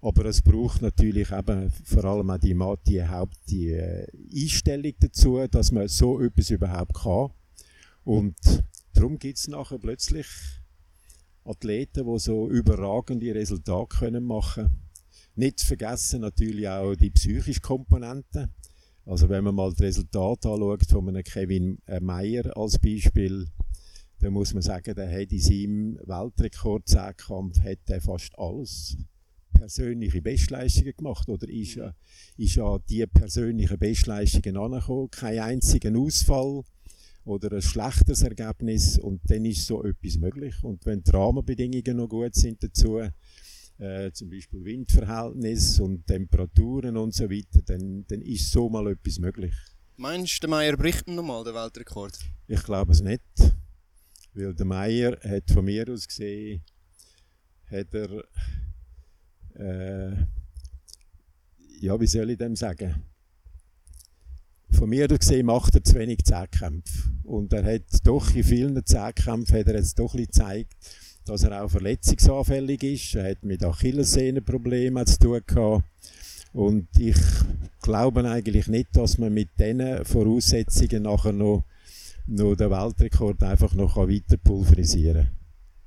aber 0.00 0.24
es 0.24 0.42
braucht 0.42 0.82
natürlich 0.82 1.30
eben 1.30 1.70
vor 1.70 2.04
allem 2.04 2.30
auch 2.30 2.38
die, 2.38 2.92
die, 2.92 3.06
Haupt, 3.06 3.36
die 3.48 3.70
äh, 3.70 4.06
Einstellung 4.34 4.92
dazu, 4.98 5.46
dass 5.46 5.70
man 5.70 5.86
so 5.88 6.20
etwas 6.20 6.50
überhaupt 6.50 6.94
kann. 6.94 7.30
Und 8.02 8.34
darum 8.94 9.18
gibt 9.18 9.38
es 9.38 9.46
nachher 9.46 9.78
plötzlich 9.78 10.26
Athleten, 11.44 12.04
die 12.04 12.18
so 12.18 12.48
überragende 12.48 13.34
Resultate 13.34 13.98
können 13.98 14.24
machen 14.24 14.64
können. 14.64 14.82
Nicht 15.34 15.60
zu 15.60 15.66
vergessen 15.66 16.20
natürlich 16.22 16.68
auch 16.68 16.94
die 16.94 17.10
psychische 17.10 17.60
Komponente. 17.60 18.50
Also 19.04 19.28
wenn 19.28 19.44
man 19.44 19.54
mal 19.54 19.70
das 19.70 19.80
Resultat 19.80 20.46
anschaut 20.46 20.86
von 20.88 21.08
einem 21.08 21.24
Kevin 21.24 21.78
äh, 21.86 22.00
Meyer 22.00 22.56
als 22.56 22.78
Beispiel, 22.78 23.48
dann 24.20 24.32
muss 24.32 24.54
man 24.54 24.62
sagen, 24.62 24.94
der 24.94 25.10
hat 25.10 25.32
in 25.32 25.40
seinem 25.40 25.98
Weltrekord-Zehnkampf 26.06 27.58
fast 28.00 28.38
alles 28.38 28.96
persönliche 29.52 30.22
Bestleistungen 30.22 30.94
gemacht 30.96 31.28
oder 31.28 31.48
ist, 31.48 31.76
äh, 31.76 31.92
ist 32.36 32.58
an 32.58 32.80
die 32.88 33.04
persönlichen 33.06 33.78
Bestleistungen 33.78 34.56
angekommen, 34.56 35.10
kein 35.10 35.40
einziger 35.40 35.96
Ausfall 35.98 36.62
oder 37.24 37.52
ein 37.52 37.62
schlechteres 37.62 38.22
Ergebnis. 38.22 38.98
Und 38.98 39.20
dann 39.26 39.44
ist 39.44 39.66
so 39.66 39.84
etwas 39.84 40.18
möglich. 40.18 40.54
Und 40.62 40.84
wenn 40.86 41.02
die 41.02 41.10
Rahmenbedingungen 41.10 41.96
noch 41.96 42.08
gut 42.08 42.34
sind 42.34 42.62
dazu, 42.62 43.00
äh, 43.78 44.12
zum 44.12 44.30
Beispiel 44.30 44.64
Windverhältnis 44.64 45.80
und 45.80 46.06
Temperaturen 46.06 46.96
und 46.96 47.14
so 47.14 47.30
weiter, 47.30 47.62
dann, 47.66 48.04
dann 48.06 48.22
ist 48.22 48.50
so 48.50 48.68
mal 48.68 48.86
etwas 48.88 49.18
möglich. 49.18 49.54
Meinst 49.96 50.36
du, 50.36 50.40
der 50.40 50.50
Meier 50.50 50.76
bricht 50.76 51.06
nochmal 51.08 51.44
den 51.44 51.54
Weltrekord? 51.54 52.18
Ich 52.48 52.62
glaube 52.62 52.92
es 52.92 53.02
nicht. 53.02 53.22
Weil 54.34 54.54
der 54.54 54.66
Meier 54.66 55.18
hat 55.22 55.50
von 55.50 55.64
mir 55.64 55.88
aus 55.90 56.08
gesehen, 56.08 56.62
hat 57.70 57.92
er, 57.92 58.24
äh, 59.54 60.16
ja, 61.80 62.00
wie 62.00 62.06
soll 62.06 62.30
ich 62.30 62.38
dem 62.38 62.56
sagen? 62.56 63.04
Von 64.70 64.88
mir 64.88 65.10
aus 65.10 65.18
gesehen 65.18 65.46
macht 65.46 65.74
er 65.74 65.84
zu 65.84 65.94
wenig 65.96 66.24
Zehnkämpfe. 66.24 67.10
Und 67.24 67.52
er 67.52 67.74
hat 67.74 68.06
doch 68.06 68.34
in 68.34 68.44
vielen 68.44 68.84
Zehnkämpfen 68.84 69.58
hat 69.58 69.66
er 69.66 69.76
jetzt 69.76 69.98
doch 69.98 70.14
ein 70.14 70.22
gezeigt, 70.22 70.74
dass 71.24 71.44
er 71.44 71.62
auch 71.62 71.70
verletzungsanfällig 71.70 72.82
ist. 72.82 73.14
Er 73.14 73.30
hat 73.30 73.44
mit 73.44 73.64
Achillessehnenproblemen 73.64 75.06
zu 75.06 75.18
tun 75.18 75.40
gehabt. 75.46 75.84
Und 76.52 76.88
ich 76.98 77.16
glaube 77.80 78.28
eigentlich 78.28 78.66
nicht, 78.66 78.88
dass 78.92 79.18
man 79.18 79.32
mit 79.32 79.50
diesen 79.58 80.04
Voraussetzungen 80.04 81.04
nachher 81.04 81.32
noch, 81.32 81.64
noch 82.26 82.54
den 82.54 82.70
Weltrekord 82.70 83.42
einfach 83.42 83.72
noch 83.74 83.96
weiter 83.96 84.36
pulverisieren 84.36 85.24
kann. 85.24 85.36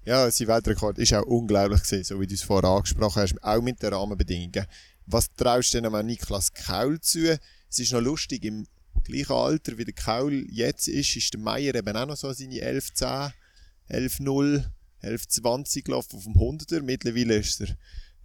Ja, 0.06 0.30
sein 0.30 0.48
Weltrekord 0.48 1.00
ist 1.00 1.14
auch 1.14 1.26
unglaublich 1.26 1.82
gewesen, 1.84 2.04
so 2.04 2.20
wie 2.20 2.28
du 2.28 2.36
es 2.36 2.44
vorher 2.44 2.70
angesprochen 2.70 3.22
hast, 3.24 3.44
auch 3.44 3.62
mit 3.62 3.82
den 3.82 3.94
Rahmenbedingungen. 3.94 4.66
Was 5.08 5.34
traust 5.34 5.74
du 5.74 5.82
denn 5.82 6.06
Niklas 6.06 6.54
Kaul 6.54 7.00
zu? 7.00 7.40
Es 7.70 7.80
ist 7.80 7.92
noch 7.92 8.02
lustig, 8.02 8.44
im 8.46 8.66
gleichen 9.04 9.34
Alter 9.34 9.78
wie 9.78 9.86
der 9.86 9.94
Kaul 9.94 10.46
jetzt 10.50 10.88
ist, 10.88 11.16
ist 11.16 11.34
der 11.34 11.40
Meier 11.40 11.76
eben 11.76 11.96
auch 11.96 12.06
noch 12.06 12.18
so 12.18 12.32
seine 12.34 12.56
11-10, 12.56 13.32
11-0 13.90 14.64
11,20 15.06 15.84
gelaufen 15.84 16.18
auf 16.18 16.24
dem 16.24 16.34
100er. 16.34 16.82
Mittlerweile 16.82 17.36
ist 17.36 17.60
der 17.60 17.78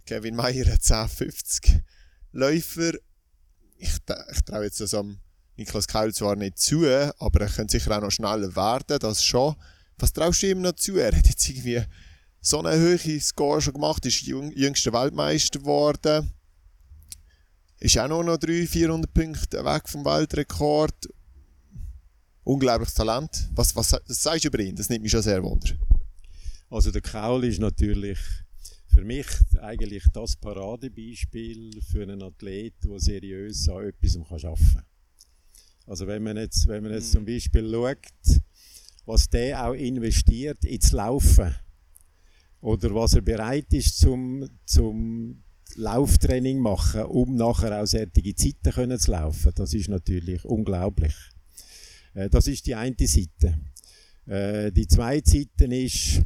Kevin 0.05 0.35
Meyer 0.35 0.65
ein 0.65 0.77
10,50 0.77 1.81
Läufer. 2.31 2.93
Ich, 3.77 3.89
ich 3.89 4.41
traue 4.45 4.63
jetzt 4.63 4.79
das 4.79 4.93
am 4.93 5.19
Niklas 5.57 5.87
Keil 5.87 6.13
zwar 6.13 6.35
nicht 6.35 6.59
zu, 6.59 6.85
aber 7.19 7.41
er 7.41 7.49
könnte 7.49 7.77
sicher 7.77 7.97
auch 7.97 8.01
noch 8.01 8.11
schneller 8.11 8.55
werden, 8.55 8.99
das 8.99 9.23
schon. 9.23 9.55
Was 9.97 10.13
traust 10.13 10.41
du 10.41 10.49
ihm 10.49 10.61
noch 10.61 10.73
zu? 10.73 10.97
Er 10.97 11.15
hat 11.15 11.27
jetzt 11.27 11.47
irgendwie 11.47 11.83
so 12.39 12.63
eine 12.63 12.79
hohe 12.79 13.19
Score 13.19 13.61
schon 13.61 13.73
gemacht, 13.73 14.05
ist 14.05 14.21
jüngster 14.21 14.93
Weltmeister 14.93 15.59
geworden. 15.59 16.33
Ist 17.79 17.97
auch 17.97 18.07
noch, 18.07 18.23
noch 18.23 18.37
300, 18.37 18.69
400 18.69 19.13
Punkte 19.13 19.65
weg 19.65 19.87
vom 19.87 20.05
Weltrekord. 20.05 21.09
Unglaubliches 22.43 22.95
Talent. 22.95 23.49
Was, 23.53 23.75
was, 23.75 23.93
was 23.93 24.21
sagst 24.21 24.43
du 24.43 24.47
über 24.47 24.59
ihn? 24.59 24.75
Das 24.75 24.89
nimmt 24.89 25.03
mich 25.03 25.11
schon 25.11 25.21
sehr 25.21 25.43
wunder. 25.43 25.69
Also 26.71 26.89
der 26.89 27.01
Kaul 27.01 27.43
ist 27.43 27.59
natürlich 27.59 28.17
für 28.87 29.03
mich 29.03 29.27
eigentlich 29.59 30.05
das 30.13 30.37
Paradebeispiel 30.37 31.81
für 31.81 32.03
einen 32.03 32.23
Athlet, 32.23 32.75
der 32.85 32.97
seriös 32.97 33.67
an 33.67 33.89
etwas 33.89 34.15
arbeiten 34.15 34.73
kann. 34.75 34.85
Also 35.85 36.07
wenn 36.07 36.23
man 36.23 36.37
jetzt, 36.37 36.69
wenn 36.69 36.83
man 36.83 36.93
jetzt 36.93 37.09
mhm. 37.09 37.17
zum 37.17 37.25
Beispiel 37.25 37.69
schaut, 37.69 38.41
was 39.05 39.29
der 39.29 39.67
auch 39.67 39.73
investiert 39.73 40.63
ins 40.63 40.93
Laufen 40.93 41.53
oder 42.61 42.95
was 42.95 43.15
er 43.15 43.21
bereit 43.21 43.73
ist 43.73 43.97
zum, 43.99 44.47
zum 44.65 45.43
Lauftraining 45.75 46.59
machen, 46.59 47.03
um 47.03 47.35
nachher 47.35 47.81
auch 47.81 47.85
solche 47.85 48.33
Zeiten 48.35 48.71
können 48.71 48.97
zu 48.97 49.11
laufen, 49.11 49.51
das 49.55 49.73
ist 49.73 49.89
natürlich 49.89 50.45
unglaublich. 50.45 51.15
Äh, 52.13 52.29
das 52.29 52.47
ist 52.47 52.65
die 52.65 52.75
eine 52.75 52.95
Seite. 52.97 53.59
Äh, 54.25 54.71
die 54.71 54.87
zweite 54.87 55.29
Seite 55.29 55.65
ist, 55.75 56.21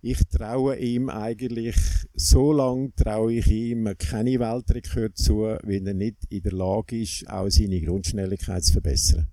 ich 0.00 0.20
traue 0.30 0.76
ihm 0.76 1.08
eigentlich, 1.08 1.76
so 2.14 2.52
lange 2.52 2.92
traue 2.94 3.34
ich 3.34 3.48
ihm 3.48 3.92
keine 3.98 4.38
Weltrekord 4.38 5.16
zu, 5.16 5.56
wenn 5.64 5.86
er 5.86 5.94
nicht 5.94 6.16
in 6.28 6.42
der 6.42 6.52
Lage 6.52 7.00
ist, 7.00 7.28
auch 7.28 7.48
seine 7.50 7.80
Grundschnelligkeit 7.80 8.64
zu 8.64 8.74
verbessern. 8.74 9.26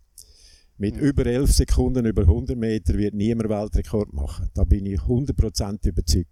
Mit 0.77 0.95
mhm. 0.95 1.01
über 1.01 1.25
11 1.25 1.53
Sekunden 1.53 2.05
über 2.05 2.23
100 2.23 2.57
Meter 2.57 2.97
wird 2.97 3.13
niemand 3.13 3.49
Weltrekord 3.49 4.11
machen. 4.13 4.49
Da 4.53 4.63
bin 4.63 4.85
ich 4.85 4.99
100% 4.99 5.87
überzeugt. 5.87 6.29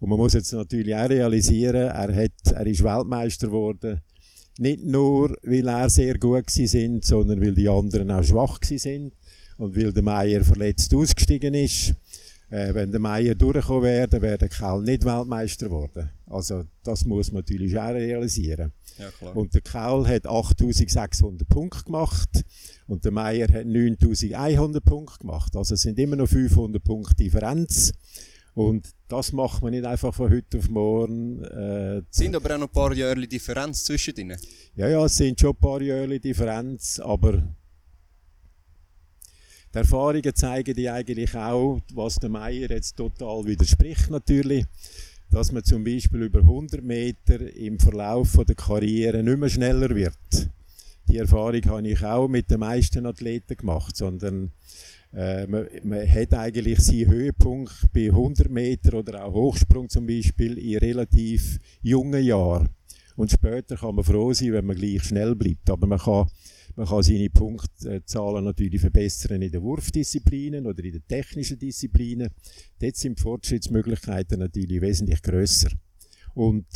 Und 0.00 0.08
man 0.08 0.18
muss 0.18 0.32
jetzt 0.32 0.52
natürlich 0.52 0.94
auch 0.94 1.08
realisieren, 1.08 1.76
er, 1.76 2.14
hat, 2.14 2.32
er 2.52 2.66
ist 2.66 2.82
Weltmeister 2.82 3.46
geworden. 3.46 4.00
Nicht 4.58 4.82
nur, 4.82 5.36
weil 5.44 5.68
er 5.68 5.88
sehr 5.88 6.18
gut 6.18 6.50
sind, 6.50 7.04
sondern 7.04 7.40
weil 7.40 7.54
die 7.54 7.68
anderen 7.68 8.10
auch 8.10 8.24
schwach 8.24 8.58
sind 8.64 9.14
und 9.58 9.76
weil 9.76 9.92
der 9.92 10.02
Meier 10.02 10.42
verletzt 10.42 10.92
ausgestiegen 10.94 11.54
ist. 11.54 11.94
Äh, 12.52 12.74
wenn 12.74 12.90
der 12.90 13.00
Meier 13.00 13.34
durchgekommen 13.34 13.84
wäre, 13.84 14.08
dann 14.08 14.20
wäre 14.20 14.36
der 14.36 14.50
Kaul 14.50 14.82
nicht 14.82 15.06
Weltmeister 15.06 15.66
geworden. 15.66 16.10
Also 16.26 16.64
das 16.84 17.06
muss 17.06 17.32
man 17.32 17.40
natürlich 17.40 17.78
auch 17.78 17.94
realisieren. 17.94 18.72
Ja, 18.98 19.30
und 19.30 19.54
der 19.54 19.62
Kaul 19.62 20.06
hat 20.06 20.26
8600 20.26 21.48
Punkte 21.48 21.84
gemacht 21.84 22.44
und 22.86 23.06
der 23.06 23.12
Meier 23.12 23.48
hat 23.48 23.64
9100 23.64 24.84
Punkte 24.84 25.20
gemacht. 25.20 25.56
Also 25.56 25.74
es 25.74 25.80
sind 25.80 25.98
immer 25.98 26.16
noch 26.16 26.28
500 26.28 26.84
Punkte 26.84 27.14
Differenz. 27.14 27.92
Und 28.52 28.86
das 29.08 29.32
macht 29.32 29.62
man 29.62 29.70
nicht 29.70 29.86
einfach 29.86 30.12
von 30.12 30.30
heute 30.30 30.58
auf 30.58 30.68
morgen. 30.68 31.42
Äh, 31.44 32.02
sind 32.10 32.36
aber 32.36 32.54
auch 32.54 32.58
noch 32.58 32.68
ein 32.68 32.72
paar 32.72 32.92
Jahre 32.92 33.26
Differenz 33.26 33.84
zwischen 33.84 34.14
ihnen? 34.16 34.38
Ja, 34.76 34.88
ja, 34.88 35.02
es 35.06 35.16
sind 35.16 35.40
schon 35.40 35.52
ein 35.52 35.56
paar 35.56 35.80
Jahre 35.80 36.20
Differenz, 36.20 37.00
aber 37.00 37.42
die 39.72 39.78
Erfahrungen 39.78 40.34
zeigen 40.34 40.74
die 40.74 40.90
eigentlich 40.90 41.34
auch, 41.34 41.80
was 41.94 42.16
der 42.16 42.28
Meier 42.28 42.70
jetzt 42.70 42.96
total 42.96 43.44
widerspricht 43.46 44.10
natürlich, 44.10 44.66
dass 45.30 45.50
man 45.50 45.64
zum 45.64 45.82
Beispiel 45.82 46.22
über 46.22 46.40
100 46.40 46.82
Meter 46.82 47.54
im 47.56 47.78
Verlauf 47.78 48.38
der 48.46 48.54
Karriere 48.54 49.22
nicht 49.22 49.38
mehr 49.38 49.48
schneller 49.48 49.94
wird. 49.94 50.50
Die 51.08 51.16
Erfahrung 51.16 51.64
habe 51.64 51.88
ich 51.88 52.04
auch 52.04 52.28
mit 52.28 52.50
den 52.50 52.60
meisten 52.60 53.06
Athleten 53.06 53.56
gemacht, 53.56 53.96
sondern 53.96 54.52
äh, 55.14 55.46
man, 55.46 55.66
man, 55.82 56.08
hat 56.08 56.34
eigentlich 56.34 56.80
seinen 56.80 57.10
Höhepunkt 57.10 57.88
bei 57.92 58.06
100 58.06 58.50
Meter 58.50 58.94
oder 58.94 59.24
auch 59.24 59.32
Hochsprung 59.32 59.88
zum 59.88 60.06
Beispiel 60.06 60.58
in 60.58 60.78
relativ 60.78 61.58
jungen 61.80 62.22
Jahren. 62.22 62.68
Und 63.16 63.30
später 63.30 63.76
kann 63.76 63.94
man 63.94 64.04
froh 64.04 64.32
sein, 64.32 64.52
wenn 64.52 64.66
man 64.66 64.76
gleich 64.76 65.02
schnell 65.02 65.34
bleibt. 65.34 65.68
Aber 65.70 65.86
man 65.86 65.98
kann 65.98 66.28
man 66.76 66.86
kann 66.86 67.02
seine 67.02 67.30
Punktzahlen 67.30 68.44
natürlich 68.44 68.80
verbessern 68.80 69.42
in 69.42 69.52
den 69.52 69.62
Wurfdisziplinen 69.62 70.66
oder 70.66 70.82
in 70.84 70.92
den 70.92 71.06
technischen 71.06 71.58
Disziplinen. 71.58 72.28
Dort 72.78 72.96
sind 72.96 73.18
die 73.18 73.22
Fortschrittsmöglichkeiten 73.22 74.38
natürlich 74.38 74.80
wesentlich 74.80 75.22
grösser. 75.22 75.70
Und 76.34 76.66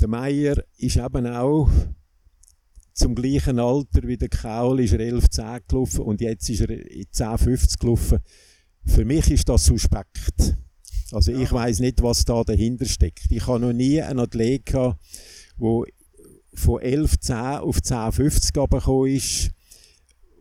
der 0.00 0.08
Meier 0.08 0.64
ist 0.78 0.96
eben 0.96 1.26
auch 1.26 1.70
zum 2.94 3.14
gleichen 3.14 3.58
Alter 3.58 4.06
wie 4.06 4.16
der 4.16 4.28
Kaul 4.28 4.80
ist 4.80 4.92
er 4.92 5.00
11,10 5.00 5.62
gelaufen 5.68 6.00
und 6.00 6.20
jetzt 6.20 6.50
ist 6.50 6.60
er 6.60 6.68
10,50 6.68 7.78
gelaufen. 7.78 8.18
Für 8.84 9.04
mich 9.04 9.30
ist 9.30 9.48
das 9.48 9.64
suspekt. 9.64 10.56
Also 11.12 11.32
ich 11.32 11.50
weiß 11.50 11.80
nicht, 11.80 12.02
was 12.02 12.24
da 12.24 12.44
dahinter 12.44 12.86
steckt. 12.86 13.30
Ich 13.30 13.46
habe 13.46 13.60
noch 13.60 13.72
nie 13.72 14.00
einen 14.02 14.20
Athlet 14.20 14.66
gehabt, 14.66 15.00
der 15.58 15.82
von 16.54 16.80
11,10 16.80 17.58
auf 17.58 17.78
10,50 17.78 18.52
gekommen 18.52 19.06
ist, 19.14 19.50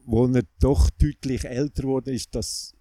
wo 0.05 0.25
er 0.27 0.43
doch 0.59 0.89
deutlich 0.89 1.45
älter 1.45 1.83
geworden 1.83 2.13
ist, 2.13 2.33
das 2.33 2.73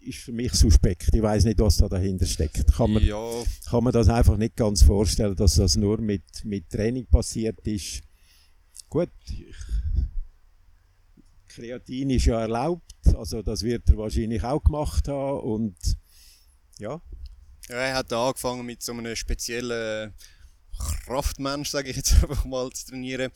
ist 0.00 0.18
für 0.18 0.32
mich 0.32 0.52
suspekt. 0.52 1.14
Ich 1.14 1.22
weiß 1.22 1.44
nicht, 1.44 1.60
was 1.60 1.76
da 1.76 1.88
dahinter 1.88 2.26
steckt. 2.26 2.72
Kann 2.74 2.92
man, 2.92 3.04
Ja, 3.04 3.42
kann 3.70 3.84
man 3.84 3.92
das 3.92 4.08
einfach 4.08 4.36
nicht 4.36 4.56
ganz 4.56 4.82
vorstellen, 4.82 5.36
dass 5.36 5.54
das 5.54 5.76
nur 5.76 6.00
mit, 6.00 6.24
mit 6.44 6.68
Training 6.68 7.06
passiert 7.06 7.64
ist. 7.66 8.02
Gut, 8.88 9.10
Kreatin 11.48 12.10
ist 12.10 12.26
ja 12.26 12.40
erlaubt, 12.40 12.94
also 13.14 13.42
das 13.42 13.62
wird 13.62 13.88
er 13.88 13.96
wahrscheinlich 13.98 14.42
auch 14.42 14.62
gemacht 14.62 15.06
haben 15.08 15.40
und 15.40 15.76
ja, 16.78 17.00
Ja, 17.68 17.76
er 17.76 17.94
hat 17.94 18.12
angefangen 18.12 18.66
mit 18.66 18.82
so 18.82 18.92
einem 18.92 19.14
speziellen 19.14 20.14
Kraftmensch, 20.78 21.70
sage 21.70 21.90
ich 21.90 21.96
jetzt 21.96 22.12
einfach 22.22 22.44
mal, 22.44 22.70
zu 22.70 22.86
trainieren. 22.86 23.30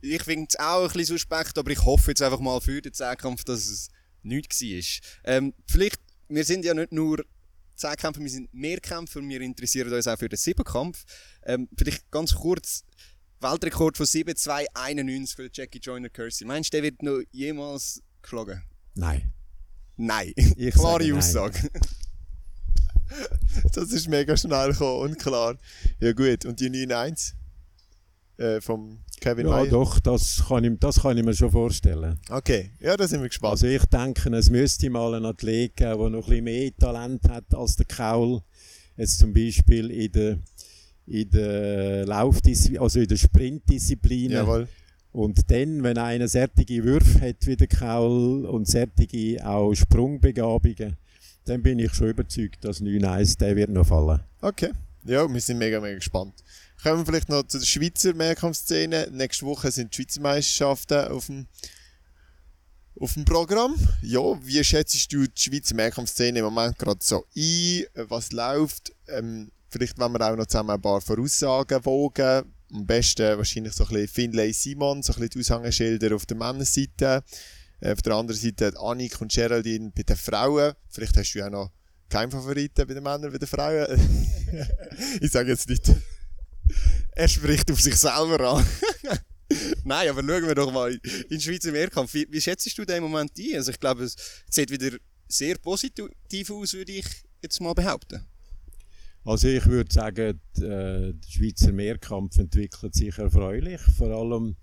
Ich 0.00 0.22
finde 0.22 0.46
es 0.48 0.58
auch 0.58 0.82
ein 0.82 0.88
bisschen 0.88 1.16
suspekt, 1.16 1.56
aber 1.56 1.70
ich 1.70 1.82
hoffe 1.84 2.10
jetzt 2.10 2.22
einfach 2.22 2.40
mal 2.40 2.60
für 2.60 2.82
den 2.82 2.92
Zehnkampf, 2.92 3.44
dass 3.44 3.66
es 3.66 3.88
nichts 4.22 4.60
war. 4.60 5.32
Ähm, 5.32 5.54
vielleicht, 5.66 6.00
wir 6.28 6.44
sind 6.44 6.64
ja 6.64 6.74
nicht 6.74 6.92
nur 6.92 7.24
Zehnkämpfer, 7.76 8.20
wir 8.20 8.30
sind 8.30 8.52
Mehrkämpfer, 8.52 9.20
wir 9.22 9.40
interessieren 9.40 9.92
uns 9.92 10.06
auch 10.06 10.18
für 10.18 10.28
den 10.28 10.36
Siebenkampf. 10.36 11.04
Ähm, 11.44 11.68
vielleicht 11.76 12.10
ganz 12.10 12.34
kurz, 12.34 12.84
Weltrekord 13.40 13.96
von 13.96 14.06
7,291 14.06 15.36
für 15.36 15.50
Jackie 15.52 15.78
Joyner 15.78 16.08
Kersey. 16.08 16.46
Meinst 16.46 16.72
du, 16.72 16.76
der 16.76 16.84
wird 16.84 17.02
noch 17.02 17.20
jemals 17.30 18.02
geschlagen? 18.22 18.62
nein. 18.94 19.32
Nein. 19.96 20.32
Ich 20.56 20.74
Klare 20.74 21.22
sage 21.22 21.70
nein. 21.72 21.80
Das 23.72 23.90
ist 23.92 24.08
mega 24.08 24.36
schnell 24.36 24.72
gekommen 24.72 25.10
und 25.10 25.18
klar. 25.18 25.56
Ja 26.00 26.12
gut, 26.12 26.44
und 26.44 26.58
die 26.60 26.68
9-1 26.70 27.32
äh, 28.36 28.60
vom 28.60 28.98
Kevin 29.20 29.46
Ja, 29.46 29.52
Mayer? 29.52 29.66
doch, 29.70 30.00
das 30.00 30.44
kann, 30.48 30.64
ich, 30.64 30.78
das 30.80 31.00
kann 31.02 31.16
ich 31.16 31.24
mir 31.24 31.34
schon 31.34 31.50
vorstellen. 31.50 32.18
Okay, 32.28 32.70
ja, 32.80 32.96
da 32.96 33.06
sind 33.06 33.20
wir 33.22 33.28
gespannt. 33.28 33.52
Also 33.52 33.66
ich 33.66 33.84
denke, 33.86 34.28
es 34.36 34.50
müsste 34.50 34.90
mal 34.90 35.14
einen 35.14 35.24
Athlet 35.26 35.76
geben, 35.76 35.98
der 35.98 36.10
noch 36.10 36.24
ein 36.24 36.28
bisschen 36.28 36.44
mehr 36.44 36.76
Talent 36.76 37.28
hat 37.28 37.54
als 37.54 37.76
der 37.76 37.86
Kaul. 37.86 38.40
Jetzt 38.96 39.18
zum 39.18 39.32
Beispiel 39.32 39.90
in 39.90 40.12
der, 40.12 40.38
in 41.06 41.30
der 41.30 42.06
Laufdisziplin, 42.06 42.80
also 42.80 43.00
in 43.00 43.08
der 43.08 43.16
Sprintdisziplin. 43.16 44.30
Jawohl. 44.32 44.68
Und 45.12 45.48
dann, 45.50 45.84
wenn 45.84 45.96
einer 45.96 46.26
sättige 46.26 46.82
Würfe 46.82 47.20
hat 47.20 47.46
wie 47.46 47.56
der 47.56 47.68
Kaul 47.68 48.46
und 48.46 48.66
sättige 48.66 49.46
auch 49.46 49.72
Sprungbegabungen, 49.72 50.96
dann 51.44 51.62
bin 51.62 51.78
ich 51.78 51.92
schon 51.94 52.08
überzeugt, 52.08 52.64
dass 52.64 52.80
9-1 52.80 53.38
der 53.38 53.56
wird 53.56 53.70
noch 53.70 53.86
fallen. 53.86 54.20
Okay. 54.40 54.72
Ja, 55.04 55.30
wir 55.30 55.40
sind 55.40 55.58
mega, 55.58 55.80
mega 55.80 55.96
gespannt. 55.96 56.42
Kommen 56.82 57.00
wir 57.00 57.06
vielleicht 57.06 57.28
noch 57.28 57.42
zu 57.46 57.58
der 57.58 57.66
Schweizer 57.66 58.14
Mehrkampfszene. 58.14 59.08
Nächste 59.12 59.44
Woche 59.44 59.70
sind 59.70 59.92
die 59.92 60.02
Schweizer 60.02 60.20
Meisterschaften 60.22 61.08
auf 61.08 61.26
dem, 61.26 61.46
auf 62.98 63.12
dem 63.12 63.26
Programm. 63.26 63.74
Ja, 64.02 64.20
wie 64.42 64.64
schätzt 64.64 65.12
du 65.12 65.26
die 65.26 65.40
Schweizer 65.40 65.74
Mehrkampfszene 65.74 66.38
im 66.38 66.46
Moment 66.46 66.78
gerade 66.78 67.00
so 67.02 67.26
ein? 67.36 67.84
Was 68.08 68.32
läuft? 68.32 68.92
Ähm, 69.08 69.50
vielleicht 69.68 69.98
wollen 69.98 70.12
wir 70.12 70.30
auch 70.30 70.36
noch 70.36 70.46
zusammen 70.46 70.70
ein 70.70 70.80
paar 70.80 71.02
Voraussagen 71.02 71.84
wogen. 71.84 72.44
Am 72.72 72.86
besten 72.86 73.36
wahrscheinlich 73.36 73.74
so 73.74 73.84
ein 73.84 73.90
bisschen 73.90 74.08
Finlay 74.08 74.52
Simon, 74.52 75.02
so 75.02 75.12
ein 75.12 75.20
bisschen 75.20 75.42
die 75.42 75.52
Aushängeschilder 75.52 76.14
auf 76.14 76.24
der 76.24 76.36
Männerseite. 76.38 77.22
Äh, 77.84 77.92
auf 77.92 78.02
der 78.02 78.14
anderen 78.14 78.40
Seite 78.40 78.72
Annik 78.80 79.20
und 79.20 79.32
Geraldine 79.32 79.92
bei 79.94 80.02
den 80.02 80.16
Frauen. 80.16 80.72
Vielleicht 80.88 81.16
hast 81.16 81.34
du 81.34 81.38
ja 81.38 81.50
noch 81.50 81.70
keinen 82.08 82.30
Favoriten 82.30 82.86
bei 82.86 82.94
den 82.94 83.02
Männern, 83.02 83.30
bei 83.30 83.38
den 83.38 83.46
Frauen. 83.46 83.86
ich 85.20 85.30
sage 85.30 85.50
jetzt 85.50 85.68
nicht. 85.68 85.92
Er 87.12 87.28
spricht 87.28 87.70
auf 87.70 87.80
sich 87.80 87.96
selber 87.96 88.40
an. 88.40 88.66
Nein, 89.84 90.08
aber 90.08 90.22
schauen 90.22 90.46
wir 90.46 90.54
doch 90.54 90.72
mal 90.72 90.98
in 91.28 91.40
Schweizer 91.40 91.72
Mehrkampf. 91.72 92.14
Wie, 92.14 92.26
wie 92.30 92.40
schätzt 92.40 92.76
du 92.76 92.84
den 92.86 93.02
Moment 93.02 93.32
ein? 93.38 93.56
Also 93.56 93.70
ich 93.70 93.78
glaube, 93.78 94.04
es 94.04 94.16
sieht 94.48 94.70
wieder 94.70 94.96
sehr 95.28 95.58
positiv 95.58 96.50
aus, 96.50 96.72
würde 96.72 96.92
ich 96.92 97.06
jetzt 97.42 97.60
mal 97.60 97.74
behaupten. 97.74 98.26
Also 99.26 99.48
ich 99.48 99.64
würde 99.66 99.92
sagen, 99.92 100.40
äh, 100.56 101.12
der 101.12 101.28
Schweizer 101.28 101.72
Mehrkampf 101.72 102.38
entwickelt 102.38 102.94
sich 102.94 103.16
erfreulich, 103.18 103.80
vor 103.96 104.08
allem, 104.08 104.56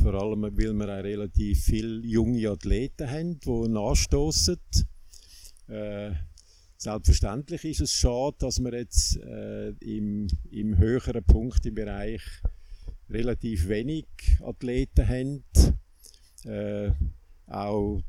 vor 0.00 0.14
allem 0.14 0.42
weil 0.42 0.56
wir 0.56 0.72
auch 0.72 1.04
relativ 1.04 1.64
viele 1.64 2.06
junge 2.06 2.48
Athleten 2.48 3.10
haben, 3.10 3.40
die 3.40 3.68
nachstoßen. 3.68 4.58
Äh, 5.68 6.12
selbstverständlich 6.76 7.64
ist 7.64 7.80
es 7.80 7.92
schade, 7.92 8.36
dass 8.38 8.60
wir 8.60 8.74
jetzt 8.74 9.16
äh, 9.16 9.70
im, 9.80 10.28
im 10.50 10.78
höheren 10.78 11.24
Punkt 11.24 11.64
im 11.66 11.74
Bereich 11.74 12.22
relativ 13.08 13.68
wenig 13.68 14.06
Athleten 14.42 15.08
haben. 15.08 15.44
Äh, 16.44 16.92
auch 17.46 18.02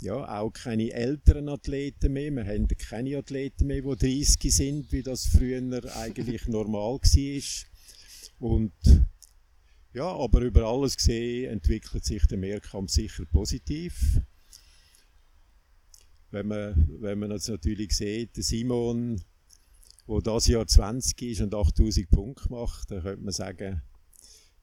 ja, 0.00 0.40
auch 0.40 0.50
keine 0.50 0.92
älteren 0.92 1.48
Athleten 1.48 2.12
mehr. 2.12 2.30
Wir 2.30 2.46
haben 2.46 2.68
keine 2.68 3.18
Athleten 3.18 3.66
mehr, 3.66 3.82
die 3.82 4.22
30 4.22 4.54
sind, 4.54 4.92
wie 4.92 5.02
das 5.02 5.26
früher 5.26 5.60
eigentlich 5.96 6.46
normal 6.46 7.00
war. 7.00 8.48
Und 8.48 8.72
ja, 9.98 10.14
aber 10.14 10.42
über 10.42 10.64
alles 10.64 10.96
gesehen 10.96 11.50
entwickelt 11.50 12.04
sich 12.04 12.24
der 12.26 12.38
Mehrkampf 12.38 12.92
sicher 12.92 13.24
positiv. 13.26 14.20
Wenn 16.30 16.46
man, 16.46 16.88
wenn 17.00 17.18
man 17.18 17.32
jetzt 17.32 17.48
natürlich 17.48 17.96
sieht, 17.96 18.36
der 18.36 18.44
Simon, 18.44 19.20
der 20.06 20.20
das 20.20 20.46
Jahr 20.46 20.68
20 20.68 21.20
ist 21.22 21.40
und 21.40 21.52
8000 21.52 22.08
Punkte 22.10 22.48
macht, 22.48 22.92
dann 22.92 23.02
könnte 23.02 23.24
man 23.24 23.32
sagen, 23.32 23.82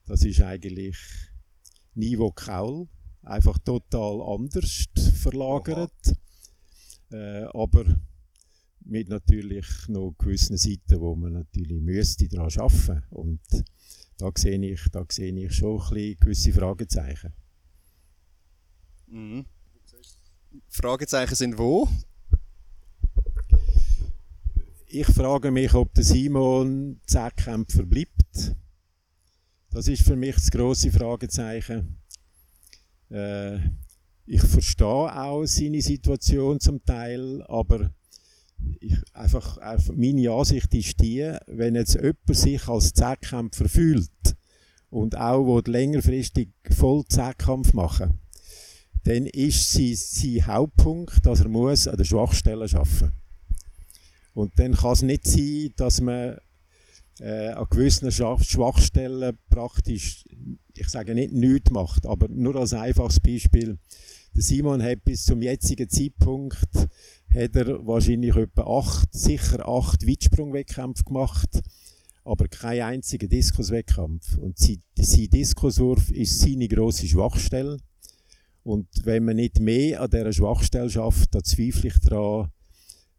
das 0.06 0.24
ist 0.24 0.40
eigentlich 0.40 0.96
Niveau 1.94 2.32
Kaul 2.32 2.88
einfach 3.22 3.58
total 3.58 4.22
anders 4.22 4.86
verlagert. 5.20 6.16
Äh, 7.10 7.42
aber 7.52 7.84
mit 8.86 9.10
natürlich 9.10 9.66
noch 9.88 10.14
gewissen 10.16 10.56
Seiten, 10.56 10.98
wo 11.00 11.14
man 11.14 11.34
natürlich 11.34 11.82
müsste 11.82 12.26
daran 12.26 12.50
arbeiten 12.58 13.02
Und 13.10 13.40
da 14.18 14.30
sehe 14.36 14.64
ich, 14.64 14.80
da 14.90 15.04
sehe 15.08 15.34
ich 15.34 15.54
schon 15.54 15.80
ein 15.80 15.88
bisschen 15.88 16.20
gewisse 16.20 16.52
Fragezeichen. 16.52 17.32
Mhm. 19.06 19.46
Fragezeichen 20.68 21.34
sind 21.34 21.58
wo? 21.58 21.88
Ich 24.88 25.06
frage 25.06 25.50
mich, 25.50 25.74
ob 25.74 25.92
der 25.94 26.04
Simon 26.04 27.00
Zehnkämpfer 27.06 27.82
bleibt. 27.82 28.54
Das 29.70 29.88
ist 29.88 30.02
für 30.02 30.16
mich 30.16 30.36
das 30.36 30.50
grosse 30.50 30.90
Fragezeichen. 30.90 31.98
Äh, 33.10 33.58
ich 34.24 34.40
verstehe 34.40 34.86
auch 34.86 35.44
seine 35.44 35.82
Situation 35.82 36.58
zum 36.58 36.84
Teil, 36.84 37.42
aber 37.42 37.90
ich, 38.80 38.96
einfach, 39.12 39.58
einfach 39.58 39.94
meine 39.94 40.30
Ansicht 40.30 40.72
ist 40.74 41.00
die, 41.00 41.32
wenn 41.46 41.74
jetzt 41.74 41.94
jemand 41.94 42.16
sich 42.28 42.66
als 42.68 42.92
Zehnkämpfer 42.94 43.68
fühlt 43.68 44.10
und 44.90 45.16
auch 45.16 45.44
will 45.44 45.72
längerfristig 45.72 46.48
voll 46.70 47.04
Zehnkampf 47.06 47.72
machen 47.72 48.18
dann 49.06 49.26
ist 49.26 49.72
sein, 49.72 49.94
sein 49.94 50.46
Hauptpunkt, 50.46 51.24
dass 51.24 51.40
er 51.40 51.48
muss 51.48 51.86
an 51.86 51.96
der 51.96 52.04
Schwachstelle 52.04 52.64
arbeiten 52.64 53.12
Und 54.34 54.58
dann 54.58 54.74
kann 54.74 54.92
es 54.92 55.02
nicht 55.02 55.26
sein, 55.28 55.72
dass 55.76 56.00
man 56.00 56.38
äh, 57.20 57.50
an 57.50 57.66
gewissen 57.70 58.10
Schwach- 58.10 58.42
Schwachstellen 58.42 59.38
praktisch, 59.48 60.24
ich 60.74 60.88
sage 60.88 61.14
nicht 61.14 61.32
nichts 61.32 61.70
macht, 61.70 62.04
aber 62.04 62.26
nur 62.28 62.56
als 62.56 62.72
einfaches 62.72 63.20
Beispiel. 63.20 63.78
Der 64.34 64.42
Simon 64.42 64.82
hat 64.82 65.04
bis 65.04 65.24
zum 65.24 65.40
jetzigen 65.40 65.88
Zeitpunkt 65.88 66.58
hat 67.36 67.54
er 67.54 67.86
wahrscheinlich 67.86 68.34
etwa 68.34 68.62
acht, 68.78 69.12
sicher 69.12 69.68
acht 69.68 70.06
Weitsprungwettkämpfe 70.06 71.04
gemacht, 71.04 71.62
aber 72.24 72.48
keinen 72.48 72.82
einzigen 72.82 73.28
Diskuswettkampf. 73.28 74.36
Und 74.38 74.58
sein, 74.58 74.82
sein 74.96 75.28
Diskuswurf 75.30 76.10
ist 76.10 76.40
seine 76.40 76.66
grosse 76.66 77.06
Schwachstelle. 77.06 77.76
Und 78.62 78.88
wenn 79.04 79.24
man 79.24 79.36
nicht 79.36 79.60
mehr 79.60 80.00
an 80.00 80.10
dieser 80.10 80.32
Schwachstelle 80.32 80.90
schafft, 80.90 81.34
dann 81.34 81.44
zweifle 81.44 81.88
ich 81.88 81.98
daran, 82.00 82.50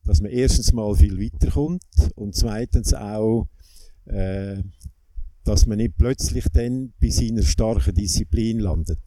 dass 0.04 0.20
man 0.20 0.32
erstens 0.32 0.74
mal 0.74 0.96
viel 0.96 1.20
weiterkommt 1.20 1.84
und 2.16 2.36
zweitens 2.36 2.94
auch, 2.94 3.48
äh, 4.06 4.62
dass 5.44 5.66
man 5.66 5.78
nicht 5.78 5.98
plötzlich 5.98 6.46
dann 6.52 6.94
bei 7.00 7.10
seiner 7.10 7.44
starken 7.44 7.94
Disziplin 7.94 8.60
landet. 8.60 9.00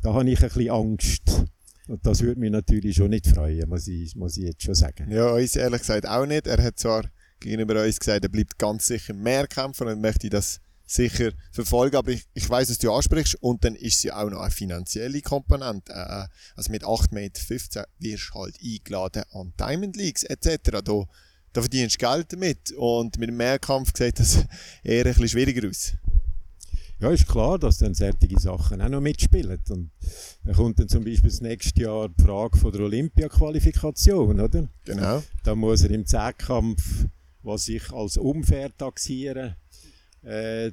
Da 0.00 0.14
habe 0.14 0.30
ich 0.30 0.42
ein 0.42 0.48
bisschen 0.48 0.70
Angst. 0.70 1.44
Und 1.92 2.06
das 2.06 2.22
würde 2.22 2.40
mich 2.40 2.50
natürlich 2.50 2.96
schon 2.96 3.10
nicht 3.10 3.26
freuen, 3.26 3.68
muss 3.68 3.86
ich, 3.86 4.16
muss 4.16 4.38
ich 4.38 4.44
jetzt 4.44 4.62
schon 4.62 4.74
sagen. 4.74 5.10
Ja, 5.10 5.32
uns 5.32 5.56
ehrlich 5.56 5.82
gesagt 5.82 6.08
auch 6.08 6.24
nicht. 6.24 6.46
Er 6.46 6.64
hat 6.64 6.78
zwar 6.78 7.04
gegenüber 7.38 7.84
uns 7.84 8.00
gesagt, 8.00 8.24
er 8.24 8.30
bleibt 8.30 8.58
ganz 8.58 8.86
sicher 8.86 9.12
mehr 9.12 9.46
kämpfen 9.46 9.88
und 9.88 10.00
möchte 10.00 10.30
das 10.30 10.58
sicher 10.86 11.32
verfolgen, 11.50 11.96
aber 11.96 12.12
ich, 12.12 12.24
ich 12.32 12.48
weiß, 12.48 12.70
was 12.70 12.78
du 12.78 12.90
ansprichst 12.90 13.34
und 13.42 13.62
dann 13.64 13.74
ist 13.74 14.00
sie 14.00 14.10
auch 14.10 14.30
noch 14.30 14.40
eine 14.40 14.50
finanzielle 14.50 15.20
Komponente. 15.20 15.92
Äh, 15.92 16.28
also 16.56 16.72
mit 16.72 16.82
8,15 16.82 17.14
Meter 17.14 17.86
wirst 17.98 18.30
du 18.30 18.38
halt 18.40 18.56
eingeladen 18.64 19.24
an 19.32 19.52
Diamond 19.60 19.94
Leagues 19.94 20.22
etc. 20.22 20.70
Da, 20.70 20.80
da 21.52 21.60
verdienst 21.60 22.00
du 22.00 22.06
Geld 22.06 22.32
damit 22.32 22.72
und 22.72 23.18
mit 23.18 23.28
dem 23.28 23.36
Mehrkampf 23.36 23.92
sieht 23.94 24.18
das 24.18 24.46
eher 24.82 25.04
ein 25.04 25.12
bisschen 25.12 25.28
schwieriger 25.28 25.68
aus. 25.68 25.92
Ja, 27.02 27.10
ist 27.10 27.26
klar, 27.26 27.58
dass 27.58 27.78
dann 27.78 27.94
solche 27.94 28.38
Sachen 28.38 28.80
auch 28.80 28.88
noch 28.88 29.00
mitspielen. 29.00 29.58
Und 29.70 29.90
dann 30.44 30.54
kommt 30.54 30.78
dann 30.78 30.88
zum 30.88 31.02
Beispiel 31.02 31.30
das 31.30 31.40
nächste 31.40 31.82
Jahr 31.82 32.08
die 32.08 32.22
Frage 32.22 32.56
von 32.56 32.70
der 32.70 32.82
Olympia-Qualifikation, 32.82 34.38
oder? 34.38 34.68
Genau. 34.84 35.20
Da 35.42 35.56
muss 35.56 35.82
er 35.82 35.90
im 35.90 36.06
Zehnkampf, 36.06 37.08
was 37.42 37.66
ich 37.66 37.90
als 37.90 38.18
unfair 38.18 38.70
taxiere, 38.76 39.56
äh, 40.22 40.70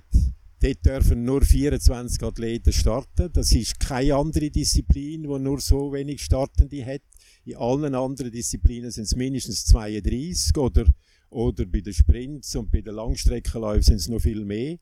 dort 0.62 0.86
dürfen 0.86 1.24
nur 1.24 1.42
24 1.42 2.22
Athleten 2.22 2.74
starten. 2.74 3.32
Das 3.34 3.52
ist 3.52 3.80
keine 3.80 4.14
andere 4.14 4.52
Disziplin, 4.52 5.24
die 5.24 5.40
nur 5.40 5.60
so 5.60 5.92
wenig 5.92 6.22
Startende 6.22 6.86
hat. 6.86 7.02
In 7.44 7.56
allen 7.56 7.96
anderen 7.96 8.32
Disziplinen 8.32 8.92
sind 8.92 9.06
es 9.06 9.16
mindestens 9.16 9.66
32 9.66 10.56
oder, 10.58 10.86
oder 11.32 11.66
bei 11.66 11.82
den 11.82 11.94
Sprints 11.94 12.56
und 12.56 12.72
bei 12.72 12.82
den 12.82 12.94
Langstreckenläufen 12.94 13.82
sind 13.82 13.96
es 13.96 14.10
noch 14.10 14.22
viel 14.22 14.46
mehr. 14.46 14.78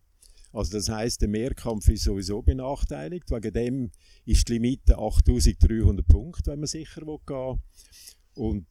Also 0.58 0.72
das 0.72 0.90
heißt, 0.90 1.22
der 1.22 1.30
Mehrkampf 1.30 1.88
ist 1.88 2.06
sowieso 2.06 2.42
benachteiligt. 2.42 3.30
Wegen 3.30 3.54
dem 3.54 3.92
ist 4.26 4.50
die 4.50 4.54
Limite 4.54 4.98
8300 4.98 6.08
Punkte, 6.08 6.50
wenn 6.50 6.62
man 6.62 6.68
sicher 6.68 7.02
gehen 7.02 7.20
will. 7.28 7.60
Und 8.34 8.66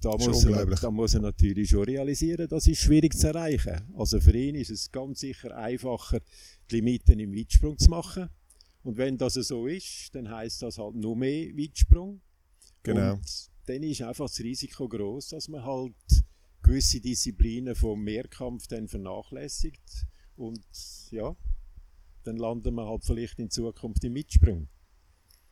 da 0.00 0.10
muss, 0.16 0.44
er, 0.44 0.66
da 0.66 0.90
muss 0.90 1.14
er 1.14 1.20
natürlich 1.20 1.70
schon 1.70 1.84
realisieren, 1.84 2.48
das 2.48 2.66
ist 2.66 2.80
schwierig 2.80 3.16
zu 3.16 3.28
erreichen. 3.28 3.80
Also 3.96 4.20
für 4.20 4.36
ihn 4.36 4.56
ist 4.56 4.70
es 4.70 4.90
ganz 4.90 5.20
sicher 5.20 5.56
einfacher, 5.56 6.18
die 6.68 6.76
Limiten 6.76 7.20
im 7.20 7.32
Weitsprung 7.32 7.78
zu 7.78 7.90
machen. 7.90 8.28
Und 8.82 8.96
wenn 8.96 9.16
das 9.16 9.34
so 9.34 9.68
ist, 9.68 10.12
dann 10.12 10.28
heißt 10.28 10.62
das 10.62 10.78
halt 10.78 10.96
nur 10.96 11.14
mehr 11.14 11.46
Weitsprung. 11.56 12.20
Genau. 12.82 13.12
Und 13.12 13.50
dann 13.66 13.82
ist 13.84 14.02
einfach 14.02 14.26
das 14.26 14.40
Risiko 14.40 14.88
groß, 14.88 15.28
dass 15.28 15.46
man 15.46 15.62
halt 15.62 15.94
gewisse 16.60 17.00
Disziplinen 17.00 17.76
vom 17.76 18.02
Mehrkampf 18.02 18.66
dann 18.66 18.88
vernachlässigt. 18.88 20.08
Und 20.36 20.64
ja, 21.10 21.34
dann 22.24 22.36
landen 22.36 22.74
wir 22.74 22.86
halt 22.86 23.04
vielleicht 23.04 23.38
in 23.38 23.50
Zukunft 23.50 24.04
im 24.04 24.14
Weitsprung. 24.14 24.68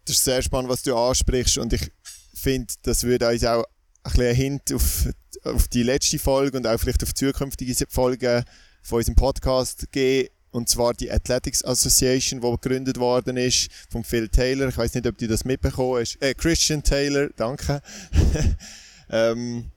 Das 0.04 0.16
ist 0.16 0.24
sehr 0.24 0.42
spannend, 0.42 0.70
was 0.70 0.82
du 0.82 0.96
ansprichst 0.96 1.58
und 1.58 1.72
ich 1.72 1.90
finde, 2.34 2.72
das 2.82 3.02
würde 3.02 3.28
uns 3.28 3.44
auch 3.44 3.64
ein 4.04 4.12
bisschen 4.12 4.34
Hint 4.34 4.72
auf, 4.72 5.08
auf 5.44 5.68
die 5.68 5.82
letzte 5.82 6.18
Folge 6.18 6.56
und 6.56 6.66
auch 6.66 6.78
vielleicht 6.78 7.02
auf 7.02 7.14
zukünftige 7.14 7.74
Folgen 7.88 8.44
von 8.82 8.98
unserem 8.98 9.16
Podcast 9.16 9.90
geben. 9.92 10.30
Und 10.50 10.68
zwar 10.70 10.94
die 10.94 11.10
Athletics 11.12 11.62
Association, 11.62 12.40
die 12.40 12.50
gegründet 12.50 12.98
worden 12.98 13.36
ist 13.36 13.70
von 13.90 14.02
Phil 14.02 14.30
Taylor. 14.30 14.68
Ich 14.68 14.78
weiß 14.78 14.94
nicht, 14.94 15.06
ob 15.06 15.18
du 15.18 15.28
das 15.28 15.44
mitbekommen 15.44 16.00
hast. 16.00 16.16
Äh, 16.22 16.32
Christian 16.32 16.82
Taylor, 16.82 17.28
danke. 17.36 17.82
ähm, 19.10 19.70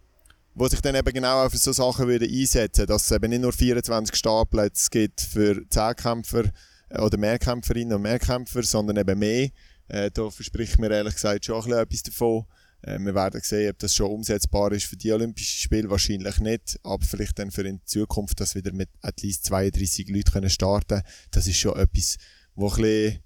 wo 0.53 0.67
sich 0.67 0.81
dann 0.81 0.95
eben 0.95 1.13
genau 1.13 1.45
auch 1.45 1.49
für 1.49 1.57
so 1.57 1.71
Sachen 1.71 2.07
würde 2.07 2.25
einsetzen, 2.25 2.85
dass 2.85 3.05
es 3.05 3.11
eben 3.11 3.29
nicht 3.29 3.41
nur 3.41 3.53
24 3.53 4.15
Startplätze 4.15 4.89
gibt 4.89 5.21
für 5.21 5.67
Zehnkämpfer 5.69 6.45
äh, 6.89 6.99
oder 6.99 7.17
Mehrkämpferinnen 7.17 7.93
und 7.93 8.01
Mehrkämpfer, 8.01 8.63
sondern 8.63 8.97
eben 8.97 9.19
mehr. 9.19 9.49
Äh, 9.87 10.11
da 10.11 10.29
verspricht 10.29 10.79
mir 10.79 10.91
ehrlich 10.91 11.15
gesagt 11.15 11.45
schon 11.45 11.55
ein 11.55 11.61
bisschen 11.63 11.79
etwas 11.79 12.03
davon. 12.03 12.45
Äh, 12.81 12.99
wir 12.99 13.15
werden 13.15 13.41
sehen, 13.43 13.71
ob 13.71 13.79
das 13.79 13.95
schon 13.95 14.11
umsetzbar 14.11 14.71
ist 14.71 14.85
für 14.85 14.97
die 14.97 15.11
Olympischen 15.11 15.59
Spiele. 15.59 15.89
Wahrscheinlich 15.89 16.39
nicht, 16.39 16.79
aber 16.83 17.03
vielleicht 17.05 17.39
dann 17.39 17.51
für 17.51 17.63
in 17.63 17.81
Zukunft, 17.85 18.39
dass 18.39 18.55
wieder 18.55 18.73
mit 18.73 18.89
at 19.01 19.21
least 19.21 19.45
32 19.45 20.09
Leuten 20.09 20.31
können 20.31 20.49
starten 20.49 21.01
Das 21.31 21.47
ist 21.47 21.57
schon 21.57 21.77
etwas, 21.77 22.17
wo 22.55 22.69
ein 22.69 22.75
bisschen, 22.75 23.19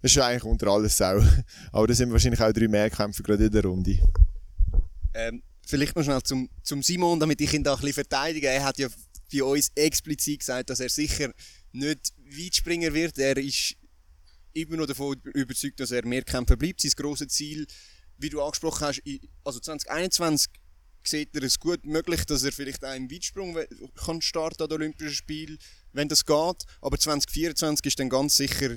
das 0.00 0.12
ist 0.12 0.18
eigentlich 0.18 0.44
unter 0.44 0.68
alles 0.68 0.96
Sau. 0.96 1.22
Aber 1.72 1.86
da 1.86 1.94
sind 1.94 2.12
wahrscheinlich 2.12 2.40
auch 2.40 2.52
drei 2.52 2.68
Mehrkämpfer 2.68 3.22
gerade 3.22 3.46
in 3.46 3.52
der 3.52 3.64
Runde. 3.64 3.98
Ähm, 5.14 5.42
vielleicht 5.66 5.96
noch 5.96 6.02
schnell 6.04 6.22
zum, 6.22 6.48
zum 6.62 6.82
Simon, 6.82 7.20
damit 7.20 7.40
ich 7.40 7.52
ihn 7.52 7.64
da 7.64 7.74
ein 7.74 7.78
bisschen 7.80 7.94
verteidige. 7.94 8.48
Er 8.48 8.64
hat 8.64 8.78
ja 8.78 8.88
bei 9.32 9.42
uns 9.42 9.70
explizit 9.74 10.40
gesagt, 10.40 10.70
dass 10.70 10.80
er 10.80 10.88
sicher 10.88 11.32
nicht 11.72 12.12
Weitspringer 12.18 12.92
wird. 12.92 13.18
Er 13.18 13.36
ist 13.38 13.74
immer 14.52 14.76
noch 14.76 14.86
davon 14.86 15.16
überzeugt, 15.34 15.80
dass 15.80 15.90
er 15.90 16.04
Mehrkämpfer 16.04 16.56
bleibt. 16.56 16.80
Sein 16.80 16.90
grosses 16.96 17.28
Ziel, 17.28 17.66
wie 18.18 18.28
du 18.28 18.42
angesprochen 18.42 18.86
hast, 18.88 19.02
also 19.44 19.58
2021 19.60 20.50
sieht 21.04 21.34
er 21.34 21.42
es 21.42 21.58
gut 21.58 21.84
möglich, 21.84 22.24
dass 22.26 22.44
er 22.44 22.52
vielleicht 22.52 22.84
auch 22.84 22.94
im 22.94 23.10
Weitsprung 23.10 23.54
we- 23.54 23.66
kann 23.96 24.20
starten 24.22 24.62
an 24.62 24.72
Olympischen 24.72 25.14
Spielen, 25.14 25.58
wenn 25.92 26.08
das 26.08 26.24
geht. 26.24 26.64
Aber 26.80 26.98
2024 26.98 27.86
ist 27.86 27.98
dann 27.98 28.08
ganz 28.08 28.36
sicher 28.36 28.76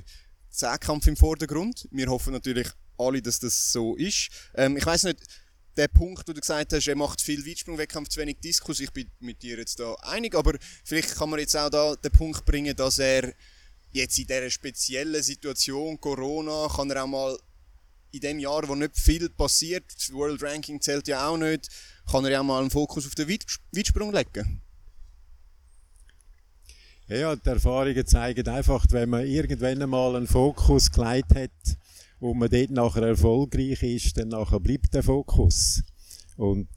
Zehnkampf 0.49 1.05
im 1.07 1.17
Vordergrund. 1.17 1.87
Wir 1.91 2.07
hoffen 2.07 2.33
natürlich 2.33 2.67
alle, 2.97 3.21
dass 3.21 3.39
das 3.39 3.71
so 3.71 3.95
ist. 3.95 4.29
Ähm, 4.55 4.77
ich 4.77 4.85
weiß 4.85 5.03
nicht, 5.03 5.19
der 5.77 5.87
Punkt, 5.87 6.27
wo 6.27 6.33
du 6.33 6.39
gesagt 6.39 6.73
hast, 6.73 6.87
er 6.87 6.95
macht 6.95 7.21
viel 7.21 7.45
Weitsprung-Wettkampf, 7.45 8.09
zu 8.09 8.19
wenig 8.19 8.37
Diskus, 8.39 8.79
ich 8.79 8.91
bin 8.91 9.09
mit 9.19 9.41
dir 9.41 9.57
jetzt 9.57 9.79
da 9.79 9.93
einig, 9.95 10.35
aber 10.35 10.57
vielleicht 10.83 11.15
kann 11.15 11.29
man 11.29 11.39
jetzt 11.39 11.55
auch 11.55 11.69
da 11.69 11.95
den 11.95 12.11
Punkt 12.11 12.45
bringen, 12.45 12.75
dass 12.75 12.99
er 12.99 13.33
jetzt 13.91 14.17
in 14.17 14.27
dieser 14.27 14.49
speziellen 14.49 15.21
Situation, 15.21 15.99
Corona, 15.99 16.67
kann 16.73 16.89
er 16.91 17.03
auch 17.03 17.07
mal 17.07 17.37
in 18.11 18.21
dem 18.21 18.39
Jahr, 18.39 18.67
wo 18.67 18.75
nicht 18.75 18.97
viel 18.97 19.29
passiert, 19.29 19.85
das 19.93 20.11
World 20.13 20.41
Ranking 20.41 20.79
zählt 20.79 21.07
ja 21.07 21.27
auch 21.27 21.37
nicht, 21.37 21.69
kann 22.09 22.23
er 22.25 22.31
ja 22.31 22.39
auch 22.39 22.45
mal 22.45 22.61
einen 22.61 22.69
Fokus 22.69 23.05
auf 23.05 23.15
den 23.15 23.27
Weits- 23.27 23.59
Weitsprung 23.71 24.13
legen. 24.13 24.61
Ja, 27.07 27.35
die 27.35 27.49
Erfahrungen 27.49 28.07
zeigen 28.07 28.47
einfach, 28.47 28.85
wenn 28.89 29.09
man 29.09 29.27
irgendwann 29.27 29.81
einmal 29.81 30.15
einen 30.15 30.27
Fokus 30.27 30.89
gelegt 30.89 31.35
hat 31.35 31.51
und 32.19 32.37
man 32.37 32.49
dort 32.49 32.71
nachher 32.71 33.03
erfolgreich 33.03 33.83
ist, 33.83 34.17
dann 34.17 34.29
nachher 34.29 34.59
bleibt 34.59 34.93
der 34.93 35.03
Fokus. 35.03 35.83
Und 36.37 36.69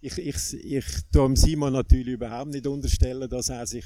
ich, 0.00 0.18
ich, 0.18 0.54
ich 0.64 0.84
tue 1.12 1.36
Simon 1.36 1.72
natürlich 1.72 2.14
überhaupt 2.14 2.50
nicht 2.50 2.66
unterstellen, 2.66 3.28
dass 3.28 3.48
er 3.48 3.66
sich 3.66 3.84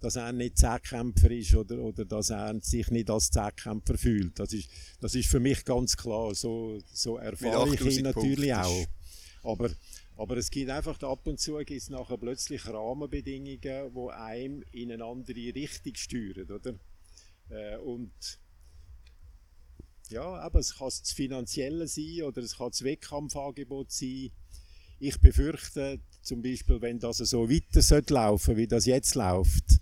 dass 0.00 0.16
er 0.16 0.32
nicht 0.32 0.58
Zehnkämpfer 0.58 1.30
ist 1.30 1.54
oder, 1.54 1.78
oder 1.78 2.04
dass 2.04 2.30
er 2.30 2.58
sich 2.60 2.90
nicht 2.90 3.10
als 3.10 3.30
Zehnkämpfer 3.30 3.98
fühlt. 3.98 4.38
Das 4.38 4.52
ist, 4.52 4.70
das 5.00 5.14
ist 5.14 5.28
für 5.28 5.40
mich 5.40 5.64
ganz 5.64 5.96
klar. 5.96 6.34
So, 6.34 6.78
so 6.92 7.16
erfahre 7.16 7.74
ich 7.74 7.80
8000 7.80 7.96
ihn 7.96 8.04
natürlich 8.04 8.52
Punkte 8.52 8.64
auch. 8.64 8.86
Aber, 9.42 9.70
aber 10.16 10.36
es 10.36 10.50
gibt 10.50 10.70
einfach 10.70 11.00
ab 11.02 11.26
und 11.26 11.40
zu 11.40 11.56
gibt's 11.64 11.90
nachher 11.90 12.16
plötzlich 12.16 12.66
Rahmenbedingungen, 12.66 13.58
die 13.60 14.12
einem 14.12 14.62
in 14.72 14.92
eine 14.92 15.04
andere 15.04 15.54
Richtung 15.54 15.94
steuern, 15.94 16.50
oder? 16.50 16.74
Äh, 17.50 17.76
und 17.78 18.12
ja, 20.10 20.22
aber 20.22 20.60
es 20.60 20.76
kann 20.76 20.88
das 20.88 21.12
Finanzielle 21.12 21.86
sein 21.86 22.22
oder 22.22 22.42
es 22.42 22.56
kann 22.56 22.70
das 22.70 22.82
Wettkampfangebot 22.82 23.90
sein. 23.90 24.30
Ich 24.98 25.20
befürchte 25.20 26.00
zum 26.22 26.42
Beispiel, 26.42 26.80
wenn 26.80 26.98
das 26.98 27.18
so 27.18 27.48
weiter 27.48 27.82
sollte 27.82 28.14
laufen, 28.14 28.56
wie 28.56 28.66
das 28.66 28.86
jetzt 28.86 29.14
läuft, 29.14 29.78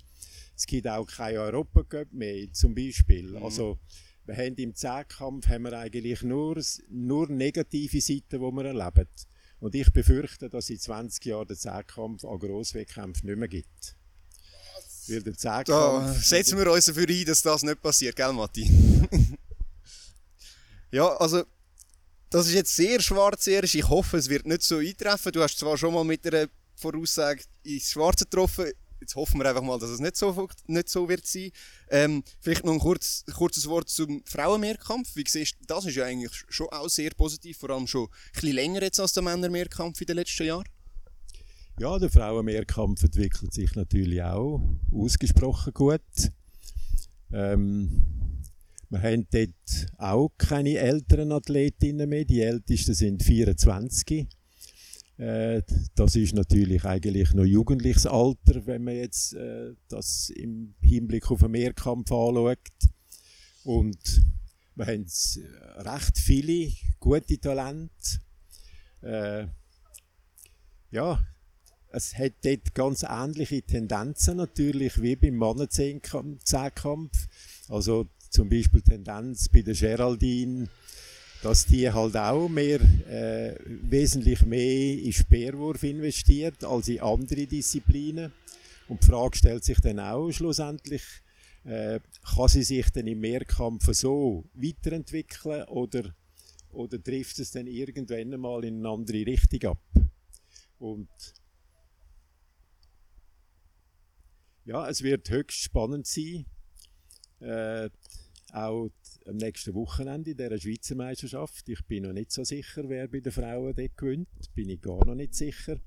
es 0.57 0.66
gibt 0.66 0.89
auch 0.89 1.07
keinen 1.07 1.39
Europacup 1.39 2.12
mehr, 2.12 2.53
zum 2.53 2.74
Beispiel. 2.74 3.37
Also, 3.37 3.79
wir 4.24 4.37
haben 4.37 4.57
im 4.57 4.74
Zehnkampf 4.74 5.47
haben 5.49 5.64
wir 5.64 5.79
eigentlich 5.79 6.22
nur, 6.22 6.61
nur 6.89 7.29
negative 7.29 8.01
Seiten, 8.01 8.22
die 8.31 8.39
wir 8.39 8.64
erleben. 8.64 9.09
Und 9.61 9.74
ich 9.74 9.91
befürchte, 9.93 10.49
dass 10.49 10.70
in 10.70 10.79
20 10.79 11.24
Jahren 11.27 11.47
der 11.47 11.57
Zehnkampf 11.57 12.24
an 12.24 12.39
Grosswettkämpfen 12.39 13.29
nicht 13.29 13.39
mehr 13.39 13.49
gibt. 13.49 13.97
Weil 15.09 15.22
der 15.22 15.35
Da 15.35 15.64
Zehnkampf... 15.64 16.24
setzen 16.24 16.59
wir 16.59 16.72
uns 16.72 16.87
dafür 16.87 17.09
ein, 17.09 17.24
dass 17.24 17.43
das 17.43 17.62
nicht 17.62 17.81
passiert, 17.81 18.16
gell, 18.16 18.33
Matti? 18.33 18.70
ja, 20.91 21.09
also, 21.16 21.45
das 22.30 22.47
ist 22.47 22.55
jetzt 22.55 22.76
sehr 22.76 23.01
schwarzerisch. 23.01 23.74
Ich 23.74 23.89
hoffe, 23.89 24.16
es 24.16 24.28
wird 24.28 24.47
nicht 24.47 24.62
so 24.62 24.78
eintreffen. 24.78 25.32
Du 25.32 25.43
hast 25.43 25.59
zwar 25.59 25.76
schon 25.76 25.95
mal 25.95 26.05
mit 26.05 26.26
einer 26.26 26.49
Voraussage 26.74 27.43
ins 27.62 27.91
Schwarze 27.91 28.24
getroffen. 28.24 28.66
Jetzt 29.01 29.14
hoffen 29.14 29.39
wir 29.41 29.49
einfach 29.49 29.62
mal, 29.62 29.78
dass 29.78 29.91
es 29.91 30.01
nicht 30.01 30.16
so, 30.16 30.49
nicht 30.66 30.89
so 30.89 31.09
wird 31.09 31.26
sein. 31.26 31.51
Ähm, 31.91 32.24
vielleicht 32.41 32.64
noch 32.64 32.72
ein 32.72 32.78
kurz, 32.78 33.24
kurzes 33.34 33.68
Wort 33.68 33.89
zum 33.89 34.22
Frauenmehrkampf. 34.24 35.14
Wie 35.14 35.24
siehst 35.26 35.57
das 35.66 35.84
ist 35.84 35.97
ja 35.97 36.05
eigentlich 36.05 36.32
schon 36.49 36.68
auch 36.70 36.89
sehr 36.89 37.11
positiv, 37.11 37.59
vor 37.59 37.70
allem 37.70 37.87
schon 37.87 38.07
ein 38.07 38.32
bisschen 38.32 38.55
länger 38.55 38.82
jetzt 38.82 38.99
als 38.99 39.12
der 39.12 39.22
Männermehrkampf 39.22 40.01
in 40.01 40.07
den 40.07 40.16
letzten 40.16 40.47
Jahren. 40.47 40.64
Ja, 41.78 41.99
der 41.99 42.11
Frauenmehrkampf 42.11 43.03
entwickelt 43.03 43.53
sich 43.53 43.74
natürlich 43.74 44.22
auch 44.22 44.62
ausgesprochen 44.91 45.74
gut. 45.74 46.01
Ähm, 47.32 48.36
wir 48.89 49.03
haben 49.03 49.26
dort 49.30 49.87
auch 49.99 50.30
keine 50.39 50.76
älteren 50.78 51.32
Athletinnen 51.32 52.09
mehr. 52.09 52.24
Die 52.24 52.41
ältesten 52.41 52.95
sind 52.95 53.22
24. 53.22 54.26
Äh, 55.18 55.62
das 55.95 56.14
ist 56.14 56.34
natürlich 56.34 56.84
eigentlich 56.84 57.32
noch 57.32 57.45
jugendliches 57.45 58.07
Alter, 58.07 58.66
wenn 58.66 58.84
man 58.84 58.95
jetzt 58.97 59.32
äh, 59.34 59.72
das 59.89 60.30
im 60.30 60.74
Hinblick 60.80 61.30
auf 61.30 61.41
den 61.41 61.53
Mehrkampf 61.53 62.12
anschaut. 62.12 62.59
Und 63.64 64.22
wir 64.74 64.87
haben 64.87 65.05
s- 65.05 65.41
recht 65.78 66.18
viele 66.18 66.72
gute 67.01 67.39
Talente. 67.41 67.91
Äh, 69.03 69.47
ja, 70.91 71.26
es 71.89 72.16
hat 72.18 72.32
dort 72.45 72.74
ganz 72.74 73.03
ähnliche 73.09 73.62
Tendenzen 73.62 74.37
natürlich 74.37 75.01
wie 75.01 75.16
beim 75.16 75.37
Mannenzehnkampf. 75.37 77.26
Also 77.68 78.07
zum 78.37 78.49
Beispiel 78.49 78.82
Tendenz 78.82 79.49
bei 79.49 79.62
der 79.62 79.74
Geraldine, 79.74 80.68
dass 81.43 81.66
die 81.66 81.91
halt 81.91 82.16
auch 82.16 82.49
mehr, 82.49 82.80
äh, 83.09 83.57
wesentlich 83.66 84.45
mehr 84.45 84.99
in 84.99 85.12
Speerwurf 85.12 85.82
investiert 85.82 86.62
als 86.64 86.89
in 86.89 87.01
andere 87.01 87.47
Disziplinen. 87.47 88.32
Und 88.89 89.03
die 89.03 89.07
Frage 89.07 89.37
stellt 89.37 89.64
sich 89.64 89.80
dann 89.80 90.01
auch 90.01 90.30
schlussendlich, 90.30 91.03
Äh, 91.68 91.99
kann 92.22 92.47
sie 92.47 92.62
sich 92.62 92.91
dann 92.93 93.09
im 93.09 93.18
Mehrkampf 93.18 93.93
so 93.93 94.45
weiterentwickeln 94.55 95.64
oder, 95.64 96.14
oder 96.70 97.03
trifft 97.03 97.41
es 97.41 97.51
dann 97.51 97.66
irgendwann 97.66 98.39
mal 98.41 98.64
in 98.64 98.76
eine 98.76 98.89
andere 98.89 99.26
Richtung 99.26 99.70
ab? 99.70 99.82
Und 100.78 101.09
ja, 104.64 104.89
es 104.89 105.03
wird 105.03 105.28
höchst 105.28 105.59
spannend 105.59 106.07
sein. 106.07 106.47
Äh, 107.41 107.91
auch 108.57 108.91
am 109.27 109.37
nächsten 109.37 109.75
Wochenende 109.75 110.31
in 110.31 110.37
dieser 110.37 110.59
Schweizer 110.59 110.95
Meisterschaft. 110.95 111.69
Ich 111.69 111.85
bin 111.87 112.05
noch 112.05 112.13
nicht 112.13 112.33
so 112.33 112.45
sicher, 112.45 112.89
wer 112.89 113.09
bei 113.09 113.21
den 113.21 113.33
Frauen 113.33 113.75
dort 113.75 113.97
gewinnt. 113.97 114.29
Bin 114.55 114.71
ich 114.71 114.81
gar 114.81 115.05
noch 115.05 115.15
nicht 115.15 115.35
sicher. 115.35 115.79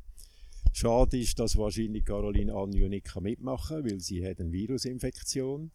Schade 0.72 1.20
ist, 1.20 1.39
dass 1.39 1.57
wahrscheinlich 1.57 2.05
Caroline 2.05 2.53
Anjo 2.53 2.88
nicht 2.88 3.13
mitmachen 3.20 3.78
kann, 3.78 3.91
weil 3.91 3.99
sie 3.99 4.26
hat 4.26 4.39
eine 4.39 4.51
Virusinfektion. 4.51 5.72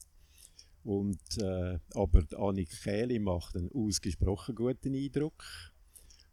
Und, 0.85 1.39
äh, 1.39 1.79
aber 1.95 2.25
Annik 2.39 2.71
Kähli 2.83 3.19
macht 3.19 3.57
einen 3.57 3.73
ausgesprochen 3.73 4.55
guten 4.55 4.95
Eindruck. 4.95 5.43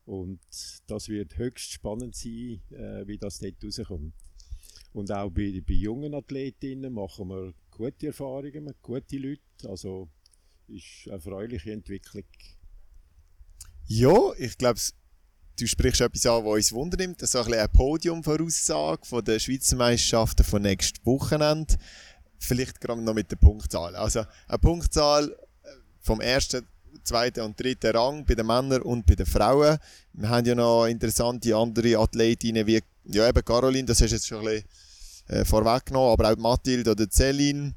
Und 0.06 0.42
das 0.88 1.10
wird 1.10 1.38
höchst 1.38 1.72
spannend 1.72 2.16
sein, 2.16 2.62
äh, 2.72 3.08
wie 3.08 3.18
das 3.18 3.40
dort 3.40 3.64
rauskommt. 3.64 4.14
Und 4.94 5.12
auch 5.12 5.32
bei, 5.32 5.62
bei 5.66 5.74
jungen 5.74 6.14
Athletinnen 6.14 6.94
machen 6.94 7.30
wir 7.30 7.54
gute 7.72 8.08
Erfahrungen 8.08 8.66
mit 8.66 8.82
guten 8.82 9.24
Leuten. 9.24 9.68
Also 9.68 10.10
ist 10.72 11.06
eine 11.06 11.16
erfreuliche 11.16 11.72
Entwicklung. 11.72 12.26
Ja, 13.88 14.32
ich 14.38 14.58
glaube, 14.58 14.80
du 15.60 15.68
sprichst 15.68 16.02
etwas 16.02 16.26
an, 16.26 16.46
was 16.46 16.54
uns 16.54 16.72
wundernimmt. 16.72 17.22
Das 17.22 17.36
ist 17.36 17.36
ein 17.36 17.54
eine 17.54 17.68
Podiumvoraussage 17.68 19.06
von 19.06 19.24
den 19.24 19.40
Schweizer 19.40 19.76
Meisterschaften 19.76 20.44
von 20.44 20.62
nächstes 20.62 21.06
Wochenende. 21.06 21.76
Vielleicht 22.40 22.82
gerade 22.82 23.02
noch 23.02 23.14
mit 23.14 23.30
der 23.32 23.36
Punktzahl. 23.36 23.96
Also 23.96 24.24
eine 24.48 24.60
Punktzahl 24.60 25.30
äh, 25.64 25.68
vom 26.00 26.22
ersten, 26.22 26.66
zweiten 27.04 27.42
und 27.42 27.60
dritten 27.60 27.96
Rang 27.96 28.26
bei 28.26 28.36
den 28.36 28.48
Männern 28.48 28.82
und 28.82 29.06
bei 29.06 29.16
den 29.16 29.26
Frauen. 29.26 29.78
Wir 30.14 30.30
haben 30.30 30.46
ja 30.46 30.56
noch 30.56 30.86
interessante 30.86 31.56
andere 31.56 31.98
Athletinnen 31.98 32.66
wie 32.66 32.82
ja, 33.06 33.28
eben 33.28 33.44
Caroline, 33.44 33.86
das 33.86 34.02
hast 34.02 34.12
du 34.12 34.16
jetzt 34.16 34.28
schon 34.28 34.48
ein 34.48 34.64
bisschen 35.28 35.42
äh, 35.42 35.46
vorweggenommen, 35.46 36.12
aber 36.12 36.32
auch 36.32 36.38
Mathilde 36.38 36.92
oder 36.92 37.10
Celine. 37.10 37.76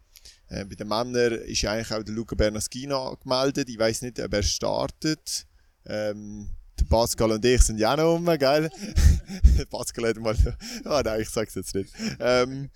Äh, 0.55 0.65
bei 0.67 0.77
den 0.77 0.87
Männern 0.89 1.33
ist 1.33 1.63
ja 1.63 1.73
eigentlich 1.73 1.93
auch 1.93 2.03
der 2.03 2.15
Luca 2.15 2.37
Bernaschino 2.37 3.17
gemeldet. 3.17 3.69
Ich 3.69 3.79
weiß 3.79 4.03
nicht, 4.03 4.21
ob 4.21 4.33
er 4.33 4.43
startet. 4.43 5.47
Ähm, 5.87 6.49
der 6.79 6.85
Pascal 6.85 7.33
und 7.33 7.45
ich 7.45 7.63
sind 7.63 7.79
ja 7.79 7.93
auch 7.93 7.97
noch 7.97 8.15
rum, 8.15 8.39
gell? 8.39 8.71
Pascal 9.71 10.09
hat 10.09 10.17
mal. 10.19 10.37
Ah, 10.85 11.03
nein, 11.05 11.23
ich 11.23 11.31
sag's 11.31 11.55
jetzt 11.57 11.75
nicht. 11.75 11.93
Ähm, 12.21 12.71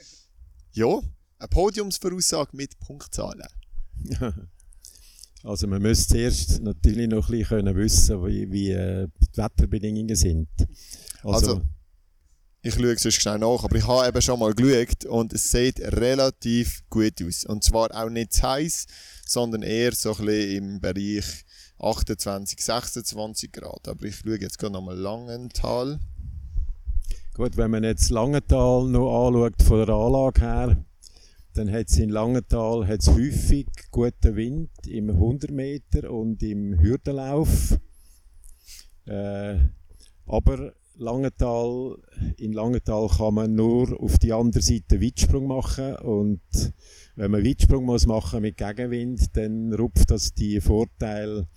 ja, 0.73 1.01
eine 1.39 1.49
Podiumsvoraussage 1.49 2.57
mit 2.57 2.79
Punktzahlen. 2.81 3.49
Also 5.45 5.69
man 5.69 5.81
müsste 5.81 6.15
zuerst 6.15 6.61
natürlich 6.63 7.09
noch 7.09 7.31
ein 7.31 7.39
bisschen 7.39 7.77
wissen, 7.77 8.27
wie, 8.27 8.51
wie 8.51 8.71
äh, 8.71 9.07
die 9.21 9.37
Wetterbedingungen 9.37 10.17
sind. 10.17 10.49
Also, 11.23 11.53
also 11.53 11.63
ich 12.69 12.75
schaue 12.75 12.99
sonst 12.99 13.15
schnell 13.15 13.39
nach, 13.39 13.65
aber 13.65 13.77
ich 13.77 13.87
habe 13.87 14.09
eben 14.09 14.21
schon 14.21 14.39
mal 14.39 14.53
geschaut 14.53 15.07
und 15.07 15.33
es 15.33 15.51
sieht 15.51 15.81
relativ 15.81 16.83
gut 16.91 17.15
aus. 17.27 17.47
Und 17.47 17.65
zwar 17.65 17.91
auch 17.95 18.11
nicht 18.11 18.35
zu 18.35 18.43
heiß, 18.43 18.87
sondern 19.25 19.63
eher 19.63 19.93
so 19.95 20.15
ein 20.15 20.27
bisschen 20.27 20.57
im 20.57 20.81
Bereich 20.81 21.47
28, 21.79 22.61
26 22.63 23.53
Grad. 23.53 23.89
Aber 23.89 24.05
ich 24.05 24.17
schaue 24.17 24.39
jetzt 24.39 24.59
gerade 24.59 24.75
nochmal 24.75 24.99
Langenthal. 24.99 25.99
Gut, 27.35 27.57
wenn 27.57 27.71
man 27.71 27.85
jetzt 27.85 28.11
Langenthal 28.11 28.87
noch 28.89 29.29
anschaut 29.29 29.63
von 29.63 29.87
der 29.87 29.95
Anlage 29.95 30.41
her, 30.41 30.85
dann 31.55 31.73
hat 31.73 31.89
es 31.89 31.99
in 31.99 32.11
Langenthal 32.11 32.87
hat's 32.87 33.09
häufig 33.09 33.67
guten 33.91 34.37
Wind 34.37 34.71
im 34.87 35.09
100 35.09 35.51
Meter 35.51 36.11
und 36.11 36.43
im 36.43 36.79
Hürdenlauf. 36.79 37.79
Äh, 39.07 39.57
aber 40.27 40.75
Langenthal, 40.99 41.97
in 42.37 42.53
Langenthal 42.53 43.09
kann 43.09 43.35
man 43.35 43.55
nur 43.55 44.01
auf 44.01 44.19
die 44.19 44.33
andere 44.33 44.63
Seite 44.63 45.01
Weitsprung 45.01 45.47
machen 45.47 45.97
und 45.97 46.41
wenn 47.15 47.31
man 47.31 47.45
Weitsprung 47.45 47.85
muss 47.85 48.07
machen 48.07 48.43
mit 48.43 48.57
Gegenwind, 48.57 49.37
dann 49.37 49.73
rupft 49.73 50.11
das 50.11 50.35
die 50.35 50.61
Vorteile 50.61 51.49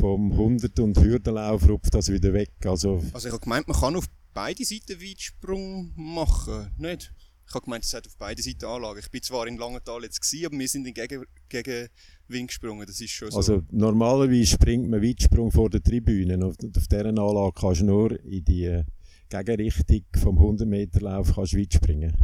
vom 0.00 0.32
100 0.32 0.78
und 0.80 0.98
Hürdenlauf 0.98 1.68
rupft 1.68 1.94
das 1.94 2.10
wieder 2.10 2.32
weg. 2.32 2.52
Also, 2.64 3.02
also 3.12 3.28
ich 3.28 3.32
habe 3.32 3.42
gemeint, 3.42 3.68
man 3.68 3.78
kann 3.78 3.96
auf 3.96 4.06
beide 4.32 4.64
Seiten 4.64 5.00
Weitsprung 5.00 5.92
machen, 5.96 6.70
nicht? 6.78 7.12
Ich 7.46 7.54
habe 7.54 7.64
gemeint, 7.64 7.84
es 7.84 7.94
hat 7.94 8.06
auf 8.06 8.16
beide 8.18 8.42
Seiten 8.42 8.66
Anlage. 8.66 9.00
Ich 9.00 9.10
bin 9.10 9.22
zwar 9.22 9.46
in 9.46 9.56
Langenthal 9.56 10.02
jetzt 10.02 10.20
gewesen, 10.20 10.46
aber 10.46 10.58
wir 10.58 10.68
sind 10.68 10.86
in 10.86 10.94
Gegen 10.94 11.88
Gegenwind 12.28 12.48
gesprungen. 12.48 12.86
Das 12.86 13.00
ist 13.00 13.10
schon 13.10 13.30
so. 13.30 13.36
Also 13.36 13.62
normalerweise 13.70 14.46
springt 14.46 14.88
man 14.88 15.02
Weitsprung 15.02 15.50
vor 15.50 15.70
der 15.70 15.82
Tribüne. 15.82 16.44
Auf, 16.44 16.54
auf 16.76 16.88
dieser 16.88 17.06
Anlage 17.06 17.52
kannst 17.54 17.80
du 17.80 17.86
nur 17.86 18.24
in 18.24 18.44
die 18.44 18.82
Gegenrichtung 19.28 20.02
vom 20.16 20.38
100 20.38 20.68
Meter 20.68 21.00
Lauf 21.00 21.34
kannst 21.34 21.56
weit 21.56 21.72
springen. 21.74 22.14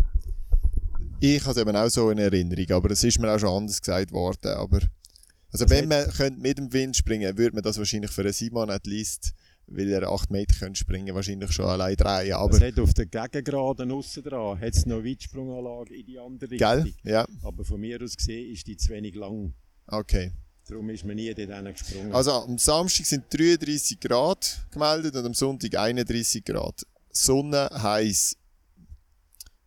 Ich 1.20 1.40
habe 1.42 1.52
es 1.52 1.56
eben 1.56 1.76
auch 1.76 1.88
so 1.88 2.10
in 2.10 2.18
Erinnerung, 2.18 2.70
aber 2.70 2.90
es 2.90 3.02
ist 3.02 3.18
mir 3.18 3.34
auch 3.34 3.38
schon 3.38 3.48
anders 3.48 3.80
gesagt 3.80 4.12
worden. 4.12 4.52
Aber 4.52 4.80
also 5.50 5.68
wenn 5.70 5.88
man 5.88 6.06
mit 6.38 6.58
dem 6.58 6.72
Wind 6.72 6.96
springen 6.96 7.28
könnte, 7.28 7.42
würde 7.42 7.54
man 7.56 7.62
das 7.62 7.78
wahrscheinlich 7.78 8.10
für 8.10 8.22
einen 8.22 8.32
Simon 8.32 8.70
at 8.70 8.86
least 8.86 9.34
weil 9.66 9.88
er 9.88 10.10
8 10.10 10.30
Meter 10.30 10.54
können 10.54 10.74
springen 10.74 11.14
wahrscheinlich 11.14 11.50
schon 11.52 11.64
allein 11.64 11.96
drehen. 11.96 12.34
Aber 12.34 12.54
es 12.54 12.60
hat 12.60 12.78
auf 12.78 12.92
der 12.92 13.06
Gegengraden 13.06 13.90
aussen 13.92 14.22
dran 14.22 14.60
hat 14.60 14.74
es 14.74 14.84
noch 14.84 15.02
Weitsprunganlage 15.02 15.94
in 15.94 16.04
die 16.04 16.18
andere 16.18 16.50
Richtung. 16.50 16.82
Gell? 16.82 16.92
Ja. 17.02 17.26
Aber 17.42 17.64
von 17.64 17.80
mir 17.80 18.02
aus 18.02 18.14
gesehen 18.14 18.52
ist 18.52 18.66
die 18.66 18.76
zu 18.76 18.90
wenig 18.90 19.14
lang. 19.14 19.54
Okay. 19.86 20.32
Darum 20.66 20.88
ist 20.88 21.04
man 21.04 21.16
nie 21.16 21.32
dort 21.34 21.76
gesprungen. 21.76 22.14
Also 22.14 22.32
am 22.32 22.56
Samstag 22.56 23.04
sind 23.04 23.24
33 23.30 24.00
Grad 24.00 24.66
gemeldet 24.70 25.14
und 25.14 25.26
am 25.26 25.34
Sonntag 25.34 25.74
31 25.76 26.44
Grad. 26.44 26.86
Sonne 27.10 27.68
heiß. 27.70 28.36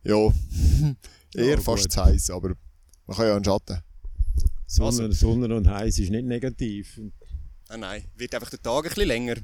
Ja, 0.04 0.16
eher 1.36 1.60
oh, 1.60 1.62
fast 1.62 1.92
zu 1.92 2.04
heiß, 2.04 2.32
aber 2.32 2.56
man 3.06 3.18
kann 3.18 3.28
ja 3.28 3.36
einen 3.36 3.46
Schatten. 3.46 3.82
Sonne, 4.66 5.04
also, 5.04 5.12
Sonne 5.12 5.56
und 5.56 5.68
heiß 5.68 6.00
ist 6.00 6.10
nicht 6.10 6.26
negativ. 6.26 7.00
Ah, 7.70 7.78
nein, 7.78 8.04
wird 8.16 8.34
einfach 8.34 8.50
der 8.50 8.62
Tag 8.62 8.86
ein 8.86 8.90
bisschen 8.90 9.08
länger. 9.08 9.36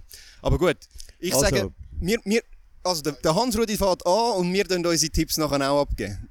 Aber 0.42 0.58
gut, 0.58 0.78
ich 1.20 1.34
also. 1.34 1.46
sage, 1.46 1.72
wir, 2.00 2.20
wir, 2.26 2.42
also 2.84 3.02
der, 3.02 3.14
der 3.14 3.36
Hans-Rudi 3.36 3.78
fährt 3.78 4.06
an 4.06 4.38
und 4.38 4.54
wir 4.54 4.64
dann 4.64 4.86
unsere 4.86 5.12
Tipps 5.12 5.38
nachher 5.38 5.72
auch 5.72 5.82
abgeben. 5.82 6.30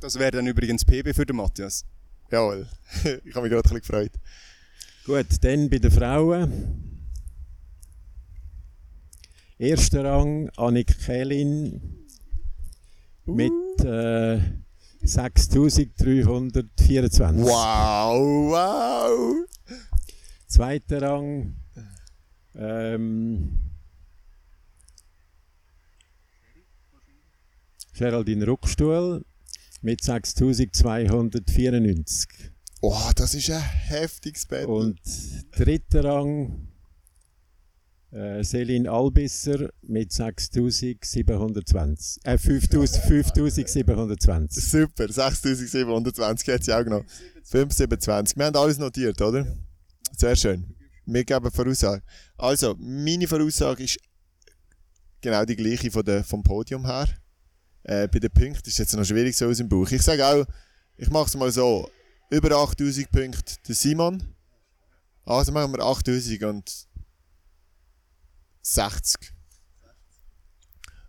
Das 0.00 0.18
wäre 0.18 0.30
dann 0.30 0.46
übrigens 0.46 0.84
PB 0.84 1.14
für 1.14 1.26
den 1.26 1.36
Matthias. 1.36 1.84
Jawohl, 2.30 2.68
ich 3.24 3.34
habe 3.34 3.48
mich 3.48 3.52
gerade 3.52 3.68
ein 3.68 3.72
bisschen 3.80 3.80
gefreut. 3.80 4.12
Gut, 5.04 5.26
dann 5.42 5.70
bei 5.70 5.78
den 5.78 5.90
Frauen. 5.90 6.87
Erster 9.60 10.04
Rang 10.04 10.50
Annik 10.56 10.96
Kählin 11.04 12.06
mit 13.26 13.50
äh, 13.84 14.38
6324. 15.02 17.44
Wow, 17.44 18.52
wow! 18.52 19.44
Zweiter 20.46 21.02
Rang 21.02 21.56
ähm, 22.54 23.58
Geraldine 27.94 28.46
Ruckstuhl 28.46 29.24
mit 29.82 30.04
6294. 30.04 32.28
Oh, 32.80 33.10
das 33.16 33.34
ist 33.34 33.50
ein 33.50 33.60
heftiges 33.60 34.46
Bett. 34.46 34.68
Und 34.68 35.00
dritter 35.50 36.04
Rang 36.04 36.67
Äh, 38.10 38.42
Selin 38.42 38.88
Albisser 38.88 39.68
mit 39.82 40.12
6720. 40.12 42.24
Äh, 42.24 42.38
5720. 42.38 44.64
Super, 44.64 45.12
6720 45.12 46.48
hat 46.48 46.64
sie 46.64 46.72
auch 46.72 46.84
genommen. 46.84 47.04
527. 47.44 48.38
Wir 48.38 48.46
haben 48.46 48.56
alles 48.56 48.78
notiert, 48.78 49.20
oder? 49.20 49.46
Sehr 50.16 50.34
schön. 50.36 50.74
Wir 51.04 51.22
geben 51.24 51.50
Voraussage. 51.50 52.02
Also, 52.38 52.74
meine 52.78 53.28
Voraussage 53.28 53.84
ist 53.84 53.98
genau 55.20 55.44
die 55.44 55.56
gleiche 55.56 55.90
von 55.90 56.04
der, 56.04 56.24
vom 56.24 56.42
Podium 56.42 56.86
her. 56.86 57.08
Äh, 57.82 58.08
bei 58.08 58.18
den 58.18 58.30
Punkten 58.30 58.68
ist 58.68 58.78
jetzt 58.78 58.96
noch 58.96 59.04
schwierig 59.04 59.36
so 59.36 59.46
aus 59.46 59.58
dem 59.58 59.68
Buch. 59.68 59.90
Ich 59.90 60.00
sage 60.02 60.26
auch, 60.26 60.46
ich 60.96 61.10
mache 61.10 61.26
es 61.26 61.36
mal 61.36 61.52
so. 61.52 61.90
Über 62.30 62.56
8000 62.56 63.10
Punkte 63.10 63.54
der 63.66 63.74
Simon. 63.74 64.22
Also 65.24 65.52
machen 65.52 65.72
wir 65.72 65.84
8000 65.84 66.42
und 66.44 66.87
60. 68.74 69.32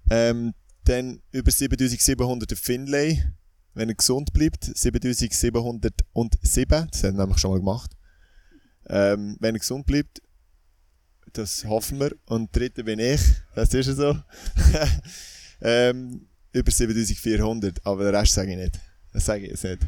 Ähm, 0.10 0.54
dann 0.86 1.22
über 1.32 1.52
7700 1.52 2.50
der 2.50 2.58
Finlay, 2.58 3.24
wenn 3.74 3.90
er 3.90 3.96
gesund 3.96 4.34
bleibt. 4.34 4.72
7707, 4.76 6.88
das 6.92 7.04
hat 7.04 7.04
er 7.04 7.12
nämlich 7.12 7.38
schon 7.38 7.52
mal 7.52 7.60
gemacht. 7.60 7.92
Ähm, 8.88 9.38
wenn 9.40 9.56
er 9.56 9.60
gesund 9.60 9.86
bleibt, 9.86 10.22
das 11.34 11.66
hoffen 11.66 12.00
wir. 12.00 12.16
Und 12.26 12.56
dritte 12.56 12.84
bin 12.84 13.00
ich, 13.00 13.22
das 13.56 13.74
ist 13.74 13.88
ja 13.88 13.94
so. 13.94 14.18
ähm, 15.62 16.28
über 16.52 16.72
7400, 16.72 17.86
aber 17.86 18.06
den 18.06 18.16
Rest 18.16 18.34
sage 18.34 18.52
ich 18.52 18.58
nicht. 18.58 18.80
Das 19.14 19.26
sage 19.26 19.44
ich 19.44 19.52
jetzt 19.52 19.64
nicht. 19.64 19.80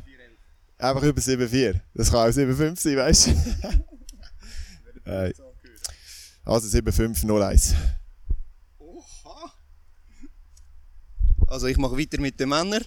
Einfach 0.78 1.04
über 1.04 1.22
7,4. 1.22 1.80
Das 1.94 2.12
kann 2.12 2.30
auch 2.30 2.34
7,5 2.34 2.80
sein, 2.80 2.98
weißt 2.98 3.28
du? 3.28 3.32
äh, 5.12 5.34
also 6.44 6.68
7501. 6.68 7.76
Also 11.48 11.68
ich 11.68 11.78
mache 11.78 11.98
weiter 11.98 12.22
mit 12.22 12.40
den 12.40 12.50
Männern. 12.50 12.84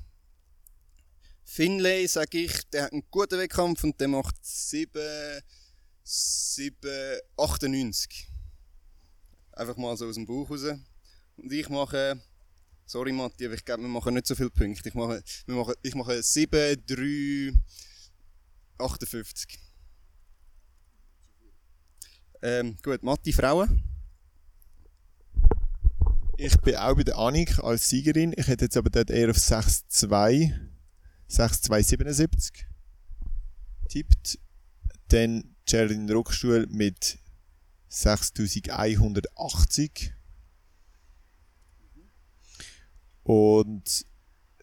Finlay 1.43 2.07
sage 2.07 2.37
ich, 2.37 2.69
der 2.69 2.83
hat 2.83 2.93
einen 2.93 3.03
guten 3.11 3.37
Wettkampf 3.37 3.83
und 3.83 3.99
der 3.99 4.07
macht 4.07 4.37
7, 4.41 5.01
7, 6.03 7.19
98. 7.37 8.30
Einfach 9.53 9.77
mal 9.77 9.95
so 9.97 10.07
aus 10.07 10.15
dem 10.15 10.25
Bauch 10.25 10.49
raus. 10.49 10.63
Und 11.37 11.51
ich 11.51 11.69
mache, 11.69 12.21
sorry 12.85 13.11
Matti, 13.11 13.45
aber 13.45 13.55
ich 13.55 13.65
glaube, 13.65 13.83
wir 13.83 13.89
machen 13.89 14.13
nicht 14.13 14.27
so 14.27 14.35
viele 14.35 14.49
Punkte. 14.49 14.89
Ich 14.89 14.95
mache, 14.95 15.23
wir 15.45 15.55
machen, 15.55 15.73
ich 15.81 15.95
mache 15.95 16.21
7, 16.21 16.85
3, 16.85 17.53
58. 18.77 19.59
Ähm, 22.43 22.77
gut, 22.83 23.03
Matti, 23.03 23.33
Frauen. 23.33 23.83
Ich 26.37 26.57
bin 26.61 26.75
auch 26.75 26.95
bei 26.95 27.03
der 27.03 27.17
Annik 27.17 27.59
als 27.59 27.87
Siegerin. 27.87 28.33
Ich 28.35 28.47
hätte 28.47 28.65
jetzt 28.65 28.75
aber 28.75 28.89
dort 28.89 29.11
eher 29.11 29.29
auf 29.29 29.37
6-2, 29.37 30.51
6-2-77 31.29 32.65
tippt. 33.91 34.39
Dann 35.09 35.55
Geraldine 35.65 36.13
Ruckstuhl 36.13 36.65
mit 36.67 37.19
6180. 37.91 40.13
Und 43.23 44.05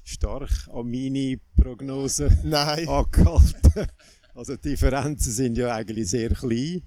stark 0.04 0.52
an 0.74 0.90
meine 0.90 1.40
Prognose 1.56 2.40
nein. 2.44 2.88
angehalten. 2.88 3.88
Also 4.34 4.56
die 4.56 4.70
Differenzen 4.70 5.32
sind 5.32 5.58
ja 5.58 5.76
eigentlich 5.76 6.10
sehr 6.10 6.30
klein. 6.30 6.82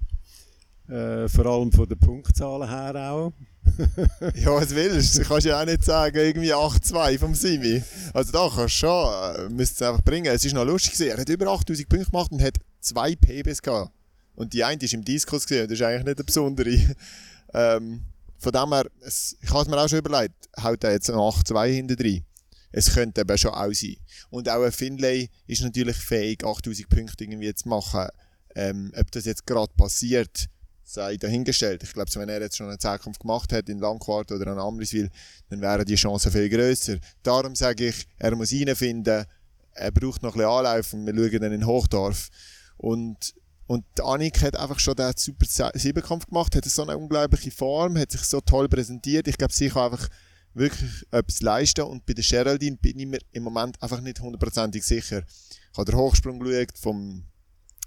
Äh, 0.87 1.27
vor 1.29 1.45
allem 1.45 1.71
von 1.71 1.87
den 1.87 1.97
Punktzahlen 1.99 2.69
her 2.69 3.11
auch. 3.11 3.33
Ja, 4.35 4.53
was 4.53 4.73
willst 4.73 5.17
du? 5.17 5.23
Kannst 5.23 5.45
ja 5.45 5.61
auch 5.61 5.65
nicht 5.65 5.83
sagen, 5.83 6.17
irgendwie 6.17 6.53
8-2 6.53 7.19
vom 7.19 7.35
Simi. 7.35 7.83
Also 8.13 8.31
da 8.31 8.47
kannst 8.47 8.75
du 8.81 8.87
schon, 8.87 9.35
äh, 9.35 9.49
müsst 9.49 9.75
es 9.75 9.81
einfach 9.81 10.03
bringen. 10.03 10.33
Es 10.33 10.45
ist 10.45 10.53
noch 10.53 10.65
lustig 10.65 10.93
gewesen. 10.93 11.11
Er 11.11 11.17
hat 11.17 11.29
über 11.29 11.47
8000 11.47 11.89
Punkte 11.89 12.09
gemacht 12.09 12.31
und 12.31 12.41
hat 12.41 12.57
zwei 12.79 13.15
PBs 13.15 13.61
gehabt. 13.61 13.91
Und 14.35 14.53
die 14.53 14.63
eine 14.63 14.81
ist 14.81 14.93
im 14.93 15.03
Diskus 15.03 15.47
gesehen, 15.47 15.67
das 15.67 15.79
ist 15.79 15.85
eigentlich 15.85 16.05
nicht 16.05 16.17
eine 16.17 16.25
besondere. 16.25 16.69
ähm, 17.53 18.01
von 18.37 18.51
dem 18.51 18.73
her, 18.73 18.85
es, 19.01 19.37
ich 19.41 19.49
habe 19.49 19.61
es 19.61 19.67
mir 19.67 19.77
auch 19.77 19.87
schon 19.87 19.99
überlegt, 19.99 20.35
haut 20.61 20.83
er 20.83 20.91
jetzt 20.91 21.09
noch 21.09 21.41
8-2 21.41 21.67
hinten 21.67 21.95
drin. 21.95 22.25
Es 22.71 22.93
könnte 22.93 23.21
eben 23.21 23.37
schon 23.37 23.51
auch 23.51 23.71
sein. 23.71 23.95
Und 24.29 24.49
auch 24.49 24.61
ein 24.61 24.71
Finlay 24.71 25.29
ist 25.47 25.61
natürlich 25.61 25.95
fähig, 25.95 26.43
8000 26.43 26.89
Punkte 26.89 27.23
irgendwie 27.23 27.53
zu 27.53 27.69
machen. 27.69 28.07
Ähm, 28.53 28.91
ob 28.97 29.09
das 29.11 29.25
jetzt 29.25 29.45
gerade 29.45 29.71
passiert, 29.77 30.47
sei 30.85 31.17
dahingestellt. 31.17 31.83
Ich 31.83 31.93
glaube, 31.93 32.09
wenn 32.15 32.29
er 32.29 32.41
jetzt 32.41 32.57
schon 32.57 32.69
einen 32.69 32.79
Zeitkampf 32.79 33.19
gemacht 33.19 33.51
hat 33.51 33.67
in 33.69 33.79
Langquart 33.79 34.31
oder 34.31 34.51
an 34.51 34.59
Amriswil, 34.59 35.09
dann 35.49 35.59
wären 35.59 35.85
die 35.85 35.95
Chancen 35.95 36.31
viel 36.31 36.47
grösser. 36.47 36.97
Darum 37.23 37.55
sage 37.55 37.87
ich, 37.87 38.07
er 38.17 38.35
muss 38.35 38.53
reinfinden, 38.53 39.25
er 39.73 39.91
braucht 39.91 40.23
noch 40.23 40.35
ein 40.35 40.39
bisschen 40.39 40.51
Anlauf 40.51 40.93
und 40.93 41.05
wir 41.05 41.13
schauen 41.13 41.41
dann 41.41 41.51
in 41.51 41.65
Hochdorf. 41.65 42.29
Und, 42.77 43.33
und 43.67 43.83
Annik 43.99 44.41
hat 44.41 44.55
einfach 44.55 44.79
schon 44.79 44.95
den 44.95 45.11
super 45.17 45.45
Siebenkampf 45.73 46.27
gemacht, 46.27 46.55
hat 46.55 46.65
so 46.65 46.83
eine 46.83 46.97
unglaubliche 46.97 47.51
Form, 47.51 47.97
hat 47.97 48.11
sich 48.11 48.21
so 48.21 48.39
toll 48.39 48.69
präsentiert. 48.69 49.27
Ich 49.27 49.37
glaube, 49.37 49.53
sie 49.53 49.69
kann 49.69 49.91
einfach 49.91 50.07
wirklich 50.53 51.05
etwas 51.11 51.41
leisten 51.41 51.81
und 51.81 52.05
bei 52.05 52.13
der 52.13 52.23
Geraldine 52.23 52.77
bin 52.77 52.97
ich 52.97 53.07
mir 53.07 53.19
im 53.31 53.43
Moment 53.43 53.81
einfach 53.81 54.01
nicht 54.01 54.21
hundertprozentig 54.21 54.83
sicher. 54.83 55.23
Ich 55.71 55.77
habe 55.77 55.91
den 55.91 55.99
Hochsprung 55.99 56.39
geschaut, 56.39 56.77
vom, 56.77 57.25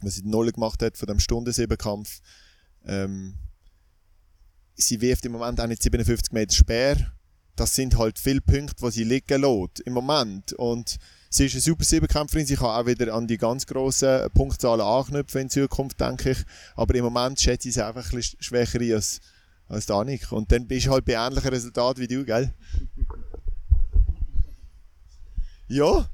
was 0.02 0.16
sie 0.16 0.22
die 0.22 0.28
Null 0.28 0.52
gemacht 0.52 0.82
hat, 0.82 0.98
von 0.98 1.06
dem 1.06 1.20
Stundensiebenkampf. 1.20 2.20
Ähm, 2.86 3.34
sie 4.74 5.00
wirft 5.00 5.24
im 5.24 5.32
Moment 5.32 5.60
auch 5.60 5.66
nicht 5.66 5.82
57 5.82 6.32
Meter 6.32 6.54
Speer. 6.54 7.12
Das 7.56 7.74
sind 7.74 7.98
halt 7.98 8.18
viele 8.18 8.40
Punkte, 8.40 8.76
die 8.86 8.90
sie 8.90 9.04
liegen 9.04 9.40
lässt 9.40 9.80
im 9.80 9.92
Moment. 9.92 10.52
Und 10.52 10.96
sie 11.28 11.46
ist 11.46 11.54
eine 11.54 11.60
super 11.60 11.84
Siebenkämpferin. 11.84 12.46
Sie 12.46 12.54
kann 12.54 12.66
auch 12.66 12.86
wieder 12.86 13.12
an 13.12 13.26
die 13.26 13.36
ganz 13.36 13.66
grossen 13.66 14.30
Punktzahlen 14.32 14.80
anknüpfen 14.80 15.42
in 15.42 15.50
Zukunft, 15.50 16.00
denke 16.00 16.30
ich. 16.30 16.38
Aber 16.76 16.94
im 16.94 17.04
Moment 17.04 17.40
schätze 17.40 17.68
ich 17.68 17.74
sie 17.74 17.84
einfach 17.84 18.12
ein 18.12 18.16
bisschen 18.16 18.40
schwächer 18.40 18.80
als, 18.94 19.20
als 19.66 19.86
Danik. 19.86 20.30
Und 20.30 20.52
dann 20.52 20.68
bist 20.68 20.86
du 20.86 20.92
halt 20.92 21.04
bei 21.04 21.14
ähnlichen 21.14 21.50
Resultaten 21.50 22.00
wie 22.00 22.06
du, 22.06 22.24
gell? 22.24 22.54
Ja, 25.66 26.08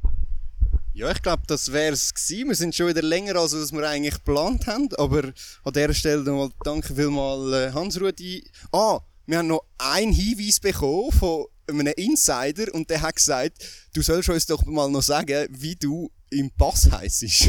Ja, 0.96 1.10
ich 1.10 1.22
glaube, 1.22 1.42
das 1.48 1.72
wäre 1.72 1.92
es 1.92 2.14
gewesen. 2.14 2.48
Wir 2.48 2.54
sind 2.54 2.72
schon 2.72 2.86
wieder 2.86 3.02
länger, 3.02 3.34
als 3.34 3.52
was 3.52 3.72
wir 3.72 3.82
eigentlich 3.88 4.14
geplant 4.14 4.68
haben. 4.68 4.88
Aber 4.96 5.32
an 5.64 5.72
dieser 5.72 5.92
Stelle 5.92 6.22
nochmal 6.22 6.50
danke 6.62 6.94
vielmals 6.94 7.52
äh, 7.52 7.72
Hans-Rudi. 7.72 8.44
Ah, 8.70 9.00
wir 9.26 9.38
haben 9.38 9.48
noch 9.48 9.64
einen 9.76 10.12
Hinweis 10.12 10.60
bekommen 10.60 11.10
von 11.10 11.46
einem 11.66 11.92
Insider 11.96 12.72
und 12.74 12.88
der 12.90 13.02
hat 13.02 13.16
gesagt, 13.16 13.66
du 13.92 14.02
sollst 14.02 14.28
uns 14.28 14.46
doch 14.46 14.64
mal 14.66 14.88
noch 14.88 15.02
sagen, 15.02 15.48
wie 15.50 15.74
du 15.74 16.12
im 16.30 16.52
Pass 16.52 16.88
heisst. 16.88 17.48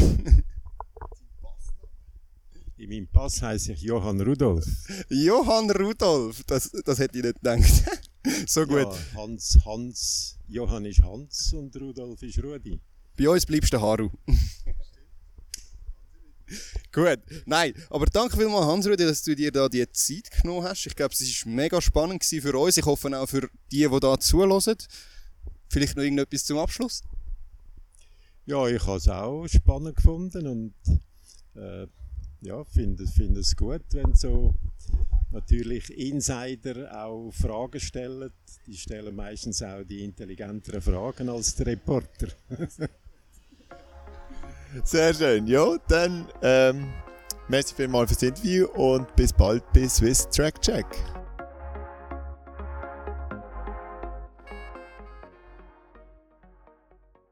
In 2.78 2.90
meinem 2.90 3.06
Pass 3.08 3.40
heiße 3.40 3.72
ich 3.72 3.80
Johann 3.80 4.20
Rudolf. 4.20 4.66
Johann 5.08 5.70
Rudolf, 5.70 6.42
das, 6.44 6.70
das 6.84 6.98
hätte 6.98 7.18
ich 7.18 7.24
nicht 7.24 7.36
gedacht. 7.36 7.84
so 8.46 8.66
gut. 8.66 8.80
Ja, 8.80 8.96
Hans, 9.14 9.58
Hans, 9.64 10.38
Johann 10.48 10.84
ist 10.84 11.02
Hans 11.02 11.52
und 11.54 11.74
Rudolf 11.76 12.20
ist 12.22 12.42
Rudi. 12.42 12.78
Bei 13.16 13.28
uns 13.28 13.46
bleibst 13.46 13.72
du 13.72 13.80
Haru. 13.80 14.10
Gut, 16.92 17.18
nein, 17.44 17.74
aber 17.90 18.06
danke 18.06 18.36
vielmals 18.36 18.66
Hans-Rudi, 18.66 19.04
dass 19.04 19.22
du 19.22 19.34
dir 19.34 19.52
da 19.52 19.68
die 19.68 19.86
Zeit 19.90 20.30
genommen 20.40 20.64
hast. 20.64 20.86
Ich 20.86 20.94
glaube, 20.94 21.12
es 21.12 21.44
war 21.44 21.52
mega 21.52 21.80
spannend 21.80 22.24
für 22.24 22.58
uns. 22.58 22.76
Ich 22.76 22.86
hoffe 22.86 23.20
auch 23.20 23.28
für 23.28 23.50
die, 23.70 23.86
die 23.88 24.00
da 24.00 24.18
zuhören. 24.18 24.76
Vielleicht 25.68 25.96
noch 25.96 26.02
irgendetwas 26.02 26.44
zum 26.44 26.58
Abschluss? 26.58 27.02
Ja, 28.46 28.66
ich 28.68 28.86
habe 28.86 28.98
es 28.98 29.08
auch 29.08 29.46
spannend 29.48 29.96
gefunden 29.96 30.46
und 30.46 30.74
äh, 31.56 31.86
ja, 32.42 32.64
finde 32.64 33.06
find 33.06 33.36
es 33.36 33.56
gut, 33.56 33.82
wenn 33.90 34.14
so 34.14 34.54
natürlich 35.32 35.90
Insider 35.90 37.04
auch 37.04 37.30
Fragen 37.32 37.80
stellen. 37.80 38.30
Die 38.66 38.76
stellen 38.76 39.16
meistens 39.16 39.62
auch 39.62 39.82
die 39.82 40.04
intelligenteren 40.04 40.80
Fragen 40.80 41.28
als 41.28 41.56
der 41.56 41.66
Reporter. 41.66 42.28
Sehr 44.84 45.14
schön. 45.14 45.46
Ja, 45.46 45.76
dann 45.88 46.26
ähm, 46.42 46.88
merci 47.48 47.74
vielmals 47.74 48.10
fürs 48.10 48.22
Interview 48.22 48.66
und 48.74 49.14
bis 49.16 49.32
bald 49.32 49.62
bei 49.72 49.88
Swiss 49.88 50.28
Track 50.28 50.60
Check. 50.60 50.86